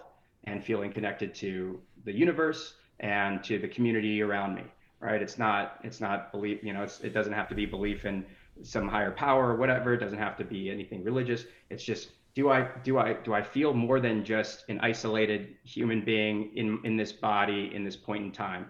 [0.45, 4.63] and feeling connected to the universe and to the community around me.
[5.01, 5.21] Right?
[5.21, 6.63] It's not it's not belief.
[6.63, 8.25] You know, it doesn't have to be belief in
[8.63, 9.93] some higher power or whatever.
[9.93, 11.45] It doesn't have to be anything religious.
[11.69, 16.01] It's just do I do I do I feel more than just an isolated human
[16.01, 18.67] being in in this body in this point in time,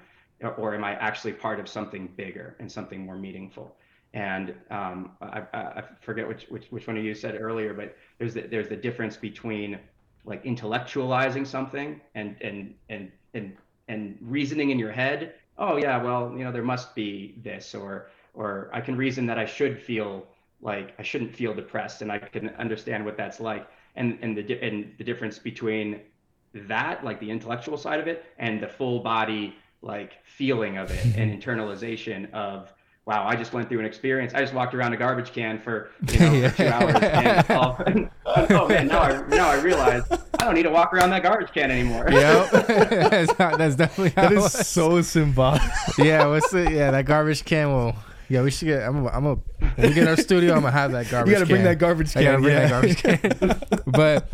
[0.57, 3.76] or am I actually part of something bigger and something more meaningful?
[4.14, 8.34] And um, I, I, forget which, which which one of you said earlier, but there's
[8.34, 9.78] the, there's the difference between
[10.26, 13.56] like intellectualizing something and and and and
[13.88, 15.36] and reasoning in your head.
[15.60, 19.38] Oh yeah, well you know there must be this, or or I can reason that
[19.38, 20.26] I should feel
[20.61, 24.61] like I shouldn't feel depressed, and I can understand what that's like, and and the
[24.61, 26.01] and the difference between
[26.53, 31.15] that, like the intellectual side of it, and the full body like feeling of it
[31.15, 32.73] and internalization of
[33.10, 34.35] wow, I just went through an experience.
[34.35, 36.95] I just walked around a garbage can for you know for two hours.
[37.88, 41.10] And, oh, oh, man, now I now I realize I don't need to walk around
[41.10, 42.07] that garbage can anymore.
[42.11, 45.61] Yeah, that's, not, that's, definitely that is so symbolic.
[45.97, 47.95] yeah, what's the yeah that garbage can will
[48.30, 48.84] yeah, we should get.
[48.84, 49.06] I'm.
[49.06, 49.35] A, I'm a.
[49.35, 51.31] When we get in our studio, I'm gonna have that garbage.
[51.31, 51.56] You gotta can.
[51.56, 52.22] bring that garbage can.
[52.22, 52.68] I gotta bring yeah.
[52.68, 53.81] that garbage can.
[53.88, 54.30] but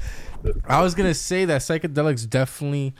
[0.68, 2.94] I was gonna say that psychedelics definitely,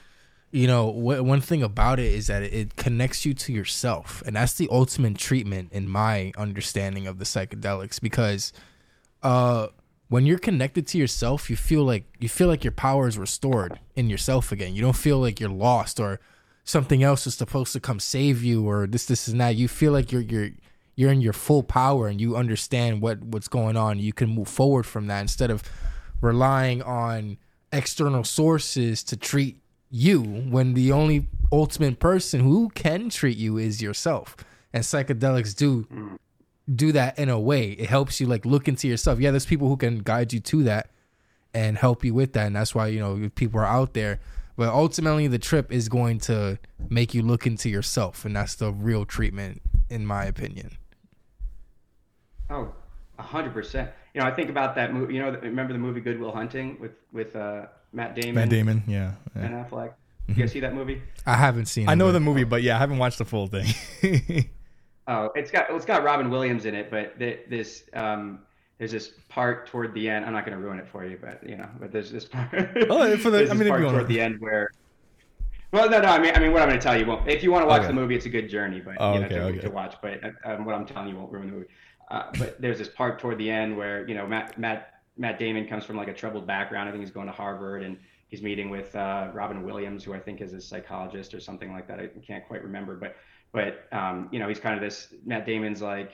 [0.52, 4.24] you know, wh- one thing about it is that it, it connects you to yourself,
[4.26, 8.00] and that's the ultimate treatment in my understanding of the psychedelics.
[8.00, 8.54] Because,
[9.22, 9.68] uh,
[10.08, 13.80] when you're connected to yourself, you feel like you feel like your power is restored
[13.98, 14.74] in yourself again.
[14.76, 16.22] You don't feel like you're lost or
[16.64, 19.56] something else is supposed to come save you or this this and that.
[19.56, 20.52] You feel like you're you're
[20.96, 24.48] you're in your full power and you understand what what's going on you can move
[24.48, 25.64] forward from that instead of
[26.22, 27.38] relying on
[27.72, 29.58] external sources to treat
[29.92, 34.36] you when the only ultimate person who can treat you is yourself.
[34.74, 36.18] And psychedelics do
[36.74, 37.72] do that in a way.
[37.72, 39.20] It helps you like look into yourself.
[39.20, 40.90] Yeah there's people who can guide you to that
[41.54, 44.20] and help you with that and that's why you know people are out there.
[44.58, 46.58] But ultimately the trip is going to
[46.90, 50.78] make you look into yourself and that's the real treatment in my opinion
[52.50, 52.74] Oh,
[53.18, 53.90] a hundred percent.
[54.14, 55.16] You know, I think about that movie.
[55.16, 58.36] You know, remember the movie Good Will Hunting with with uh, Matt Damon?
[58.36, 59.14] Matt Damon, yeah.
[59.36, 59.42] yeah.
[59.42, 59.94] Ben Affleck.
[60.28, 61.02] You guys see that movie?
[61.26, 61.88] I haven't seen.
[61.88, 61.92] It.
[61.92, 63.66] I know the movie, but yeah, I haven't watched the full thing.
[65.08, 68.40] oh, it's got it's got Robin Williams in it, but this um,
[68.78, 70.26] there's this part toward the end.
[70.26, 72.50] I'm not going to ruin it for you, but you know, but there's this part.
[72.90, 74.06] oh, for the I mean, part toward to...
[74.06, 74.70] the end where.
[75.72, 76.08] Well, no, no.
[76.08, 77.28] I mean, I mean, what I'm going to tell you won't.
[77.28, 77.88] If you want to watch okay.
[77.88, 79.60] the movie, it's a good journey, but oh, you know, okay, to, okay.
[79.60, 79.96] to watch.
[80.02, 81.68] But um, what I'm telling you won't ruin the movie.
[82.10, 85.68] Uh, but there's this part toward the end where you know Matt Matt Matt Damon
[85.68, 86.88] comes from like a troubled background.
[86.88, 90.20] I think he's going to Harvard and he's meeting with uh, Robin Williams, who I
[90.20, 92.00] think is a psychologist or something like that.
[92.00, 93.16] I can't quite remember, but
[93.52, 96.12] but um, you know he's kind of this Matt Damon's like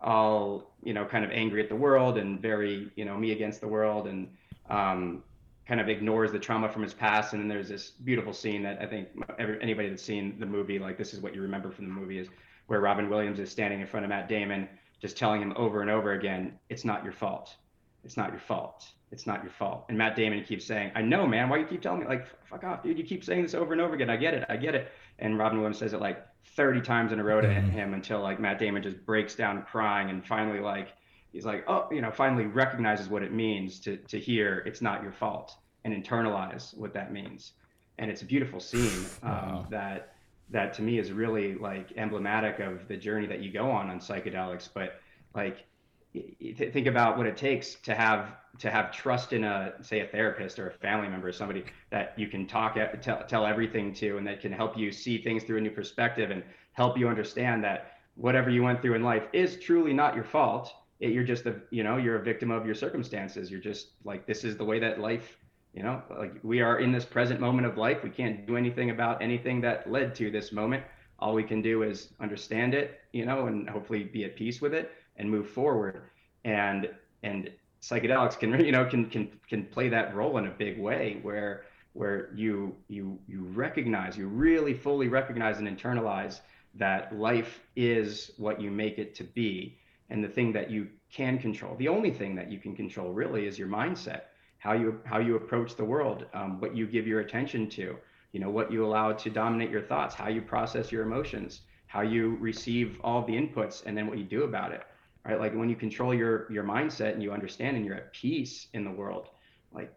[0.00, 3.60] all you know kind of angry at the world and very you know me against
[3.60, 4.28] the world and
[4.70, 5.22] um,
[5.68, 7.34] kind of ignores the trauma from his past.
[7.34, 9.08] And then there's this beautiful scene that I think
[9.38, 12.18] every, anybody that's seen the movie like this is what you remember from the movie
[12.18, 12.28] is
[12.68, 14.68] where Robin Williams is standing in front of Matt Damon
[15.00, 17.56] just telling him over and over again, it's not your fault.
[18.04, 18.86] It's not your fault.
[19.10, 19.86] It's not your fault.
[19.88, 21.48] And Matt Damon keeps saying, I know, man.
[21.48, 22.06] Why you keep telling me?
[22.06, 22.98] Like, fuck off, dude.
[22.98, 24.10] You keep saying this over and over again.
[24.10, 24.44] I get it.
[24.48, 24.92] I get it.
[25.18, 26.24] And Robin Williams says it like
[26.56, 27.70] 30 times in a row to mm-hmm.
[27.70, 30.88] him until like Matt Damon just breaks down crying and finally like
[31.32, 35.02] he's like, oh, you know, finally recognizes what it means to to hear it's not
[35.02, 37.52] your fault and internalize what that means.
[37.98, 39.66] And it's a beautiful scene um, wow.
[39.70, 40.14] that
[40.50, 44.00] that to me is really like emblematic of the journey that you go on on
[44.00, 44.68] psychedelics.
[44.72, 45.00] But
[45.34, 45.66] like
[46.12, 50.58] think about what it takes to have to have trust in a say a therapist
[50.58, 54.16] or a family member or somebody that you can talk eh, tell, tell everything to
[54.16, 56.42] and that can help you see things through a new perspective and
[56.72, 60.72] help you understand that whatever you went through in life is truly not your fault.
[60.98, 63.50] It, you're just a you know you're a victim of your circumstances.
[63.50, 65.36] You're just like this is the way that life
[65.74, 68.02] you know like we are in this present moment of life.
[68.02, 70.82] We can't do anything about anything that led to this moment.
[71.18, 74.74] All we can do is understand it you know and hopefully be at peace with
[74.74, 76.02] it and move forward.
[76.44, 76.90] And
[77.22, 77.50] and
[77.82, 81.64] psychedelics can you know can can can play that role in a big way where
[81.92, 86.40] where you you you recognize you really fully recognize and internalize
[86.74, 89.78] that life is what you make it to be
[90.10, 91.74] and the thing that you can control.
[91.76, 94.22] The only thing that you can control really is your mindset
[94.58, 97.96] how you how you approach the world, um, what you give your attention to,
[98.32, 102.02] you know, what you allow to dominate your thoughts, how you process your emotions, how
[102.02, 104.82] you receive all the inputs, and then what you do about it.
[105.24, 105.38] Right?
[105.38, 108.84] Like when you control your your mindset and you understand and you're at peace in
[108.84, 109.28] the world,
[109.72, 109.92] like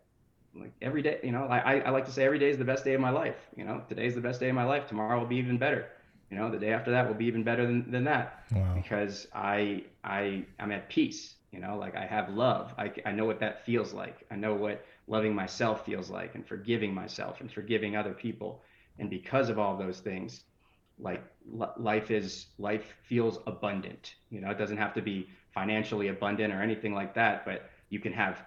[0.55, 2.83] like every day, you know, I, I like to say every day is the best
[2.83, 3.37] day of my life.
[3.55, 4.87] You know, today's the best day of my life.
[4.87, 5.87] Tomorrow will be even better.
[6.29, 8.43] You know, the day after that will be even better than, than that.
[8.51, 8.73] Wow.
[8.75, 12.73] Because I I I'm at peace You know, like I have love.
[12.77, 14.25] I, I know what that feels like.
[14.31, 18.61] I know what loving myself feels like and forgiving myself and forgiving other people.
[18.99, 20.43] And because of all those things,
[20.99, 21.23] like
[21.77, 24.15] life is life feels abundant.
[24.29, 27.99] You know, it doesn't have to be financially abundant or anything like that, but you
[27.99, 28.37] can have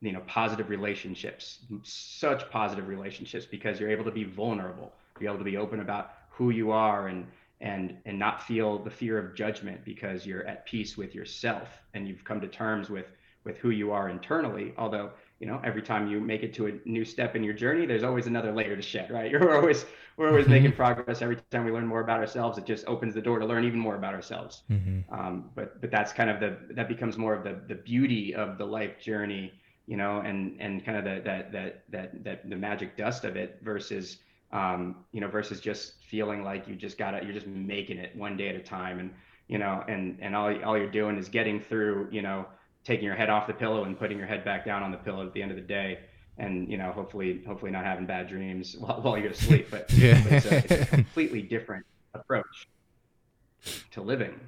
[0.00, 5.38] you know positive relationships such positive relationships because you're able to be vulnerable be able
[5.38, 7.26] to be open about who you are and
[7.60, 12.08] and and not feel the fear of judgment because you're at peace with yourself and
[12.08, 13.06] you've come to terms with
[13.44, 16.72] with who you are internally although you know every time you make it to a
[16.84, 19.84] new step in your journey there's always another layer to shed right you're always
[20.16, 20.54] we're always mm-hmm.
[20.54, 23.46] making progress every time we learn more about ourselves it just opens the door to
[23.46, 25.00] learn even more about ourselves mm-hmm.
[25.12, 28.58] um, but but that's kind of the that becomes more of the the beauty of
[28.58, 29.52] the life journey
[29.86, 33.36] you know and and kind of the that that that that the magic dust of
[33.36, 34.18] it versus
[34.52, 38.14] um, you know, versus just feeling like you just got it, you're just making it
[38.16, 38.98] one day at a time.
[38.98, 39.10] And,
[39.48, 42.46] you know, and, and all, all you're doing is getting through, you know,
[42.84, 45.26] taking your head off the pillow and putting your head back down on the pillow
[45.26, 46.00] at the end of the day.
[46.38, 50.22] And, you know, hopefully, hopefully not having bad dreams while, while you're asleep, but, yeah.
[50.22, 52.68] but it's, a, it's a completely different approach
[53.92, 54.40] to living.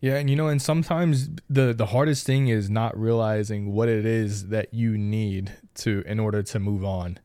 [0.00, 4.04] Yeah, and you know, and sometimes the the hardest thing is not realizing what it
[4.04, 7.18] is that you need to in order to move on.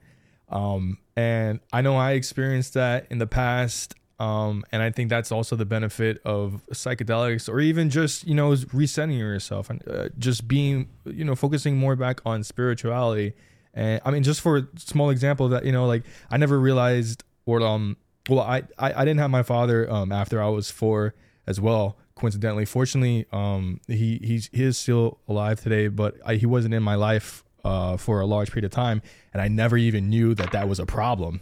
[0.50, 3.96] Um, and I know I experienced that in the past.
[4.20, 8.56] Um, and I think that's also the benefit of psychedelics, or even just you know
[8.72, 13.34] resetting yourself and uh, just being you know focusing more back on spirituality.
[13.74, 17.24] And I mean, just for a small example that you know, like I never realized,
[17.46, 17.98] or um,
[18.30, 21.16] well, I I, I didn't have my father um after I was four
[21.48, 22.66] as well coincidentally.
[22.66, 26.96] Fortunately, um, he he's he is still alive today, but I, he wasn't in my
[26.96, 29.02] life uh, for a large period of time,
[29.34, 31.42] and I never even knew that that was a problem.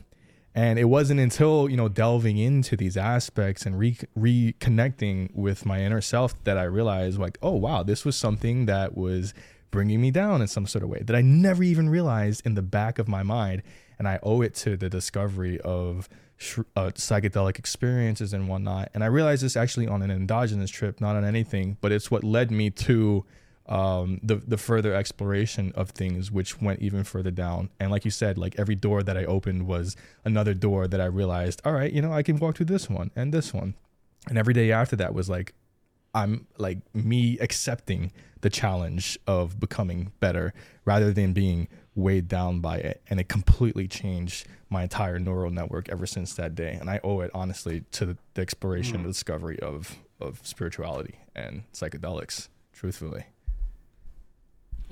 [0.55, 5.81] And it wasn't until you know delving into these aspects and re- reconnecting with my
[5.81, 9.33] inner self that I realized, like, oh wow, this was something that was
[9.71, 12.61] bringing me down in some sort of way that I never even realized in the
[12.61, 13.61] back of my mind,
[13.97, 16.09] and I owe it to the discovery of
[16.39, 18.89] sh- uh, psychedelic experiences and whatnot.
[18.93, 22.23] And I realized this actually on an endogenous trip, not on anything, but it's what
[22.23, 23.25] led me to
[23.67, 27.69] um, the the further exploration of things, which went even further down.
[27.79, 29.95] And like you said, like every door that I opened was
[30.25, 33.11] another door that I realized, all right, you know, I can walk through this one
[33.15, 33.75] and this one.
[34.27, 35.53] And every day after that was like,
[36.15, 38.11] I'm like me accepting
[38.41, 40.53] the challenge of becoming better
[40.85, 43.01] rather than being weighed down by it.
[43.09, 46.77] And it completely changed my entire neural network ever since that day.
[46.79, 49.03] And I owe it honestly to the, the exploration, mm.
[49.03, 53.25] the discovery of, of spirituality and psychedelics, truthfully.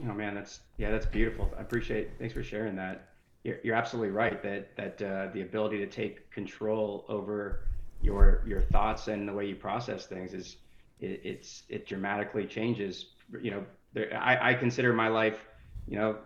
[0.07, 1.51] Oh man, that's yeah, that's beautiful.
[1.57, 2.11] I appreciate.
[2.19, 3.09] Thanks for sharing that.
[3.43, 7.61] You're, you're absolutely right that that uh, the ability to take control over
[8.01, 10.57] your your thoughts and the way you process things is
[10.99, 13.07] it, it's it dramatically changes.
[13.41, 15.39] You know, there, I, I consider my life,
[15.87, 16.17] you know,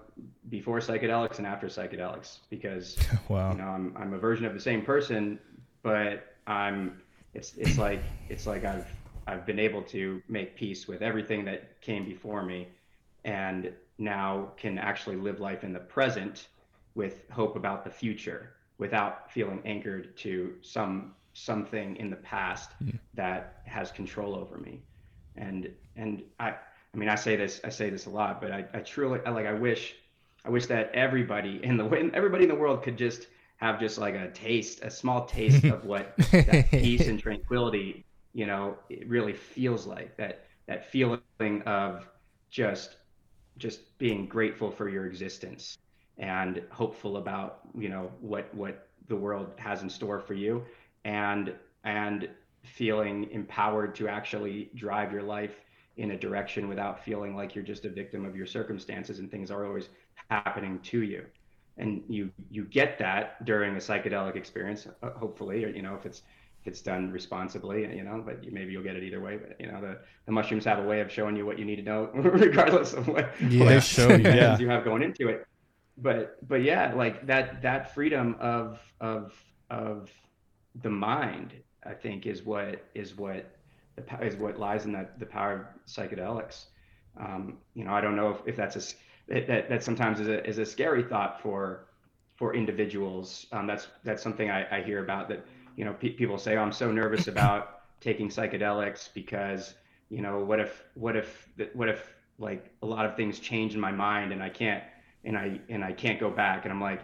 [0.50, 2.98] before psychedelics and after psychedelics because
[3.30, 3.52] wow.
[3.52, 5.40] you know I'm I'm a version of the same person,
[5.84, 7.02] but I'm
[7.34, 8.88] it's it's like it's like I've
[9.28, 12.68] I've been able to make peace with everything that came before me,
[13.24, 16.48] and now can actually live life in the present
[16.96, 22.98] with hope about the future without feeling anchored to some something in the past mm.
[23.14, 24.82] that has control over me
[25.38, 28.66] and and i i mean i say this i say this a lot but i,
[28.74, 29.96] I truly I, like i wish
[30.44, 33.28] I wish that everybody in the everybody in the world could just
[33.58, 38.04] have just like a taste, a small taste of what that peace and tranquility,
[38.34, 40.18] you know, it really feels like.
[40.18, 42.08] That that feeling of
[42.50, 42.98] just
[43.58, 45.78] just being grateful for your existence
[46.18, 50.64] and hopeful about, you know, what what the world has in store for you
[51.04, 51.54] and
[51.84, 52.30] and
[52.64, 55.62] feeling empowered to actually drive your life
[55.98, 59.52] in a direction without feeling like you're just a victim of your circumstances and things
[59.52, 59.90] are always
[60.32, 61.26] happening to you.
[61.78, 66.06] And you you get that during a psychedelic experience uh, hopefully or you know if
[66.06, 66.22] it's
[66.62, 69.38] if it's done responsibly you know but maybe you'll get it either way.
[69.38, 71.78] But you know the, the mushrooms have a way of showing you what you need
[71.78, 74.58] to know regardless of what, yeah, what show you, yeah.
[74.58, 75.46] you have going into it.
[75.98, 79.34] But but yeah like that that freedom of of
[79.70, 80.10] of
[80.84, 81.54] the mind
[81.86, 83.44] i think is what is what
[84.22, 86.66] is what lies in that the power of psychedelics.
[87.20, 88.82] Um, you know i don't know if, if that's a
[89.28, 91.88] that, that sometimes is a, is a scary thought for
[92.36, 93.46] for individuals.
[93.52, 95.46] Um, that's that's something I, I, hear about that
[95.76, 99.76] you know pe- people say oh, I'm so nervous about taking psychedelics because
[100.10, 103.80] you know what if what if what if like a lot of things change in
[103.80, 104.84] my mind and I can't
[105.24, 107.02] and I and I can't go back and I'm like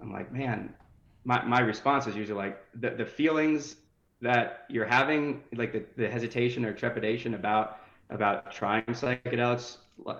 [0.00, 0.72] I'm like man
[1.24, 3.76] my, my response is usually like the, the feelings
[4.22, 7.80] that you're having like the, the hesitation or trepidation about
[8.10, 9.78] about trying psychedelics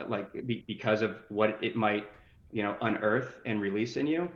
[0.08, 0.26] like
[0.56, 2.06] because of what it might
[2.50, 4.30] you know unearth and release in you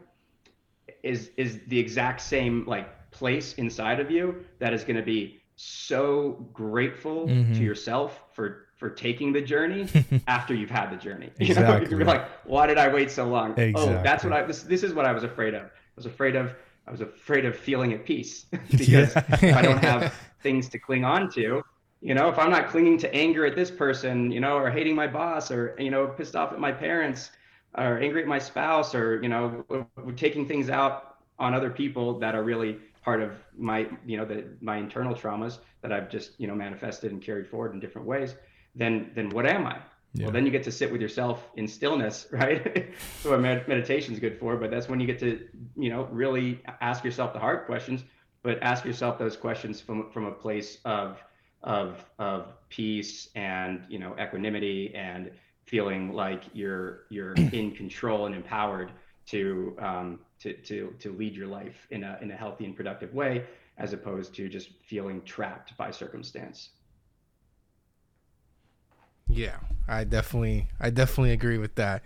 [1.02, 5.40] is is the exact same like place inside of you that is going to be
[5.56, 7.52] so grateful mm-hmm.
[7.52, 9.86] to yourself for for taking the journey
[10.26, 11.30] after you've had the journey.
[11.38, 11.84] You exactly.
[11.84, 13.50] know, you're like, why did I wait so long?
[13.58, 13.94] Exactly.
[13.94, 15.64] Oh, that's what I this this is what I was afraid of.
[15.64, 16.54] I was afraid of
[16.86, 19.58] I was afraid of feeling at peace because yeah.
[19.58, 21.62] I don't have things to cling on to,
[22.00, 24.94] you know, if I'm not clinging to anger at this person, you know, or hating
[24.94, 27.30] my boss or you know, pissed off at my parents
[27.76, 29.64] or angry at my spouse or you know,
[30.16, 34.44] taking things out on other people that are really part of my you know the
[34.60, 38.34] my internal traumas that I've just you know manifested and carried forward in different ways
[38.74, 39.78] then then what am I?
[40.12, 40.24] Yeah.
[40.24, 42.92] Well, then you get to sit with yourself in stillness, right?
[43.22, 45.46] so what med- meditation is good for, but that's when you get to,
[45.76, 48.04] you know, really ask yourself the hard questions,
[48.42, 51.22] but ask yourself those questions from from a place of
[51.62, 55.30] of of peace and you know equanimity and
[55.66, 58.92] feeling like you're you're in control and empowered
[59.26, 63.14] to um, to to to lead your life in a in a healthy and productive
[63.14, 63.44] way,
[63.78, 66.70] as opposed to just feeling trapped by circumstance.
[69.28, 72.02] Yeah, I definitely, I definitely agree with that.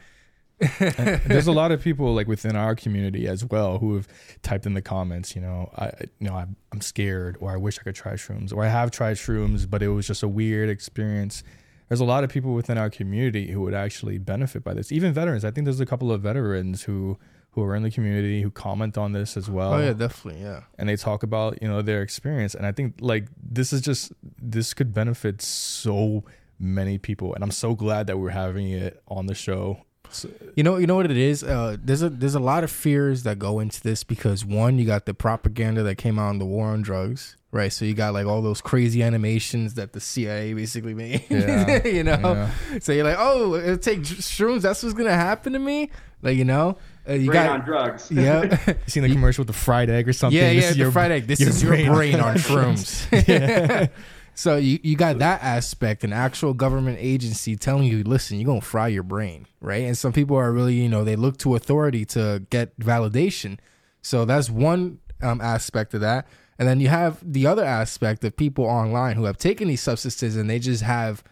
[1.27, 4.09] there's a lot of people like within our community as well who have
[4.43, 5.91] typed in the comments, you know, I,
[6.21, 8.91] you know, I'm, I'm scared, or I wish I could try shrooms, or I have
[8.91, 11.43] tried shrooms, but it was just a weird experience.
[11.89, 14.93] There's a lot of people within our community who would actually benefit by this.
[14.93, 15.45] Even veterans.
[15.45, 17.19] I think there's a couple of veterans who
[17.55, 19.75] who are in the community who comment on this as well.
[19.75, 20.63] Oh yeah, definitely, yeah.
[20.77, 24.13] And they talk about you know their experience, and I think like this is just
[24.41, 26.25] this could benefit so
[26.59, 29.85] many people, and I'm so glad that we're having it on the show.
[30.15, 31.43] So, you know, you know what it is.
[31.43, 34.85] Uh, there's a there's a lot of fears that go into this because one, you
[34.85, 37.73] got the propaganda that came out on the war on drugs, right?
[37.73, 41.25] So you got like all those crazy animations that the CIA basically made.
[41.31, 42.51] Yeah, you know, yeah.
[42.81, 44.63] so you're like, oh, it'll take shrooms.
[44.63, 45.91] That's what's gonna happen to me.
[46.23, 46.79] Like you know,
[47.09, 48.09] uh, you brain got on drugs.
[48.11, 50.41] Yeah, you seen the commercial with the fried egg or something?
[50.41, 51.27] Yeah, yeah, the your, fried egg.
[51.27, 53.07] This is your brain on shrooms.
[53.29, 53.89] yeah.
[54.35, 58.61] So you, you got that aspect, an actual government agency telling you, listen, you're gonna
[58.61, 59.85] fry your brain, right?
[59.85, 63.59] And some people are really, you know, they look to authority to get validation.
[64.03, 66.27] So that's one um, aspect of that.
[66.59, 70.37] And then you have the other aspect of people online who have taken these substances
[70.37, 71.25] and they just have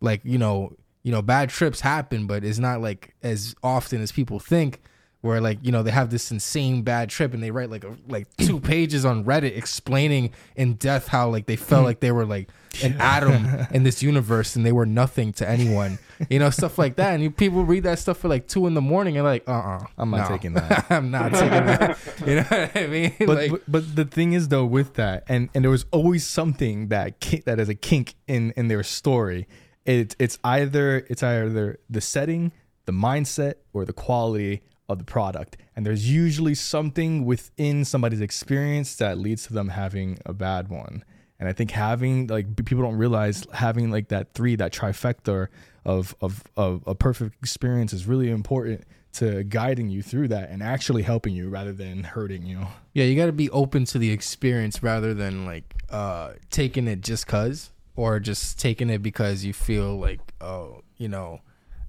[0.00, 4.12] like, you know, you know, bad trips happen, but it's not like as often as
[4.12, 4.80] people think
[5.26, 7.96] where like you know they have this insane bad trip and they write like a,
[8.08, 12.24] like two pages on Reddit explaining in depth how like they felt like they were
[12.24, 12.48] like
[12.82, 15.98] an atom in this universe and they were nothing to anyone,
[16.30, 17.14] you know stuff like that.
[17.14, 19.52] And you, people read that stuff for like two in the morning and like, uh,
[19.52, 20.36] uh-uh, uh, I'm not no.
[20.36, 20.86] taking that.
[20.90, 21.98] I'm not taking that.
[22.26, 23.14] You know what I mean?
[23.18, 26.26] But, like, but, but the thing is though with that, and and there was always
[26.26, 29.46] something that that is a kink in in their story.
[29.84, 32.52] It, it's either it's either the setting,
[32.86, 35.56] the mindset, or the quality of the product.
[35.74, 41.04] And there's usually something within somebody's experience that leads to them having a bad one.
[41.38, 45.48] And I think having like people don't realize having like that three, that trifecta
[45.84, 50.62] of of of a perfect experience is really important to guiding you through that and
[50.62, 52.66] actually helping you rather than hurting you.
[52.92, 57.02] Yeah, you got to be open to the experience rather than like uh taking it
[57.02, 61.40] just cuz or just taking it because you feel like oh, you know,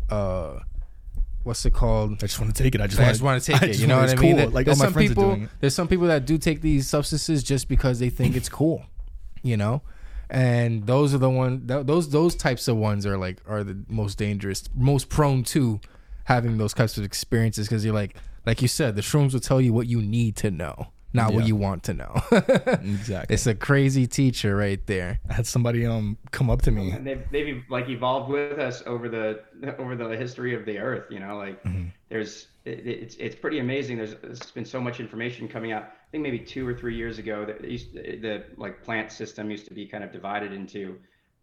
[0.10, 0.60] uh
[1.48, 2.12] what's it called?
[2.14, 2.82] I just want to take it.
[2.82, 3.80] I just, I just want to take it.
[3.80, 4.38] You know what I mean?
[4.38, 4.50] Cool.
[4.50, 5.40] Like there's some people.
[5.60, 8.86] There's some people that do take these substances just because they think it's cool.
[9.42, 9.82] You know,
[10.30, 11.66] and those are the one.
[11.66, 15.80] Those those types of ones are like are the most dangerous, most prone to
[16.26, 18.16] having those types of experiences because you're like,
[18.46, 21.36] like you said, the shrooms will tell you what you need to know not yeah.
[21.36, 22.22] what you want to know.
[22.32, 23.34] exactly.
[23.34, 25.20] It's a crazy teacher right there.
[25.30, 26.92] I had somebody um come up to me.
[26.92, 29.44] And they've they've like evolved with us over the
[29.78, 31.06] over the history of the earth.
[31.10, 31.88] You know, like mm-hmm.
[32.10, 33.98] there's it, it's it's pretty amazing.
[33.98, 35.84] There's, there's been so much information coming out.
[35.84, 37.54] I think maybe two or three years ago, the,
[37.94, 40.98] the like plant system used to be kind of divided into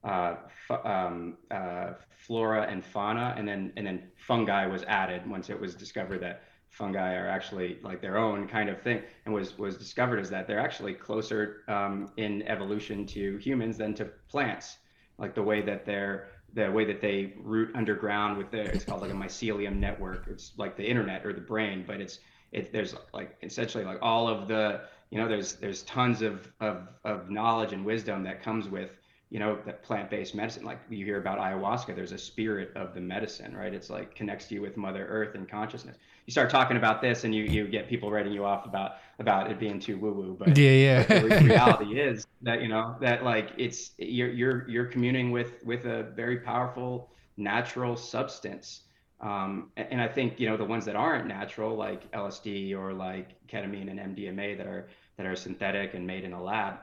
[0.05, 0.37] uh,
[0.85, 5.75] um, uh, flora and fauna, and then and then fungi was added once it was
[5.75, 6.45] discovered that
[6.75, 10.47] fungi are actually like their own kind of thing and was was discovered is that
[10.47, 14.79] they're actually closer um, in evolution to humans than to plants.
[15.17, 19.03] Like the way that they're the way that they root underground with their it's called
[19.03, 20.27] like a mycelium network.
[20.29, 22.19] It's like the internet or the brain but it's
[22.51, 24.81] it there's like essentially like all of the
[25.11, 28.91] you know there's there's tons of of, of knowledge and wisdom that comes with
[29.35, 33.01] you know that plant-based medicine like you hear about ayahuasca there's a spirit of the
[33.01, 33.75] medicine right?
[33.75, 35.97] It's like connects you with mother earth and consciousness.
[36.27, 39.51] You start talking about this and you you get people writing you off about about
[39.51, 41.03] it being too woo woo but yeah yeah.
[41.03, 45.85] the reality is that you know that like it's you're you're you're communing with with
[45.85, 48.83] a very powerful natural substance.
[49.21, 53.35] Um, and I think you know the ones that aren't natural, like LSD or like
[53.49, 56.79] ketamine and MDMA, that are that are synthetic and made in a lab,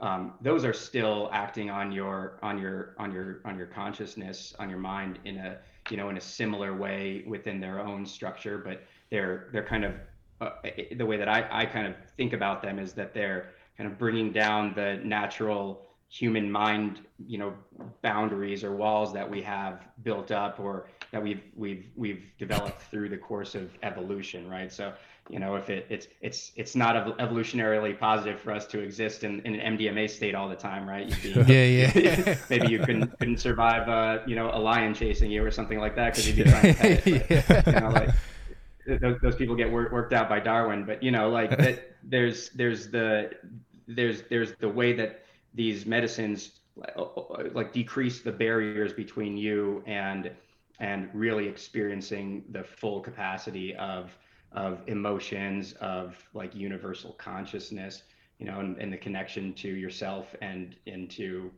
[0.00, 4.68] um, those are still acting on your on your on your on your consciousness, on
[4.68, 5.58] your mind in a
[5.90, 9.94] you know in a similar way within their own structure, but they're they're kind of
[10.40, 10.50] uh,
[10.96, 13.98] the way that I, I kind of think about them is that they're kind of
[13.98, 17.52] bringing down the natural human mind you know
[18.02, 23.08] boundaries or walls that we have built up or that we've we've we've developed through
[23.08, 24.72] the course of evolution right?
[24.72, 24.92] So
[25.28, 29.40] you know if it it's it's it's not evolutionarily positive for us to exist in,
[29.40, 31.08] in an mdma state all the time right?
[31.22, 32.36] Be, yeah yeah.
[32.50, 35.96] Maybe you couldn't couldn't survive uh you know a lion chasing you or something like
[35.96, 38.10] that because you'd be trying to pet it, but, you know like
[39.00, 42.50] those, those people get work, worked out by darwin but you know like that there's
[42.50, 43.30] there's the
[43.88, 45.24] there's there's the way that
[45.54, 46.60] these medicines
[47.52, 50.30] like decrease the barriers between you and
[50.78, 54.10] and really experiencing the full capacity of
[54.56, 58.02] of emotions of like universal consciousness
[58.38, 61.50] you know and, and the connection to yourself and into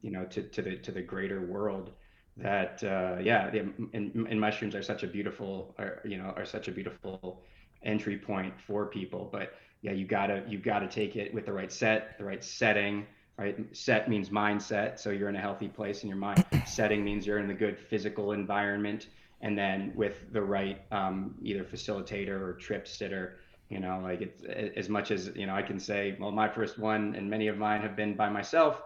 [0.00, 1.90] you know to, to the to the greater world
[2.36, 6.68] that uh, yeah and, and mushrooms are such a beautiful are, you know are such
[6.68, 7.42] a beautiful
[7.82, 11.72] entry point for people but yeah you gotta you gotta take it with the right
[11.72, 13.06] set the right setting
[13.36, 13.76] right?
[13.76, 16.44] Set means mindset, so you're in a healthy place in your mind.
[16.66, 19.08] Setting means you're in the good physical environment,
[19.44, 23.36] and then with the right um, either facilitator or trip sitter,
[23.68, 24.42] you know, like it's
[24.76, 27.58] as much as you know, I can say, well, my first one and many of
[27.58, 28.82] mine have been by myself.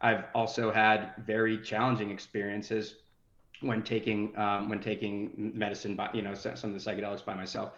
[0.00, 2.94] I've also had very challenging experiences
[3.60, 7.72] when taking um, when taking medicine by you know some of the psychedelics by myself.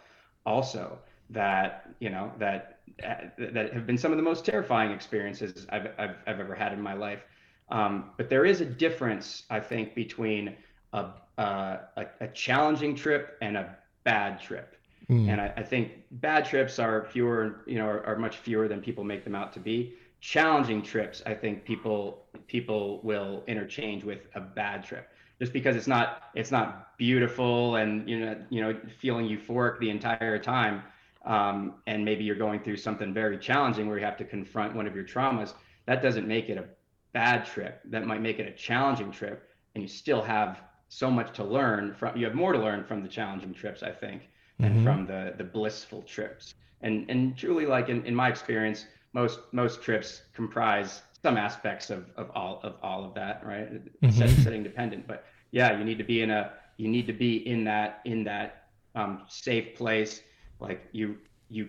[0.47, 1.01] Also,
[1.31, 6.17] that you know that that have been some of the most terrifying experiences I've I've,
[6.29, 7.25] I've ever had in my life.
[7.69, 10.57] Um, but there is a difference, I think, between
[10.93, 11.07] a
[11.43, 14.77] a, a challenging trip and a bad trip.
[15.09, 15.29] Mm.
[15.29, 18.81] And I, I, think bad trips are fewer, you know, are, are much fewer than
[18.81, 19.95] people make them out to be.
[20.21, 25.09] Challenging trips, I think people people will interchange with a bad trip
[25.41, 29.91] just because it's not it's not beautiful and you know you know feeling euphoric the
[29.91, 30.83] entire time
[31.25, 34.87] um, and maybe you're going through something very challenging where you have to confront one
[34.87, 35.55] of your traumas,
[35.87, 36.65] that doesn't make it a
[37.13, 37.81] bad trip.
[37.85, 40.61] That might make it a challenging trip, and you still have
[40.93, 42.17] so much to learn from.
[42.17, 44.29] You have more to learn from the challenging trips, I think,
[44.59, 44.85] than mm-hmm.
[44.85, 46.55] from the the blissful trips.
[46.83, 52.11] And and truly, like in, in my experience, most most trips comprise some aspects of,
[52.17, 53.73] of all of all of that, right?
[53.73, 54.11] Mm-hmm.
[54.11, 57.49] Setting, setting dependent, but yeah, you need to be in a you need to be
[57.49, 60.23] in that in that um, safe place
[60.61, 61.17] like you,
[61.49, 61.69] you.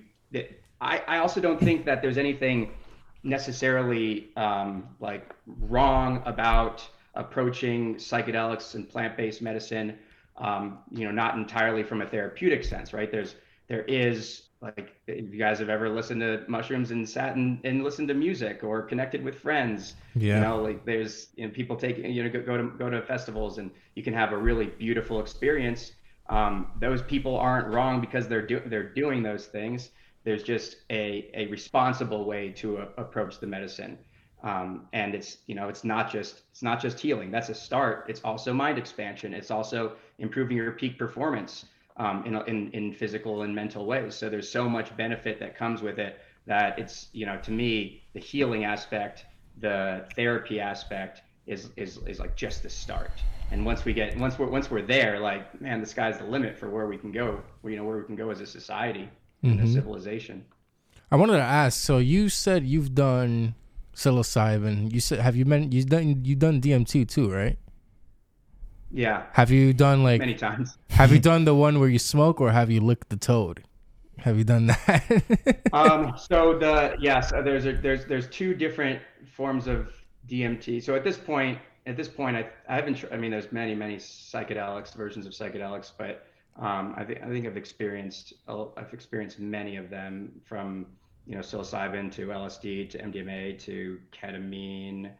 [0.81, 2.71] I, I also don't think that there's anything
[3.23, 9.97] necessarily um, like wrong about approaching psychedelics and plant-based medicine.
[10.37, 13.11] Um, you know, not entirely from a therapeutic sense, right?
[13.11, 13.35] There's
[13.67, 17.83] there is like if you guys have ever listened to mushrooms and sat and, and
[17.83, 20.35] listened to music or connected with friends yeah.
[20.35, 23.01] you know like there's you know people take you know go, go to go to
[23.01, 25.91] festivals and you can have a really beautiful experience
[26.29, 29.91] um, those people aren't wrong because they're do- they're doing those things.
[30.23, 33.97] There's just a, a responsible way to a- approach the medicine,
[34.43, 37.31] um, and it's you know it's not just it's not just healing.
[37.31, 38.05] That's a start.
[38.09, 39.33] It's also mind expansion.
[39.33, 41.65] It's also improving your peak performance
[41.97, 44.15] um, in, in in physical and mental ways.
[44.15, 48.03] So there's so much benefit that comes with it that it's you know to me
[48.13, 49.25] the healing aspect,
[49.59, 53.11] the therapy aspect is is is like just the start
[53.51, 56.57] and once we get once we're once we're there like man the sky's the limit
[56.57, 59.09] for where we can go you know where we can go as a society
[59.43, 59.59] mm-hmm.
[59.59, 60.45] and a civilization
[61.11, 63.55] i wanted to ask so you said you've done
[63.95, 64.91] psilocybin.
[64.91, 67.57] You said have you been you've done you done dmt too right?
[68.91, 69.23] Yeah.
[69.33, 70.77] Have you done like many times.
[70.89, 73.63] have you done the one where you smoke or have you licked the toad?
[74.19, 75.61] Have you done that?
[75.73, 79.91] Um so the yes there's a, there's there's two different forms of
[80.27, 83.03] dmt so at this point at this point, I, I haven't.
[83.11, 86.25] I mean, there's many, many psychedelics versions of psychedelics, but
[86.57, 90.85] um, I think I think I've experienced I've experienced many of them from
[91.25, 95.11] you know psilocybin to LSD to MDMA to ketamine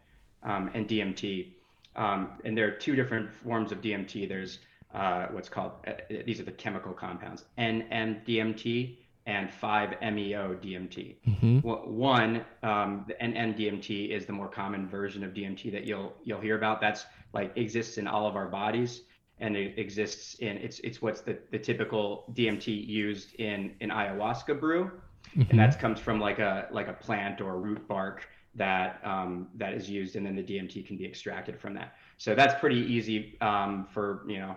[0.44, 1.54] um, and DMT.
[1.96, 4.28] Um, and there are two different forms of DMT.
[4.28, 4.60] There's
[4.94, 5.94] uh, what's called uh,
[6.26, 11.16] these are the chemical compounds NN-DMT and 5-MeO DMT.
[11.26, 11.60] Mm-hmm.
[11.60, 16.42] Wh- One, um, the NN-DMT is the more common version of DMT that you'll you'll
[16.42, 16.82] hear about.
[16.82, 19.04] That's like exists in all of our bodies,
[19.40, 24.60] and it exists in it's it's what's the, the typical DMT used in in ayahuasca
[24.60, 24.92] brew,
[25.35, 29.47] and that comes from like a like a plant or a root bark that um,
[29.55, 31.95] that is used, and then the DMT can be extracted from that.
[32.18, 34.55] So that's pretty easy um, for you know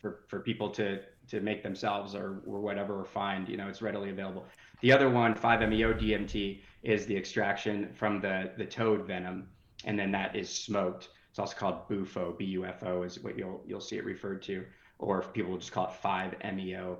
[0.00, 3.48] for for people to to make themselves or, or whatever or find.
[3.48, 4.46] You know, it's readily available.
[4.80, 9.48] The other one, 5-MeO DMT, is the extraction from the the toad venom,
[9.84, 11.10] and then that is smoked.
[11.30, 14.64] It's also called BUFO, B-U-F-O is what you'll you'll see it referred to,
[14.98, 16.98] or people will just call it 5-MeO.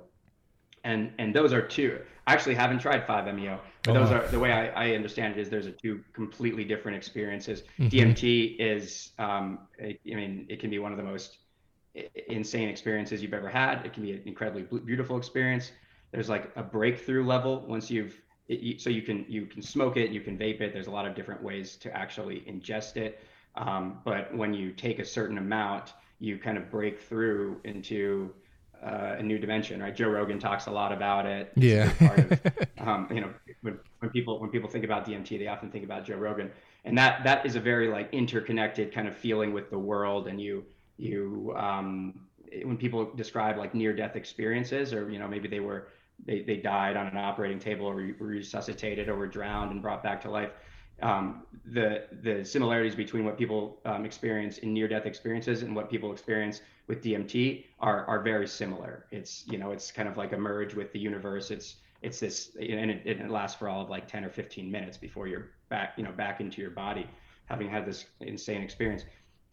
[0.83, 1.99] And and those are two.
[2.27, 4.13] I actually haven't tried 5-MeO, but those Oh.
[4.13, 7.63] are the way I, I understand it is there's a two completely different experiences.
[7.79, 7.89] Mhm.
[7.89, 11.37] DMT is, um, I I mean, it can be one of the most
[12.27, 13.85] insane experiences you've ever had.
[13.85, 15.71] It can be an incredibly beautiful experience.
[16.11, 19.97] There's like a breakthrough level once you've it, you, so you can you can smoke
[19.97, 20.73] it, you can vape it.
[20.73, 23.19] There's a lot of different ways to actually ingest it.
[23.55, 28.33] Um, but when you take a certain amount, you kind of break through into
[28.83, 29.95] uh, a new dimension, right?
[29.95, 31.51] Joe Rogan talks a lot about it.
[31.55, 32.15] It's Yeah.
[32.15, 32.41] of,
[32.87, 36.05] um, you know, when, when people when people think about DMT, they often think about
[36.05, 36.51] Joe Rogan,
[36.85, 40.27] and that that is a very like interconnected kind of feeling with the world.
[40.27, 40.63] And you
[40.97, 42.21] you um,
[42.63, 45.89] when people describe like near death experiences, or you know maybe they were
[46.25, 50.03] they, they died on an operating table or re- resuscitated or were drowned and brought
[50.03, 50.51] back to life.
[51.01, 55.89] Um, the the similarities between what people um, experience in near death experiences and what
[55.89, 59.05] people experience with DMT are are very similar.
[59.11, 61.51] It's you know it's kind of like a merge with the universe.
[61.51, 64.97] It's it's this and it, it lasts for all of like 10 or 15 minutes
[64.97, 67.07] before you're back you know back into your body
[67.45, 69.03] having had this insane experience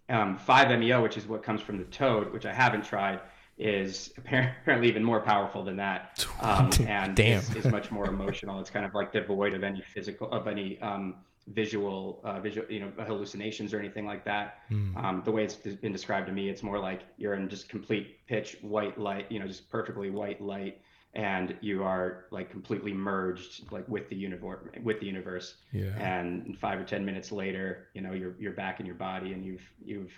[0.09, 3.20] um, 5-meo which is what comes from the toad which i haven't tried
[3.59, 7.40] is apparently even more powerful than that um, and Damn.
[7.40, 10.81] Is, is much more emotional it's kind of like devoid of any physical of any
[10.81, 11.16] um,
[11.48, 14.97] visual uh, visual you know hallucinations or anything like that Mm.
[14.97, 18.27] um, the way it's been described to me it's more like you're in just complete
[18.27, 20.81] pitch white light you know just perfectly white light
[21.14, 25.94] and you are like completely merged like with the universe with the universe Yeah.
[25.98, 29.44] and five or ten minutes later you know you're you're back in your body and
[29.44, 30.12] you've you've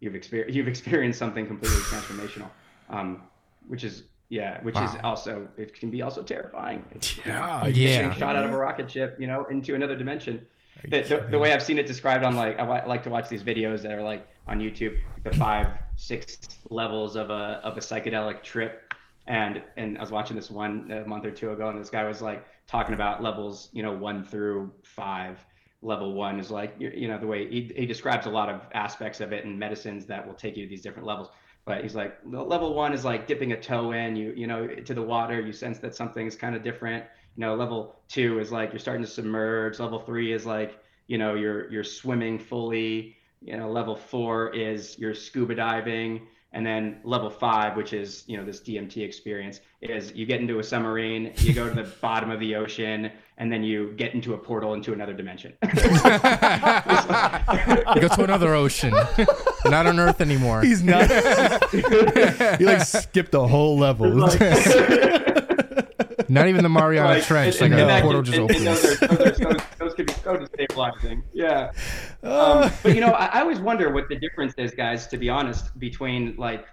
[0.00, 2.50] you've experienced you've experienced something completely transformational
[2.90, 3.22] um
[3.66, 7.66] which is yeah which is also it can be also terrifying It's, you know, Yeah.
[7.66, 8.14] Yeah.
[8.14, 10.46] shot out of a rocket ship you know into another dimension
[10.88, 13.42] the, the, the way I've seen it described on like I like to watch these
[13.42, 15.66] videos that are like on YouTube, the five,
[15.96, 16.38] six
[16.70, 18.94] levels of a of a psychedelic trip,
[19.26, 22.04] and and I was watching this one a month or two ago, and this guy
[22.04, 25.38] was like talking about levels, you know, one through five.
[25.82, 28.60] Level one is like you, you know the way he, he describes a lot of
[28.74, 31.28] aspects of it and medicines that will take you to these different levels.
[31.64, 34.66] But he's like, the level one is like dipping a toe in, you you know,
[34.66, 35.40] to the water.
[35.40, 37.04] You sense that something is kind of different
[37.36, 41.18] you know level two is like you're starting to submerge level three is like you
[41.18, 46.98] know you're you're swimming fully you know level four is you're scuba diving and then
[47.04, 51.32] level five which is you know this dmt experience is you get into a submarine
[51.38, 54.74] you go to the bottom of the ocean and then you get into a portal
[54.74, 55.54] into another dimension
[58.00, 58.94] Go to another ocean.
[59.66, 60.62] Not on Earth anymore.
[60.62, 61.10] He's not.
[61.70, 64.10] he like skipped a whole level.
[66.28, 67.60] Not even the Mariana Like, Trench.
[67.60, 68.82] and- like and a portal can- just and- and opens.
[69.00, 71.22] those, are, those, are those could be so destabilizing.
[71.32, 71.72] Yeah.
[72.22, 75.08] Um, but you know, I, I always wonder what the difference is, guys.
[75.08, 76.66] To be honest, between like,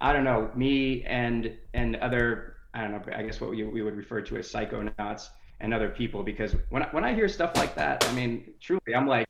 [0.00, 3.82] I don't know, me and and other, I don't know, I guess what we, we
[3.82, 5.28] would refer to as psychonauts
[5.60, 9.06] and other people, because when when I hear stuff like that, I mean, truly, I'm
[9.06, 9.28] like,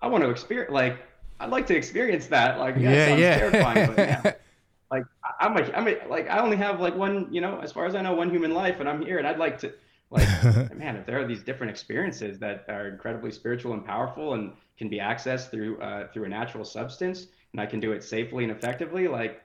[0.00, 0.98] I want to experience, like,
[1.42, 2.58] I'd like to experience that.
[2.58, 3.34] Like, yeah, Yeah, sounds yeah.
[3.34, 4.28] terrifying, but man,
[4.90, 7.72] like I- I'm a, I'm a, like I only have like one, you know, as
[7.72, 9.72] far as I know, one human life, and I'm here, and I'd like to,
[10.10, 10.30] like,
[10.70, 14.88] man, if there are these different experiences that are incredibly spiritual and powerful and can
[14.88, 18.52] be accessed through uh, through a natural substance, and I can do it safely and
[18.52, 19.42] effectively, like,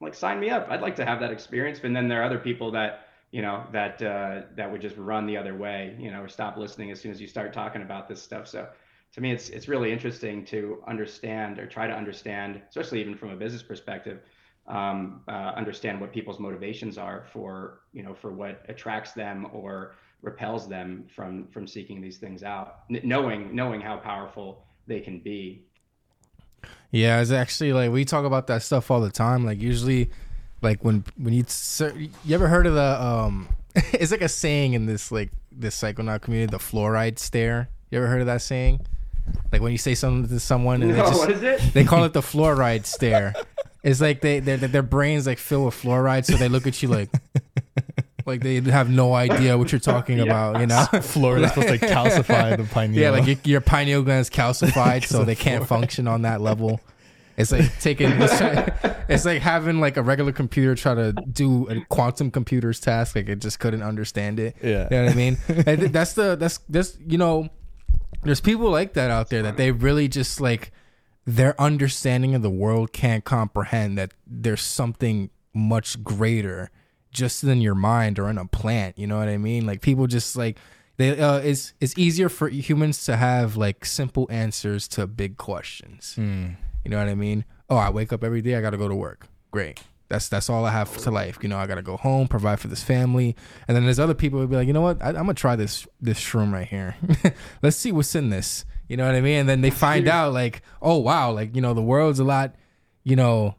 [0.00, 0.68] like sign me up.
[0.70, 1.80] I'd like to have that experience.
[1.82, 5.26] And then there are other people that you know that uh, that would just run
[5.26, 8.08] the other way, you know, or stop listening as soon as you start talking about
[8.08, 8.48] this stuff.
[8.48, 8.68] So
[9.14, 13.30] to me, it's it's really interesting to understand or try to understand, especially even from
[13.30, 14.20] a business perspective,
[14.66, 19.96] um, uh, understand what people's motivations are for you know for what attracts them or
[20.22, 25.20] repels them from from seeking these things out, N- knowing knowing how powerful they can
[25.20, 25.64] be.
[26.90, 29.44] Yeah, it's actually like we talk about that stuff all the time.
[29.44, 30.10] Like usually,
[30.60, 31.44] like when when you
[32.24, 36.22] you ever heard of the um, it's like a saying in this like this psychonaut
[36.22, 37.68] community, the fluoride stare.
[37.90, 38.80] You ever heard of that saying?
[39.52, 41.60] Like when you say something to someone and they No, just what is it?
[41.74, 43.34] they call it the fluoride stare.
[43.82, 46.88] It's like they their their brains like fill with fluoride, so they look at you
[46.88, 47.10] like
[48.26, 50.24] like they have no idea what you're talking Yeah.
[50.24, 50.60] about.
[50.60, 53.00] You know, Fluoride's supposed to calcify the pineal.
[53.00, 56.80] yeah, like your, your pineal gland's calcified, so they can't function on that level.
[57.38, 58.72] It's like taking it's, try-
[59.08, 63.28] it's like having like a regular computer try to do a quantum computer's task, like
[63.28, 64.56] it just couldn't understand it.
[64.60, 64.88] Yeah.
[64.90, 65.38] you know what I mean.
[65.48, 67.48] I that's the that's this you know,
[68.22, 70.72] there's people like that out there that they really just like
[71.26, 76.70] their understanding of the world can't comprehend that there's something much greater
[77.10, 78.98] just in your mind or in a plant.
[78.98, 79.66] You know what I mean?
[79.66, 80.58] Like people just like
[80.96, 86.14] they uh, it's it's easier for humans to have like simple answers to big questions.
[86.84, 87.44] You know what I mean?
[87.70, 88.56] Oh, I wake up every day.
[88.56, 89.26] I got to go to work.
[89.50, 89.80] Great.
[90.08, 91.38] That's that's all I have to life.
[91.42, 93.36] You know, I got to go home, provide for this family,
[93.66, 95.02] and then there's other people who be like, you know what?
[95.02, 96.96] I, I'm gonna try this this shroom right here.
[97.62, 98.64] Let's see what's in this.
[98.88, 99.40] You know what I mean?
[99.40, 102.54] And then they find out like, oh wow, like you know the world's a lot,
[103.04, 103.56] you know,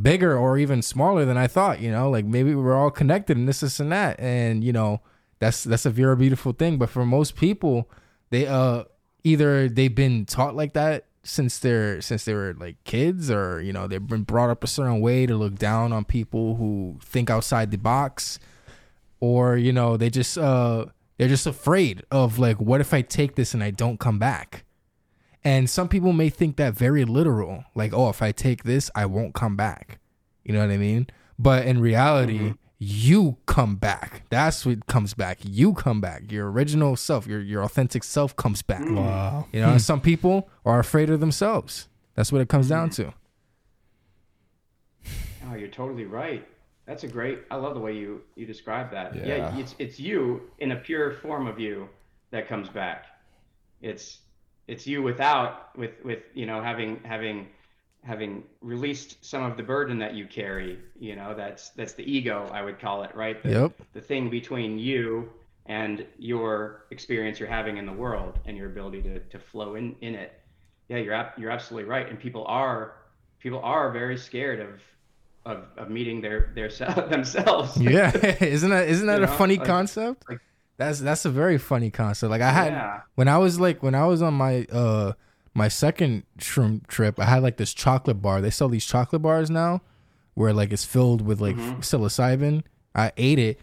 [0.00, 1.80] bigger or even smaller than I thought.
[1.80, 5.02] You know, like maybe we're all connected and this, this, and that, and you know
[5.38, 6.78] that's that's a very beautiful thing.
[6.78, 7.90] But for most people,
[8.30, 8.84] they uh
[9.22, 13.72] either they've been taught like that since they're since they were like kids or you
[13.72, 17.28] know they've been brought up a certain way to look down on people who think
[17.28, 18.38] outside the box
[19.20, 20.86] or you know they just uh
[21.18, 24.64] they're just afraid of like what if i take this and i don't come back?
[25.42, 29.04] And some people may think that very literal like oh if i take this i
[29.04, 29.98] won't come back.
[30.44, 31.06] You know what i mean?
[31.38, 36.96] But in reality you come back that's what comes back you come back your original
[36.96, 38.96] self your your authentic self comes back mm.
[38.96, 39.46] wow.
[39.52, 39.78] you know, hmm.
[39.78, 41.88] some people are afraid of themselves.
[42.14, 42.94] That's what it comes down hmm.
[42.94, 43.14] to.
[45.48, 46.46] Oh, you're totally right.
[46.86, 47.40] That's a great.
[47.50, 49.14] I love the way you you describe that.
[49.14, 49.24] Yeah.
[49.24, 49.58] Yeah.
[49.58, 51.88] it's it's you in a pure form of you
[52.30, 53.06] that comes back.
[53.80, 54.18] It's
[54.68, 57.48] it's you without with with you know having having
[58.02, 60.78] having released some of the burden that you carry.
[60.98, 63.42] You know that's that's the ego I would call it, right?
[63.42, 63.72] The, Yep.
[63.92, 65.30] The thing between you
[65.66, 69.94] and your experience you're having in the world and your ability to to flow in
[70.00, 70.32] in it.
[70.88, 72.08] Yeah, you're you're absolutely right.
[72.08, 72.96] And people are
[73.38, 74.80] people are very scared of
[75.46, 77.76] of, of meeting their their se- themselves.
[77.80, 78.10] Yeah,
[78.40, 80.24] isn't that isn't that You a know, funny like- concept?
[80.28, 80.40] like-
[80.78, 82.30] that's that's a very funny concept.
[82.30, 83.00] Like I had Yeah.
[83.14, 85.12] when I was like when I was on my uh
[85.54, 88.40] my second shroom trip, I had like this chocolate bar.
[88.40, 89.82] They sell these chocolate bars now,
[90.34, 92.62] where like it's filled with like psilocybin.
[92.94, 93.60] I ate it,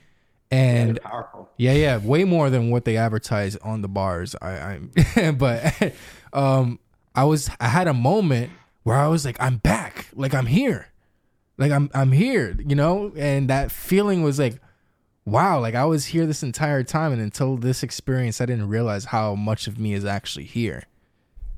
[0.51, 1.49] And powerful.
[1.57, 4.35] Yeah, yeah, way more than what they advertise on the bars.
[4.41, 4.80] I,
[5.15, 5.93] I but
[6.34, 6.80] um,
[7.15, 8.51] I was I had a moment
[8.84, 10.88] where I was like, I'm back, like I'm here,
[11.57, 14.59] like I'm I'm here, you know, and that feeling was like,
[15.26, 19.05] wow, like I was here this entire time, and until this experience, I didn't realize
[19.05, 20.84] how much of me is actually here.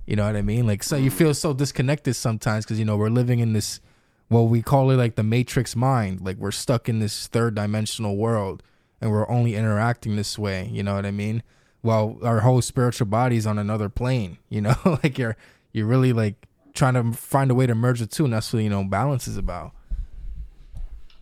[0.10, 0.66] You know what I mean?
[0.66, 3.80] Like, so you feel so disconnected sometimes because you know we're living in this,
[4.28, 6.22] well we call it like the matrix mind.
[6.22, 8.64] Like we're stuck in this third dimensional world,
[9.00, 10.68] and we're only interacting this way.
[10.74, 11.44] You know what I mean?
[11.82, 14.40] While our whole spiritual body's on another plane.
[14.50, 15.38] You know, like you're
[15.74, 18.64] you're really like trying to find a way to merge the two, and that's what
[18.64, 19.74] you know balance is about.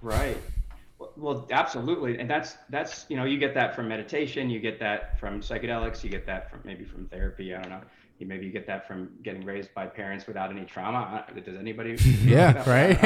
[0.02, 0.38] Right.
[1.18, 5.20] Well, absolutely, and that's that's you know you get that from meditation, you get that
[5.20, 7.54] from psychedelics, you get that from maybe from therapy.
[7.54, 7.82] I don't know.
[8.20, 11.26] Maybe you get that from getting raised by parents without any trauma.
[11.46, 11.98] Does anybody?
[12.24, 12.98] Yeah, right.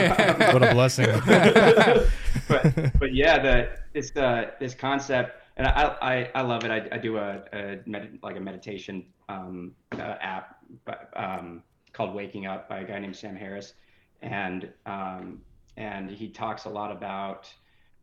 [0.54, 1.06] What a blessing.
[2.48, 6.72] but but yeah, the this uh this concept, and I I, I love it.
[6.72, 11.64] I, I do a, a med, like a meditation um, uh, app, but, um,
[11.94, 13.74] called Waking Up by a guy named Sam Harris,
[14.22, 15.42] and um,
[15.78, 17.52] and he talks a lot about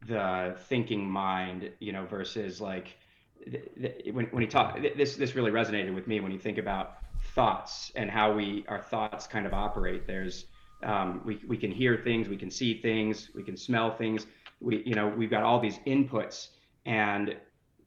[0.07, 2.97] the thinking mind, you know, versus like
[4.13, 6.98] when when he talked this this really resonated with me when you think about
[7.39, 10.09] thoughts and how we our thoughts kind of operate.
[10.09, 10.47] There's
[10.83, 14.27] um, we, we can hear things, we can see things, we can smell things.
[14.61, 16.49] We, you know, we've got all these inputs.
[16.85, 17.37] And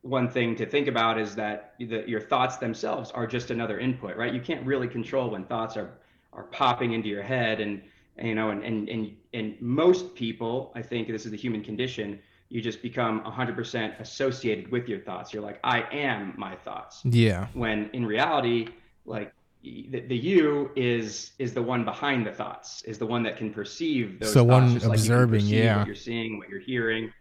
[0.03, 4.15] one thing to think about is that the, your thoughts themselves are just another input,
[4.15, 4.34] right?
[4.34, 5.99] You can't really control when thoughts are,
[6.32, 7.60] are popping into your head.
[7.60, 7.82] And,
[8.22, 12.19] you know, and, and, and, and most people, I think this is the human condition,
[12.48, 15.34] you just become 100% associated with your thoughts.
[15.34, 18.68] You're like, I am my thoughts Yeah, when in reality
[19.06, 23.38] like the, the you is is the one behind the thoughts is the one that
[23.38, 25.77] can perceive those the thoughts, one just like you observing, yeah.
[25.77, 27.11] what you're seeing what you're hearing.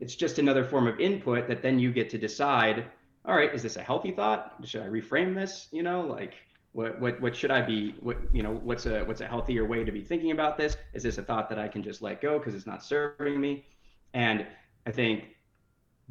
[0.00, 2.86] It's just another form of input that then you get to decide
[3.24, 4.54] all right is this a healthy thought?
[4.64, 5.68] Should i reframe this?
[5.70, 6.34] You know like
[6.72, 9.84] what what what should i be what you know what's a what's a healthier way
[9.84, 10.76] to be thinking about this?
[10.94, 13.66] Is this a thought that i can just let go because it's not serving me?
[14.14, 14.46] And
[14.86, 15.24] i think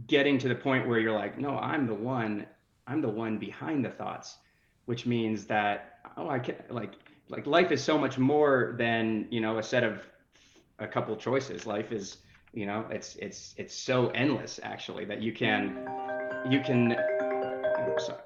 [0.08, 2.46] getting to the point where you're like no i'm the one
[2.88, 4.38] i'm the one behind the thoughts
[4.86, 6.94] which means that oh i can like
[7.30, 10.02] like life is so much more than you know a set of
[10.80, 12.18] a couple choices life is
[12.54, 15.88] you know it's it's it's so endless actually that you can
[16.50, 16.98] you can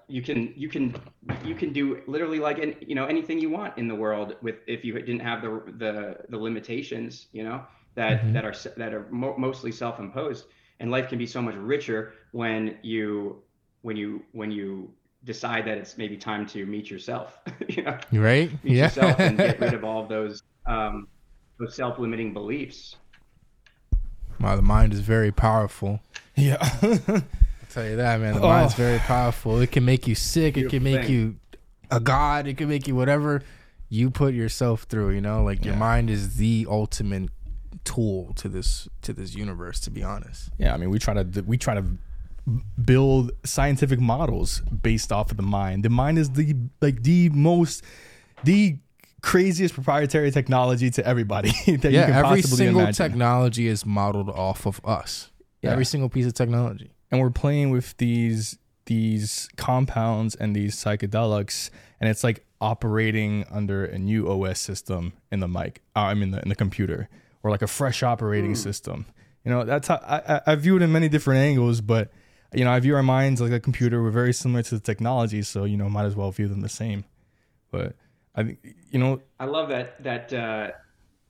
[0.07, 0.95] you can you can
[1.43, 4.55] you can do literally like any, you know anything you want in the world with
[4.67, 7.61] if you didn't have the the the limitations you know
[7.95, 8.33] that mm-hmm.
[8.33, 10.45] that are that are mo- mostly self-imposed
[10.79, 13.41] and life can be so much richer when you
[13.81, 14.91] when you when you
[15.25, 18.85] decide that it's maybe time to meet yourself you know right meet yeah.
[18.85, 21.07] yourself and get rid of all of those um
[21.59, 22.95] those self-limiting beliefs
[24.39, 25.99] wow the mind is very powerful
[26.35, 26.57] yeah
[27.65, 28.35] I'll tell you that, man.
[28.35, 28.47] The oh.
[28.47, 29.59] mind's very powerful.
[29.59, 30.53] It can make you sick.
[30.53, 31.13] Beautiful it can make thing.
[31.13, 31.35] you
[31.91, 32.47] a god.
[32.47, 33.41] It can make you whatever
[33.89, 35.11] you put yourself through.
[35.11, 35.71] You know, like yeah.
[35.71, 37.29] your mind is the ultimate
[37.83, 39.79] tool to this to this universe.
[39.81, 40.49] To be honest.
[40.57, 41.85] Yeah, I mean, we try to we try to
[42.83, 45.83] build scientific models based off of the mind.
[45.83, 47.83] The mind is the like the most
[48.43, 48.77] the
[49.21, 52.93] craziest proprietary technology to everybody that yeah, you can every single imagine.
[52.93, 55.31] technology is modeled off of us.
[55.61, 55.71] Yeah.
[55.71, 61.69] Every single piece of technology and we're playing with these these compounds and these psychedelics
[61.99, 66.31] and it's like operating under a new OS system in the mic uh, I mean
[66.31, 67.09] the, in the computer
[67.43, 68.57] or like a fresh operating mm.
[68.57, 69.05] system
[69.43, 72.11] you know that's how I, I view it in many different angles but
[72.55, 75.41] you know I view our minds like a computer we're very similar to the technology
[75.41, 77.05] so you know might as well view them the same
[77.71, 77.95] but
[78.35, 78.59] I think
[78.91, 80.71] you know I love that that uh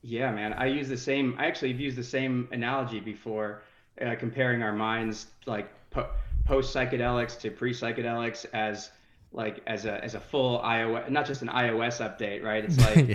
[0.02, 3.64] yeah man I use the same I actually have used the same analogy before
[4.02, 6.10] uh, comparing our minds like po-
[6.46, 8.92] post psychedelics to pre psychedelics as
[9.32, 12.64] like as a as a full iOS, not just an iOS update, right?
[12.64, 12.98] It's like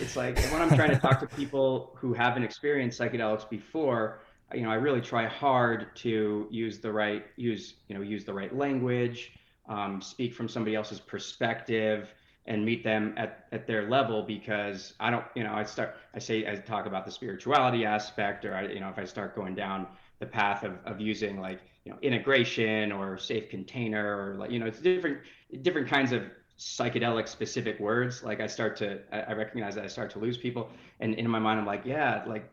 [0.00, 4.20] it's like when I'm trying to talk to people who haven't experienced psychedelics before,
[4.54, 8.34] you know, I really try hard to use the right use you know use the
[8.34, 9.32] right language,
[9.68, 12.12] um, speak from somebody else's perspective,
[12.46, 16.18] and meet them at, at their level because I don't you know I start I
[16.18, 19.54] say I talk about the spirituality aspect or I you know if I start going
[19.54, 19.86] down
[20.18, 24.58] the path of, of using like you know integration or safe container or like you
[24.58, 25.18] know it's different
[25.62, 26.24] different kinds of
[26.58, 28.22] psychedelic specific words.
[28.22, 30.70] Like i start to i recognize that i start to lose people
[31.00, 32.50] and in my mind i'm like yeah like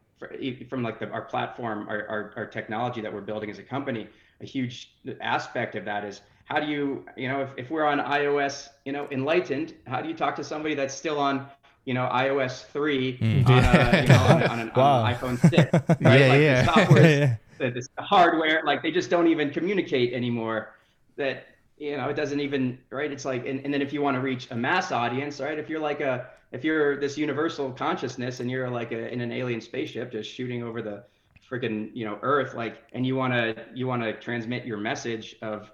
[0.69, 4.07] from like the, our platform our, our, our technology that we're building as a company
[4.41, 4.91] a huge
[5.21, 8.91] aspect of that is how do you you know if, if we're on ios you
[8.91, 11.47] know enlightened how do you talk to somebody that's still on
[11.85, 13.49] you know ios 3 mm.
[13.49, 15.03] on, a, you know, on, on, an, wow.
[15.03, 15.97] on, an, iphone 6 right?
[16.01, 16.61] yeah, like yeah.
[16.61, 20.75] The software yeah the, the hardware, like they just don't even communicate anymore.
[21.15, 21.45] That
[21.77, 23.11] you know, it doesn't even right.
[23.11, 25.59] It's like, and, and then if you want to reach a mass audience, right?
[25.59, 29.31] If you're like a if you're this universal consciousness and you're like a, in an
[29.31, 31.03] alien spaceship just shooting over the
[31.49, 35.35] freaking you know Earth, like, and you want to you want to transmit your message
[35.41, 35.71] of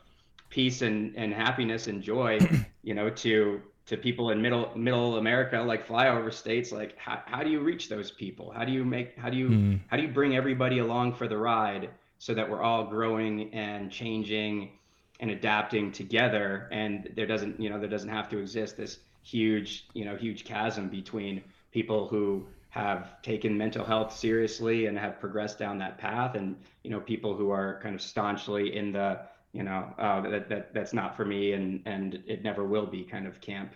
[0.50, 2.40] peace and and happiness and joy,
[2.84, 7.44] you know, to to people in middle middle America, like flyover states, like how, how
[7.44, 8.52] do you reach those people?
[8.52, 9.80] How do you make how do you mm.
[9.88, 13.92] how do you bring everybody along for the ride so that we're all growing and
[13.92, 14.72] changing
[15.20, 19.88] and adapting together and there doesn't you know there doesn't have to exist this huge
[19.94, 25.60] you know huge chasm between people who have taken mental health seriously and have progressed
[25.60, 29.20] down that path and you know people who are kind of staunchly in the
[29.54, 33.04] you know, uh, that, that that's not for me and and it never will be
[33.04, 33.74] kind of camp.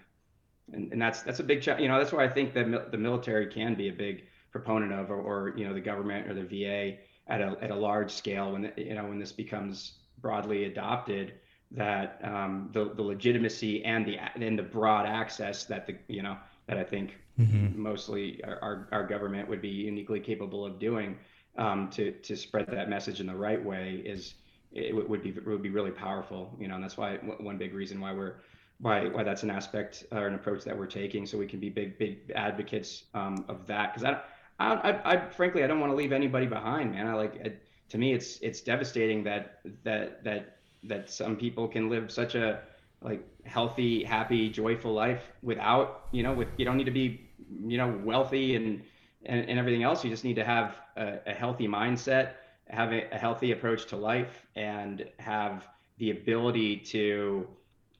[0.73, 1.83] And, and that's that's a big challenge.
[1.83, 5.11] you know that's why I think that the military can be a big proponent of
[5.11, 6.97] or, or you know the government or the VA
[7.27, 11.33] at a at a large scale when you know when this becomes broadly adopted
[11.71, 16.37] that um, the the legitimacy and the and the broad access that the you know
[16.67, 17.79] that I think mm-hmm.
[17.79, 21.17] mostly our, our government would be uniquely capable of doing
[21.57, 24.35] um, to to spread that message in the right way is
[24.71, 27.73] it would be it would be really powerful, you know, and that's why one big
[27.73, 28.35] reason why we're
[28.79, 31.69] why why that's an aspect or an approach that we're taking, so we can be
[31.69, 33.93] big big advocates um, of that.
[33.93, 34.21] Because I,
[34.59, 37.07] I, I, I, frankly I don't want to leave anybody behind, man.
[37.07, 41.89] I like it, to me it's it's devastating that that that that some people can
[41.89, 42.61] live such a
[43.01, 47.29] like healthy, happy, joyful life without you know with you don't need to be
[47.65, 48.81] you know wealthy and
[49.25, 50.03] and, and everything else.
[50.03, 52.33] You just need to have a, a healthy mindset
[52.69, 57.47] have a, a healthy approach to life and have the ability to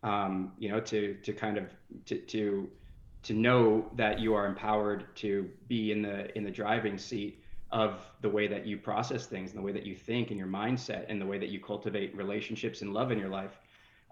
[0.03, 1.65] um, you know to to kind of
[2.05, 2.69] to, to
[3.23, 7.41] to know that you are empowered to be in the in the driving seat
[7.71, 10.47] of the way that you process things and the way that you think and your
[10.47, 13.59] mindset and the way that you cultivate relationships and love in your life.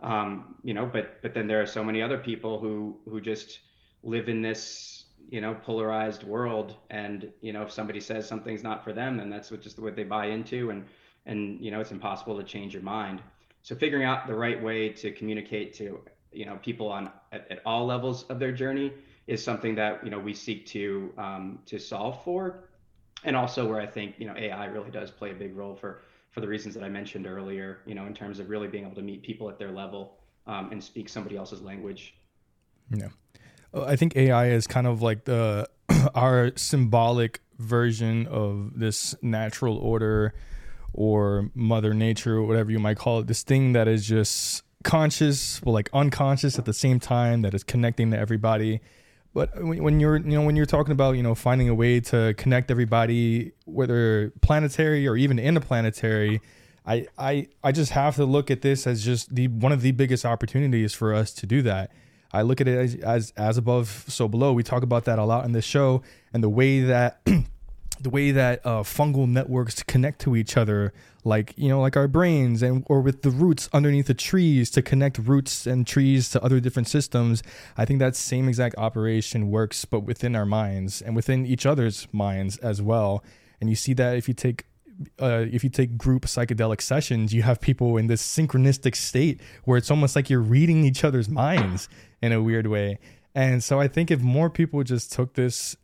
[0.01, 3.59] Um, you know but but then there are so many other people who who just
[4.03, 6.75] live in this you know polarized world.
[6.89, 9.95] And you know if somebody says something's not for them then that's what just what
[9.95, 10.69] they buy into.
[10.69, 10.85] And
[11.25, 13.21] and you know it's impossible to change your mind.
[13.63, 16.01] So figuring out the right way to communicate to
[16.33, 18.91] you know people on at, at all levels of their journey
[19.27, 22.65] is something that you know we seek to um, to solve for
[23.25, 26.01] and also where I think you know AI really does play a big role for
[26.31, 27.79] for the reasons that I mentioned earlier.
[27.85, 30.71] You know, in terms of really being able to meet people at their level um,
[30.71, 32.15] and speak somebody else's language.
[32.89, 33.09] Yeah,
[33.73, 35.67] uh, I think AI is kind of like the
[36.15, 40.33] our symbolic version of this natural order
[40.93, 45.59] or mother nature or whatever you might call it this thing that is just conscious
[45.61, 48.81] but like unconscious at the same time that is connecting to everybody
[49.35, 52.33] but when you're you know when you're talking about you know finding a way to
[52.35, 56.41] connect everybody whether planetary or even interplanetary
[56.85, 59.91] I, I I just have to look at this as just the one of the
[59.91, 61.91] biggest opportunities for us to do that.
[62.31, 64.53] I look at it as as, as above, so below.
[64.53, 66.03] We talk about that a lot in this show,
[66.33, 67.21] and the way that
[68.01, 70.93] the way that uh, fungal networks connect to each other,
[71.23, 74.81] like you know, like our brains, and or with the roots underneath the trees to
[74.81, 77.41] connect roots and trees to other different systems.
[77.77, 82.07] I think that same exact operation works, but within our minds and within each other's
[82.11, 83.23] minds as well.
[83.59, 84.65] And you see that if you take
[85.21, 89.77] uh, if you take group psychedelic sessions, you have people in this synchronistic state where
[89.77, 91.89] it's almost like you're reading each other's minds
[92.21, 92.99] in a weird way.
[93.33, 95.75] And so I think if more people just took this,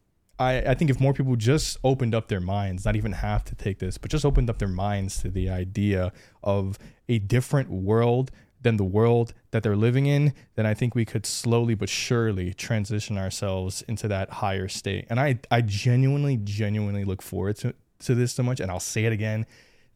[0.41, 3.55] I, I think if more people just opened up their minds, not even have to
[3.55, 6.11] take this, but just opened up their minds to the idea
[6.43, 6.77] of
[7.07, 8.31] a different world
[8.61, 12.53] than the world that they're living in, then I think we could slowly but surely
[12.53, 15.07] transition ourselves into that higher state.
[15.09, 18.59] And I, I genuinely, genuinely look forward to, to this so much.
[18.59, 19.45] And I'll say it again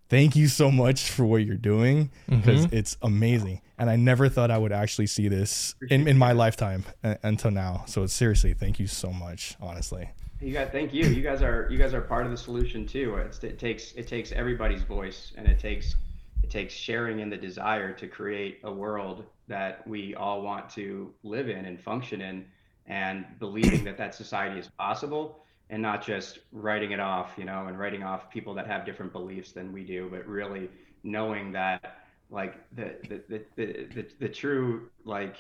[0.10, 2.76] thank you so much for what you're doing because mm-hmm.
[2.76, 3.62] it's amazing.
[3.78, 7.52] And I never thought I would actually see this in, in my lifetime uh, until
[7.52, 7.84] now.
[7.88, 10.10] So seriously, thank you so much, honestly.
[10.42, 11.06] You guys, thank you.
[11.06, 13.16] You guys are you guys are part of the solution too.
[13.16, 15.96] It's, it takes it takes everybody's voice, and it takes
[16.44, 21.14] it takes sharing in the desire to create a world that we all want to
[21.24, 22.46] live in and function in,
[22.86, 25.40] and believing that that society is possible
[25.70, 29.12] and not just writing it off, you know, and writing off people that have different
[29.12, 30.70] beliefs than we do, but really
[31.04, 35.38] knowing that like the the the the, the, the true like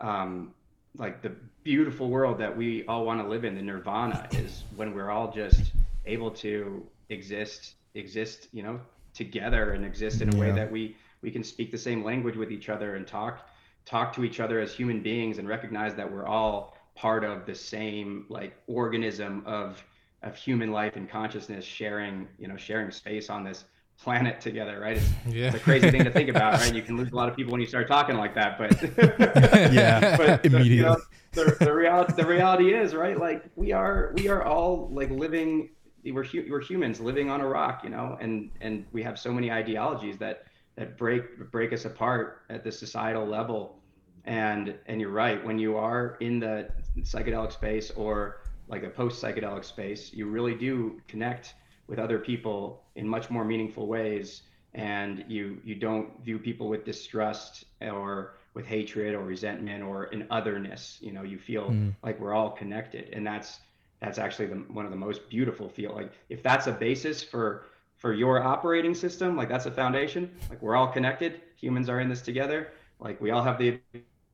[0.00, 0.54] um
[0.96, 4.94] like the beautiful world that we all want to live in the nirvana is when
[4.94, 5.72] we're all just
[6.06, 8.80] able to exist exist you know
[9.14, 10.40] together and exist in a yeah.
[10.40, 13.48] way that we we can speak the same language with each other and talk
[13.84, 17.54] talk to each other as human beings and recognize that we're all part of the
[17.54, 19.82] same like organism of
[20.22, 23.64] of human life and consciousness sharing you know sharing space on this
[24.02, 25.46] planet together right it's, yeah.
[25.46, 27.52] it's a crazy thing to think about right you can lose a lot of people
[27.52, 28.70] when you start talking like that but
[29.72, 30.96] yeah but immediately you know,
[31.32, 33.18] the, the reality the reality is right?
[33.18, 35.70] Like we are we are all like living
[36.04, 38.16] we're we're humans living on a rock you know?
[38.20, 40.44] And and we have so many ideologies that
[40.76, 43.76] that break break us apart at the societal level.
[44.24, 45.44] And and you're right.
[45.44, 46.68] When you are in the
[47.00, 51.54] psychedelic space or like a post psychedelic space you really do connect
[51.86, 54.42] with other people in much more meaningful ways.
[54.74, 60.26] And you you don't view people with distrust or with hatred or resentment or an
[60.30, 61.94] otherness you know you feel mm.
[62.02, 63.60] like we're all connected and that's
[64.00, 67.66] that's actually the, one of the most beautiful feel like if that's a basis for
[67.96, 72.08] for your operating system like that's a foundation like we're all connected humans are in
[72.08, 73.78] this together like we all have the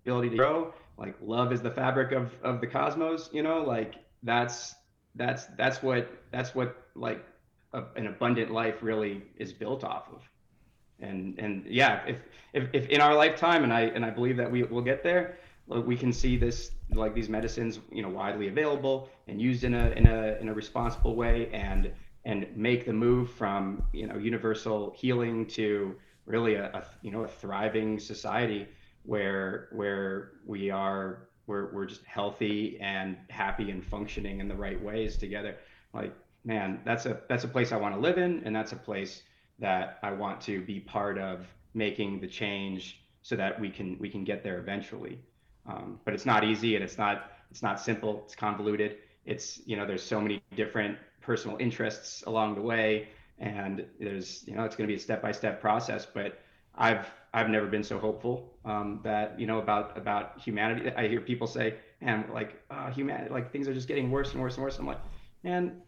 [0.05, 3.95] ability to grow like love is the fabric of of the cosmos you know like
[4.23, 4.75] that's
[5.15, 7.25] that's that's what that's what like
[7.73, 10.23] a, an abundant life really is built off of
[11.01, 12.17] and and yeah if,
[12.53, 15.37] if if in our lifetime and i and i believe that we will get there
[15.67, 19.91] we can see this like these medicines you know widely available and used in a
[19.91, 21.93] in a in a responsible way and
[22.25, 27.25] and make the move from you know universal healing to really a, a you know
[27.25, 28.67] a thriving society
[29.03, 34.83] where where we are we're, we're just healthy and happy and functioning in the right
[34.83, 35.57] ways together.
[35.95, 36.13] Like
[36.47, 39.25] man that's a that's a place i want to live in and that's a place
[39.59, 44.09] that i want to be part of making the change so that we can we
[44.09, 45.19] can get there eventually
[45.67, 49.77] um, but it's not easy and it's not it's not simple it's convoluted it's you
[49.77, 53.09] know there's so many different personal interests along the way
[53.39, 56.41] and there's you know it's going to be a step by step process but
[56.77, 60.91] I've I've never been so hopeful um, that you know about about humanity.
[60.97, 64.41] I hear people say, "And like uh, humanity, like things are just getting worse and
[64.41, 65.01] worse and worse." I'm like,
[65.43, 65.83] man,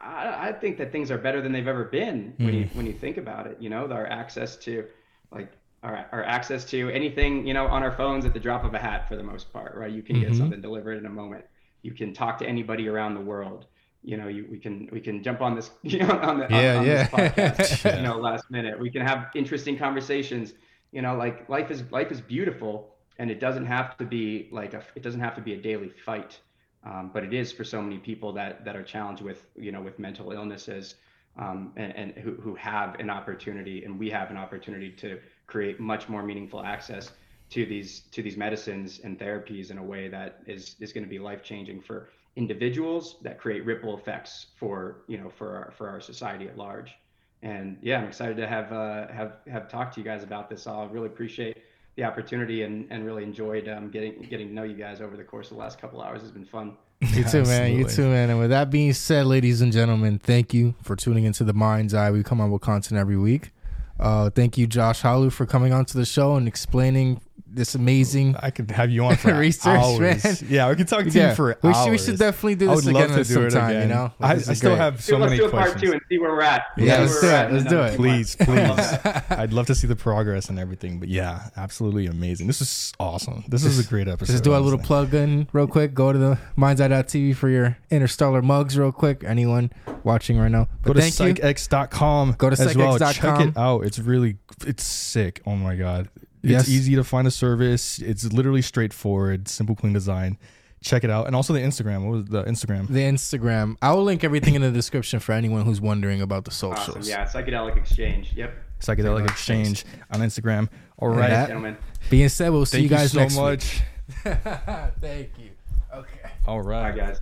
[0.00, 2.44] I, I think that things are better than they've ever been mm.
[2.44, 2.76] when you hmm.
[2.76, 3.58] when you think about it.
[3.60, 4.86] You know, our access to
[5.30, 5.52] like
[5.82, 8.78] our, our access to anything you know on our phones at the drop of a
[8.78, 9.90] hat for the most part, right?
[9.90, 10.28] You can mm-hmm.
[10.30, 11.44] get something delivered in a moment.
[11.82, 13.66] You can talk to anybody around the world
[14.02, 16.72] you know, you, we can we can jump on this, you know, on the yeah,
[16.72, 17.08] on, on yeah.
[17.08, 18.78] podcast, you know, last minute.
[18.78, 20.54] We can have interesting conversations.
[20.92, 24.74] You know, like life is life is beautiful, and it doesn't have to be like
[24.74, 26.38] a it doesn't have to be a daily fight.
[26.82, 29.82] Um, but it is for so many people that that are challenged with you know
[29.82, 30.94] with mental illnesses
[31.38, 35.78] um, and, and who, who have an opportunity and we have an opportunity to create
[35.78, 37.10] much more meaningful access
[37.50, 41.10] to these to these medicines and therapies in a way that is is going to
[41.10, 45.88] be life changing for individuals that create ripple effects for you know for our for
[45.88, 46.94] our society at large.
[47.42, 50.66] And yeah i'm excited to have uh, have have talked to you guys about this
[50.66, 51.56] i really appreciate
[51.96, 55.24] the opportunity and and really enjoyed um, getting getting to know you guys over the
[55.24, 56.22] course of the last couple hours.
[56.22, 56.76] It's been fun.
[57.14, 57.72] You too man.
[57.72, 58.28] You too man.
[58.28, 61.94] And with that being said ladies and gentlemen thank you for tuning into the mind's
[61.94, 62.10] eye.
[62.10, 63.52] We come on with content every week.
[63.98, 67.20] Uh, thank you josh halu for coming on to the show and explaining
[67.52, 69.98] this amazing I could have you on for Research, hours.
[70.24, 70.36] man.
[70.48, 71.82] Yeah, we could talk to yeah you for we hours.
[71.84, 73.88] should, we should definitely do this again love to do it sometime again.
[73.88, 74.78] you know I, I still great.
[74.78, 75.72] have so Dude, let's do a questions.
[75.74, 77.32] part two and see where we're at Yeah, See let's where do it.
[77.32, 77.96] at Let's do it.
[77.96, 79.28] Please, please.
[79.30, 81.00] I'd love to see the progress and everything.
[81.00, 82.46] But yeah, absolutely amazing.
[82.46, 83.44] This is awesome.
[83.48, 84.32] This is a great episode.
[84.32, 85.92] Just do a little plug in real quick.
[85.94, 89.24] Go to the mindseye.tv for your interstellar mugs real quick.
[89.24, 89.72] Anyone
[90.04, 90.68] watching right now.
[90.82, 91.42] Go to thank you.
[91.42, 92.36] psychx.com.
[92.38, 92.98] Go to as well.
[92.98, 93.84] Check it out.
[93.84, 94.36] It's really,
[94.66, 95.40] it's sick.
[95.46, 96.08] Oh my God.
[96.42, 96.68] It's Yes.
[96.68, 97.98] easy to find a service.
[97.98, 100.38] It's literally straightforward, simple, clean design.
[100.82, 101.26] Check it out.
[101.26, 102.06] And also the Instagram.
[102.06, 102.88] What was the Instagram?
[102.88, 103.76] The Instagram.
[103.82, 106.96] I will link everything in the description for anyone who's wondering about the socials.
[106.96, 107.02] Awesome.
[107.10, 108.32] Yeah, psychedelic exchange.
[108.34, 108.54] Yep.
[108.80, 110.70] Psychedelic Exchange on Instagram.
[110.98, 111.76] All right, And that- Gentlemen.
[112.08, 113.82] Being said, we'll see Thank you guys so next much.
[114.24, 114.32] week.
[115.02, 115.50] Thank you.
[115.94, 116.30] Okay.
[116.46, 117.08] All right, Bye, right.
[117.08, 117.20] guys.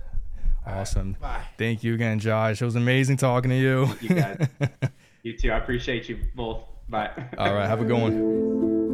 [0.65, 1.17] Awesome.
[1.19, 1.41] Bye.
[1.57, 2.61] Thank you again, Josh.
[2.61, 3.89] It was amazing talking to you.
[3.99, 4.47] You guys.
[5.21, 5.51] You too.
[5.51, 6.63] I appreciate you both.
[6.87, 7.11] Bye.
[7.37, 7.67] All right.
[7.67, 8.88] Have a good one.